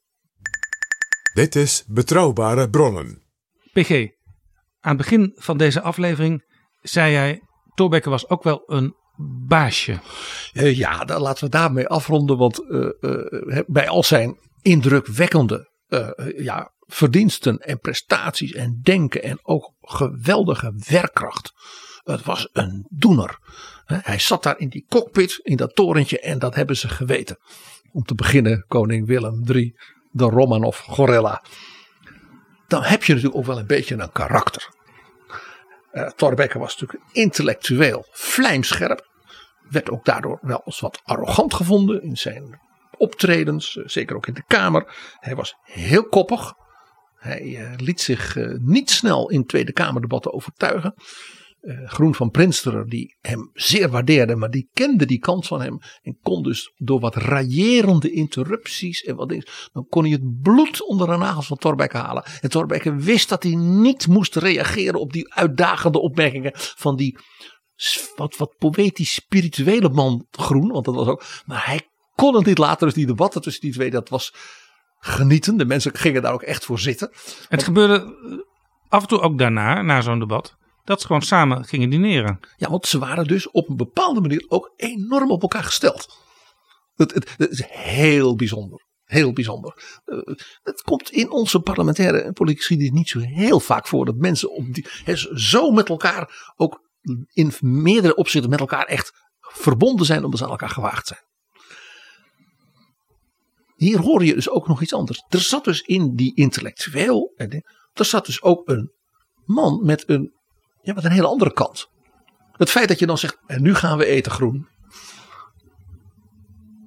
[1.35, 3.23] Dit is Betrouwbare Bronnen.
[3.73, 3.91] PG,
[4.81, 6.45] aan het begin van deze aflevering
[6.81, 7.43] zei jij,
[7.75, 8.95] Thorbecke was ook wel een
[9.47, 9.99] baasje.
[10.53, 15.69] Eh, ja, dan laten we daarmee afronden, want eh, eh, bij al zijn indrukwekkende
[16.37, 21.53] ja, verdiensten en prestaties en denken en ook geweldige werkkracht.
[22.03, 23.39] Het was een doener.
[23.85, 27.39] Hij zat daar in die cockpit, in dat torentje en dat hebben ze geweten.
[27.93, 29.77] Om te beginnen koning Willem III,
[30.11, 31.45] de Romanov gorilla.
[32.67, 34.69] Dan heb je natuurlijk ook wel een beetje een karakter.
[35.91, 39.10] Eh Thorbecke was natuurlijk intellectueel vlijmscherp.
[39.71, 42.61] Werd ook daardoor wel eens wat arrogant gevonden in zijn
[42.97, 43.77] optredens.
[43.77, 45.15] eh, Zeker ook in de Kamer.
[45.19, 46.53] Hij was heel koppig.
[47.15, 50.95] Hij eh, liet zich eh, niet snel in Tweede Kamerdebatten overtuigen.
[51.85, 55.79] Groen van Prinsterer, die hem zeer waardeerde, maar die kende die kant van hem.
[56.03, 60.87] En kon dus door wat raillerende interrupties en wat dingen, dan kon hij het bloed
[60.87, 62.25] onder de nagels van Thorbecke halen.
[62.41, 67.19] En Thorbecke wist dat hij niet moest reageren op die uitdagende opmerkingen van die
[68.17, 70.69] wat, wat poëtisch spirituele man Groen.
[70.69, 72.87] Want dat was ook, maar hij kon het niet laten.
[72.87, 74.35] Dus die debatten tussen die twee, dat was
[74.99, 75.57] genieten.
[75.57, 77.11] De mensen gingen daar ook echt voor zitten.
[77.49, 78.39] Het gebeurde eh,
[78.89, 82.41] af en toe ook daarna, na zo'n debat, dat ze gewoon samen gingen dineren.
[82.57, 86.09] Ja, want ze waren dus op een bepaalde manier ook enorm op elkaar gesteld.
[86.95, 88.89] Het, het is heel bijzonder.
[89.05, 90.01] Heel bijzonder.
[90.05, 90.19] Eh,
[90.63, 94.53] het komt in onze parlementaire en politieke geschiedenis niet zo heel vaak voor dat mensen
[94.53, 94.87] op die,
[95.35, 96.90] zo met elkaar ook
[97.33, 101.21] in meerdere opzichten met elkaar echt verbonden zijn omdat ze aan elkaar gewaagd zijn.
[103.77, 105.25] Hier hoor je dus ook nog iets anders.
[105.29, 107.33] Er zat dus in die intellectueel,
[107.93, 108.93] er zat dus ook een
[109.45, 110.33] man met een,
[110.83, 111.89] ja, met een hele andere kant.
[112.53, 114.69] Het feit dat je dan zegt, en nu gaan we eten groen.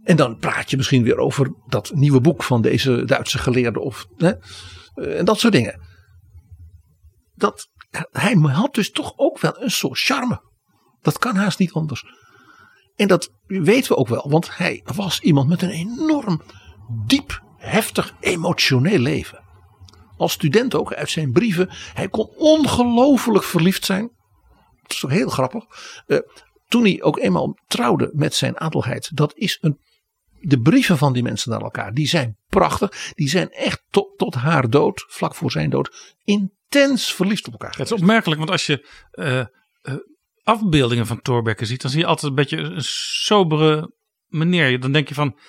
[0.03, 4.07] En dan praat je misschien weer over dat nieuwe boek van deze Duitse geleerde of
[4.18, 4.31] hè,
[4.94, 5.81] eh, en dat soort dingen.
[7.35, 7.69] Dat,
[8.11, 10.41] hij had dus toch ook wel een soort charme.
[11.02, 12.06] Dat kan haast niet anders.
[12.95, 16.41] En dat weten we ook wel, want hij was iemand met een enorm
[17.06, 19.41] diep, heftig, emotioneel leven.
[20.18, 21.70] Als student ook, uit zijn brieven.
[21.94, 24.11] Hij kon ongelooflijk verliefd zijn.
[24.82, 25.65] Dat is toch heel grappig.
[26.06, 26.18] Eh,
[26.68, 29.11] toen hij ook eenmaal trouwde met zijn adelheid.
[29.14, 29.80] Dat is een.
[30.40, 31.94] De brieven van die mensen naar elkaar.
[31.94, 33.11] Die zijn prachtig.
[33.14, 35.06] Die zijn echt tot, tot haar dood.
[35.07, 36.15] Vlak voor zijn dood.
[36.75, 37.71] Intens verliefd op elkaar.
[37.77, 39.47] Het is opmerkelijk, want als je eh, eh,
[40.43, 43.93] afbeeldingen van Thorbecke ziet, dan zie je altijd een beetje een sobere
[44.27, 44.79] meneer.
[44.79, 45.39] Dan denk je van,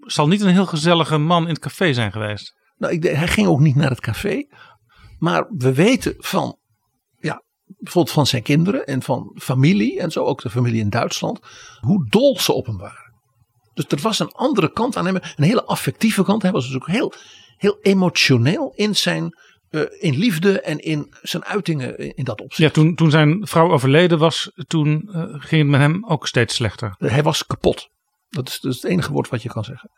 [0.00, 2.54] zal niet een heel gezellige man in het café zijn geweest.
[2.76, 4.46] Nou, ik, hij ging ook niet naar het café.
[5.18, 6.58] Maar we weten van.
[7.18, 10.00] Ja, bijvoorbeeld van zijn kinderen en van familie.
[10.00, 11.40] En zo ook de familie in Duitsland.
[11.80, 13.12] Hoe dol ze op hem waren.
[13.74, 15.14] Dus er was een andere kant aan hem.
[15.14, 16.42] Een hele affectieve kant.
[16.42, 17.12] Hij was dus ook heel,
[17.56, 19.34] heel emotioneel in zijn.
[19.72, 22.74] Eh, in liefde en in zijn uitingen in, dat opzicht.
[22.74, 26.54] Ja, toen, toen zijn vrouw overleden was, toen eh, ging het met hem ook steeds
[26.54, 26.94] slechter.
[26.98, 27.88] Hij was kapot.
[28.28, 29.90] Dat is, dat is het enige woord wat je kan zeggen.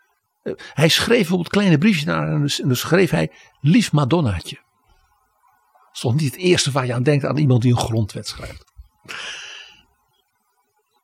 [0.43, 3.93] Eh, hij schreef bijvoorbeeld kleine briefjes naar haar en dus, en dus schreef hij lief
[3.93, 4.57] Madonnaatje.
[4.57, 8.29] Dat is toch niet het eerste waar je aan denkt aan iemand die een grondwet
[8.29, 8.65] schrijft.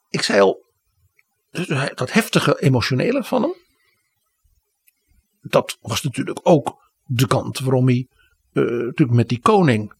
[0.08, 0.64] Ik zei al,
[1.50, 3.54] dus dat heftige emotionele van hem.
[5.40, 8.08] Dat was natuurlijk ook de kant waarom hij
[8.52, 9.94] eh, natuurlijk met die koning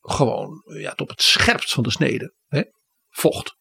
[0.00, 2.62] gewoon ja, op het scherpst van de snede hè,
[3.08, 3.56] vocht.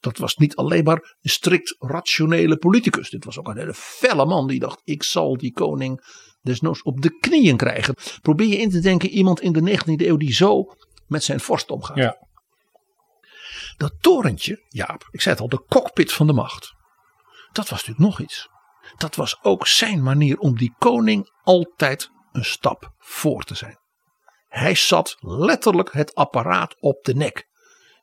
[0.00, 3.10] Dat was niet alleen maar een strikt rationele politicus.
[3.10, 6.04] Dit was ook een hele felle man die dacht: ik zal die koning
[6.42, 7.94] desnoods op de knieën krijgen.
[8.22, 10.74] Probeer je in te denken iemand in de 19e eeuw die zo
[11.06, 11.96] met zijn vorst omgaat.
[11.96, 12.28] Ja.
[13.76, 16.74] Dat torentje, Jaap, ik zei het al, de cockpit van de macht.
[17.52, 18.48] Dat was natuurlijk nog iets.
[18.96, 23.78] Dat was ook zijn manier om die koning altijd een stap voor te zijn.
[24.48, 27.48] Hij zat letterlijk het apparaat op de nek.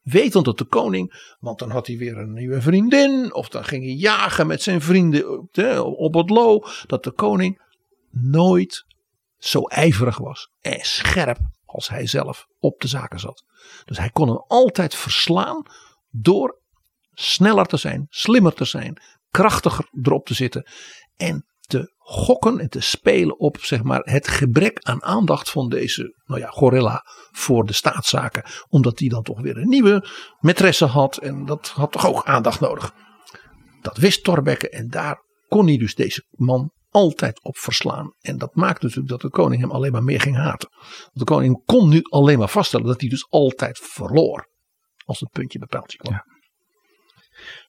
[0.04, 3.84] Wetend dat de koning, want dan had hij weer een nieuwe vriendin, of dan ging
[3.84, 7.62] hij jagen met zijn vrienden op, de, op het lo, dat de koning
[8.12, 8.86] nooit
[9.38, 13.44] zo ijverig was en scherp als hij zelf op de zaken zat.
[13.86, 15.64] Dus hij kon hem altijd verslaan
[16.10, 16.60] door
[17.14, 19.02] sneller te zijn, slimmer te zijn,
[19.32, 20.68] krachtiger erop te zitten
[21.16, 26.22] en te gokken en te spelen op zeg maar, het gebrek aan aandacht van deze
[26.26, 28.44] nou ja, gorilla voor de staatszaken.
[28.70, 30.08] Omdat hij dan toch weer een nieuwe
[30.48, 32.94] maîtresse had en dat had toch ook aandacht nodig.
[33.82, 38.14] Dat wist Thorbecke en daar kon hij dus deze man altijd op verslaan.
[38.20, 40.70] En dat maakte natuurlijk dat de koning hem alleen maar meer ging haten.
[40.80, 44.50] Want de koning kon nu alleen maar vaststellen dat hij dus altijd verloor.
[45.06, 46.22] Als het puntje bij paaltje kwam.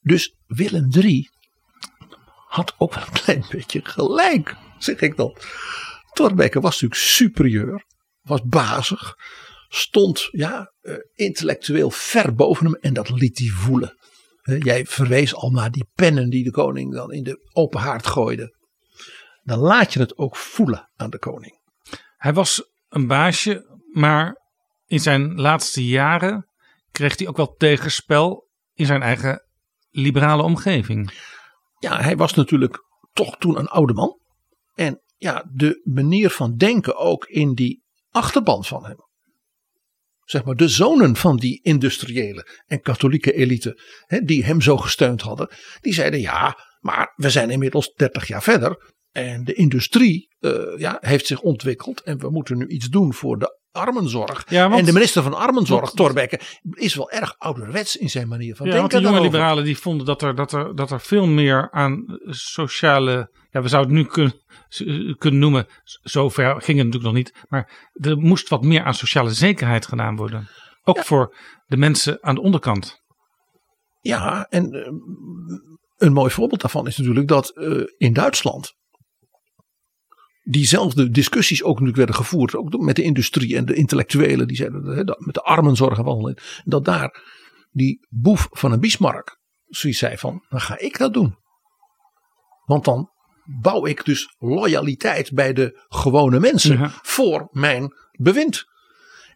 [0.00, 1.28] Dus Willem III
[2.48, 5.36] had ook wel een klein beetje gelijk, zeg ik dan.
[6.12, 7.84] Thorbecke was natuurlijk superieur,
[8.22, 9.16] was bazig,
[9.68, 13.96] stond ja, eh, intellectueel ver boven hem en dat liet hij voelen.
[14.58, 18.56] Jij verwees al naar die pennen die de koning dan in de open haard gooide.
[19.42, 21.60] Dan laat je het ook voelen aan de koning.
[22.16, 24.36] Hij was een baasje, maar
[24.86, 26.48] in zijn laatste jaren
[26.90, 29.42] kreeg hij ook wel tegenspel in zijn eigen
[29.90, 31.12] liberale omgeving.
[31.78, 34.20] Ja, hij was natuurlijk toch toen een oude man.
[34.74, 39.06] En ja, de manier van denken ook in die achterban van hem.
[40.24, 45.20] Zeg maar de zonen van die industriële en katholieke elite, hè, die hem zo gesteund
[45.20, 45.50] hadden,
[45.80, 48.94] die zeiden ja, maar we zijn inmiddels 30 jaar verder.
[49.10, 53.38] En de industrie eh, ja, heeft zich ontwikkeld en we moeten nu iets doen voor
[53.38, 54.44] de armenzorg.
[54.48, 56.40] Ja, want- en de minister van Armenzorg, Thorbecke,
[56.72, 58.90] is wel erg ouderwets in zijn manier van Ja, denken.
[58.90, 62.04] want die jonge liberalen die vonden dat er, dat, er, dat er veel meer aan
[62.26, 63.30] sociale.
[63.50, 64.32] Ja, we zouden het nu kun,
[65.16, 65.66] kunnen noemen.
[66.02, 67.32] Zover ging het natuurlijk nog niet.
[67.48, 70.48] Maar er moest wat meer aan sociale zekerheid gedaan worden.
[70.82, 71.36] Ook voor
[71.66, 73.02] de mensen aan de onderkant.
[74.00, 74.92] Ja, en eh,
[75.96, 78.74] een mooi voorbeeld daarvan is natuurlijk dat eh, in Duitsland
[80.50, 85.06] diezelfde discussies ook natuurlijk werden gevoerd, ook met de industrie en de intellectuelen, die zeiden
[85.06, 87.22] dat met de armenzorg en wat, dat daar
[87.70, 91.36] die boef van een Bismarck zoiets zei van, dan ga ik dat doen.
[92.64, 93.10] Want dan
[93.60, 96.90] bouw ik dus loyaliteit bij de gewone mensen Ja.
[97.02, 98.64] voor mijn bewind.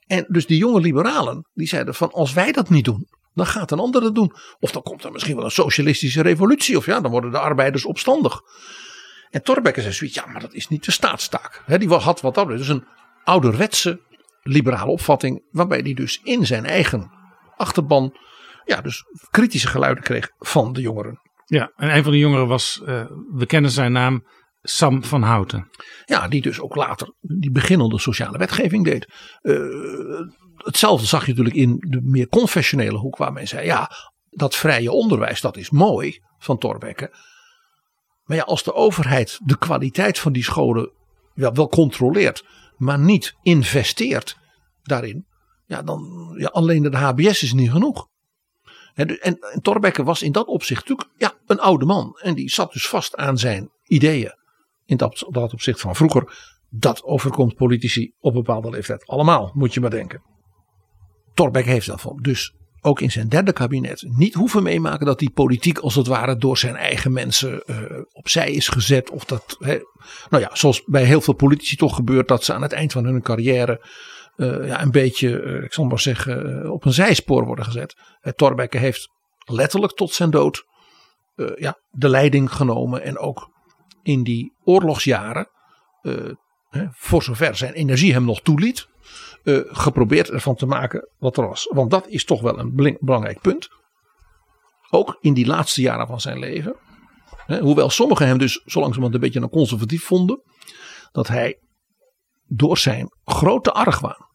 [0.07, 3.71] En dus die jonge liberalen, die zeiden van als wij dat niet doen, dan gaat
[3.71, 4.33] een ander het doen.
[4.61, 6.77] Of dan komt er misschien wel een socialistische revolutie.
[6.77, 8.41] Of ja, dan worden de arbeiders opstandig.
[9.33, 11.63] En Thorbecke zei zoiets, ja, maar dat is niet de staatstaak.
[11.67, 12.87] He, die had wat dat betreft dus een
[13.25, 14.01] ouderwetse
[14.43, 15.45] liberale opvatting.
[15.51, 17.11] Waarbij hij dus in zijn eigen
[17.57, 18.19] achterban,
[18.65, 21.21] ja, dus kritische geluiden kreeg van de jongeren.
[21.45, 24.27] Ja, en een van de jongeren was, eh, we kennen zijn naam,
[24.63, 25.69] Sam van Houten.
[26.05, 29.07] Ja, die dus ook later die beginnende sociale wetgeving deed.
[29.41, 29.57] Eh,
[30.57, 33.91] hetzelfde zag je natuurlijk in de meer confessionele hoek, waar men zei: ja,
[34.31, 37.11] dat vrije onderwijs, dat is mooi van Thorbecke.
[38.25, 40.91] Maar ja, als de overheid de kwaliteit van die scholen
[41.35, 42.45] ja, wel controleert,
[42.77, 44.39] maar niet investeert
[44.83, 45.27] daarin,
[45.67, 48.09] ja, dan ja, alleen de HBS is niet genoeg.
[48.95, 52.19] En, en, en Thorbecke was in dat opzicht natuurlijk ja, een oude man.
[52.21, 54.35] En die zat dus vast aan zijn ideeën
[54.85, 56.51] in dat, dat opzicht van vroeger.
[56.71, 59.07] Dat overkomt politici op bepaalde leeftijd.
[59.07, 60.23] Allemaal, moet je maar denken.
[61.35, 65.79] Thorbecke heeft daarvan dus ook in zijn derde kabinet niet hoeven meemaken dat die politiek
[65.79, 67.77] als het ware door zijn eigen mensen eh,
[68.13, 69.11] opzij is gezet.
[69.11, 69.79] Of dat, hè,
[70.31, 73.05] nou ja, zoals bij heel veel politici toch gebeurt, dat ze aan het eind van
[73.05, 73.87] hun carrière
[74.37, 77.97] eh, ja, een beetje, eh, ik zal maar zeggen, op een zijspoor worden gezet.
[78.23, 79.09] Uh, Thorbecke heeft
[79.45, 80.71] letterlijk tot zijn dood
[81.57, 83.51] ja, de leiding genomen en ook
[84.03, 85.49] in die oorlogsjaren,
[86.69, 88.89] hè, voor zover zijn energie hem nog toeliet,
[89.43, 91.69] eh, geprobeerd ervan te maken wat er was.
[91.71, 93.69] Want dat is toch wel een belangrijk punt.
[94.91, 96.77] Ook in die laatste jaren van zijn leven.
[97.47, 100.43] Hè, hoewel sommigen hem dus zo langzamerhand een beetje een conservatief vonden.
[101.13, 101.59] Dat hij
[102.47, 104.27] door zijn grote argwaan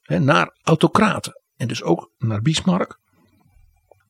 [0.00, 3.00] hè, naar autocraten en dus ook naar Bismarck.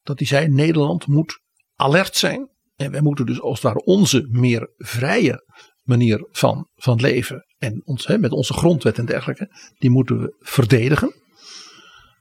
[0.03, 1.41] Dat hij zei Nederland moet
[1.75, 2.57] alert zijn.
[2.77, 5.45] En wij moeten dus als het ware onze meer vrije
[5.83, 7.45] manier van, van leven.
[7.59, 9.51] En ons, hè, met onze grondwet en dergelijke.
[9.79, 11.15] Die moeten we verdedigen.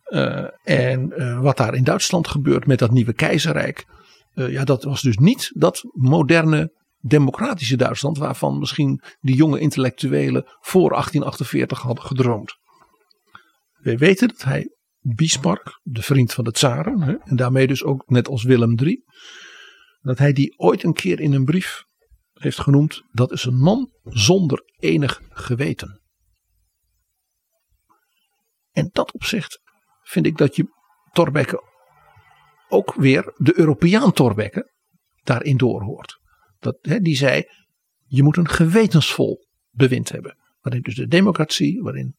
[0.08, 3.86] Uh, en uh, wat daar in Duitsland gebeurt met dat nieuwe keizerrijk.
[4.34, 8.18] Uh, ja, dat was dus niet dat moderne democratische Duitsland.
[8.18, 12.56] waarvan misschien die jonge intellectuelen voor 1848 hadden gedroomd.
[13.74, 17.02] Wij weten dat hij Bismarck, de vriend van de tsaren.
[17.02, 19.04] Hè, en daarmee dus ook net als Willem III.
[20.02, 21.87] dat hij die ooit een keer in een brief
[22.40, 23.04] heeft genoemd.
[23.12, 26.02] dat is een man zonder enig geweten.
[28.72, 29.62] En dat opzicht
[30.02, 30.68] vind ik dat je
[31.12, 31.64] Thorbecke
[32.70, 34.72] ook weer de Europeaan Thorbecke
[35.24, 36.20] daarin doorhoort.
[36.60, 37.44] Dat, hè, die zei,
[38.06, 40.38] je moet een gewetensvol bewind hebben.
[40.62, 42.16] Waarin dus de democratie, waarin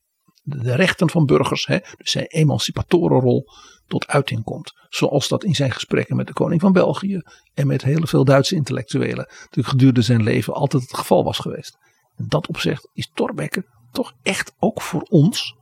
[0.49, 3.45] de rechten van burgers, hè, dus zijn emancipatorenrol
[3.87, 4.73] tot uiting komt.
[4.89, 7.21] Zoals dat in zijn gesprekken met de koning van België
[7.55, 11.79] en met heel veel Duitse intellectuelen natuurlijk gedurende zijn leven altijd het geval was geweest.
[12.17, 15.55] Dat opzicht is Thorbecke toch echt ook voor ons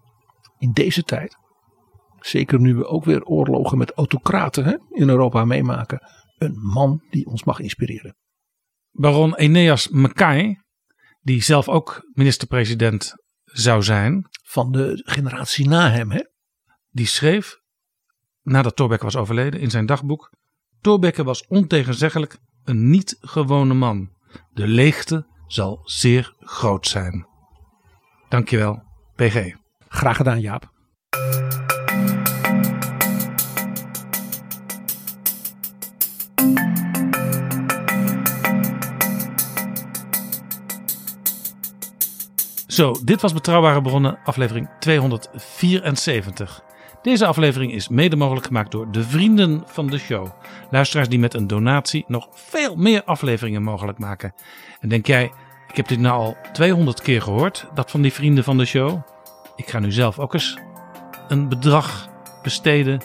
[0.58, 1.36] in deze tijd
[2.26, 6.00] zeker nu we ook weer oorlogen met autocraten hè, in Europa meemaken,
[6.38, 8.16] een man die ons mag inspireren.
[8.90, 10.60] Baron Eneas Mackay,
[11.20, 13.12] die zelf ook minister-president
[13.52, 14.28] zou zijn.
[14.42, 16.24] Van de generatie na hem, hè?
[16.90, 17.60] Die schreef,
[18.42, 20.30] nadat Thorbecke was overleden, in zijn dagboek.
[20.80, 24.10] Thorbecke was ontegenzeggelijk een niet gewone man.
[24.52, 27.26] De leegte zal zeer groot zijn.
[28.28, 28.82] Dankjewel,
[29.14, 29.54] PG.
[29.88, 30.74] Graag gedaan, Jaap.
[42.76, 46.62] Zo, dit was Betrouwbare Bronnen, aflevering 274.
[47.02, 50.26] Deze aflevering is mede mogelijk gemaakt door de vrienden van de show.
[50.70, 54.34] Luisteraars die met een donatie nog veel meer afleveringen mogelijk maken.
[54.80, 55.32] En denk jij,
[55.68, 59.00] ik heb dit nou al 200 keer gehoord, dat van die vrienden van de show.
[59.56, 60.58] Ik ga nu zelf ook eens
[61.28, 62.08] een bedrag
[62.42, 63.00] besteden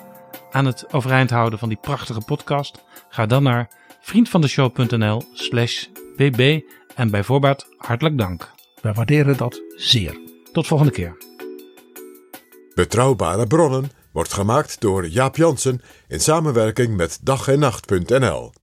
[0.51, 2.83] aan het overeind houden van die prachtige podcast.
[3.09, 3.69] Ga dan naar
[3.99, 5.85] vriendvandeshow.nl slash
[6.15, 6.61] bb
[6.95, 8.51] en bij voorbaat hartelijk dank.
[8.81, 10.19] Wij waarderen dat zeer.
[10.51, 11.17] Tot volgende keer.
[12.75, 18.51] Betrouwbare bronnen wordt gemaakt door Jaap Jansen in samenwerking met dag en nacht.nl.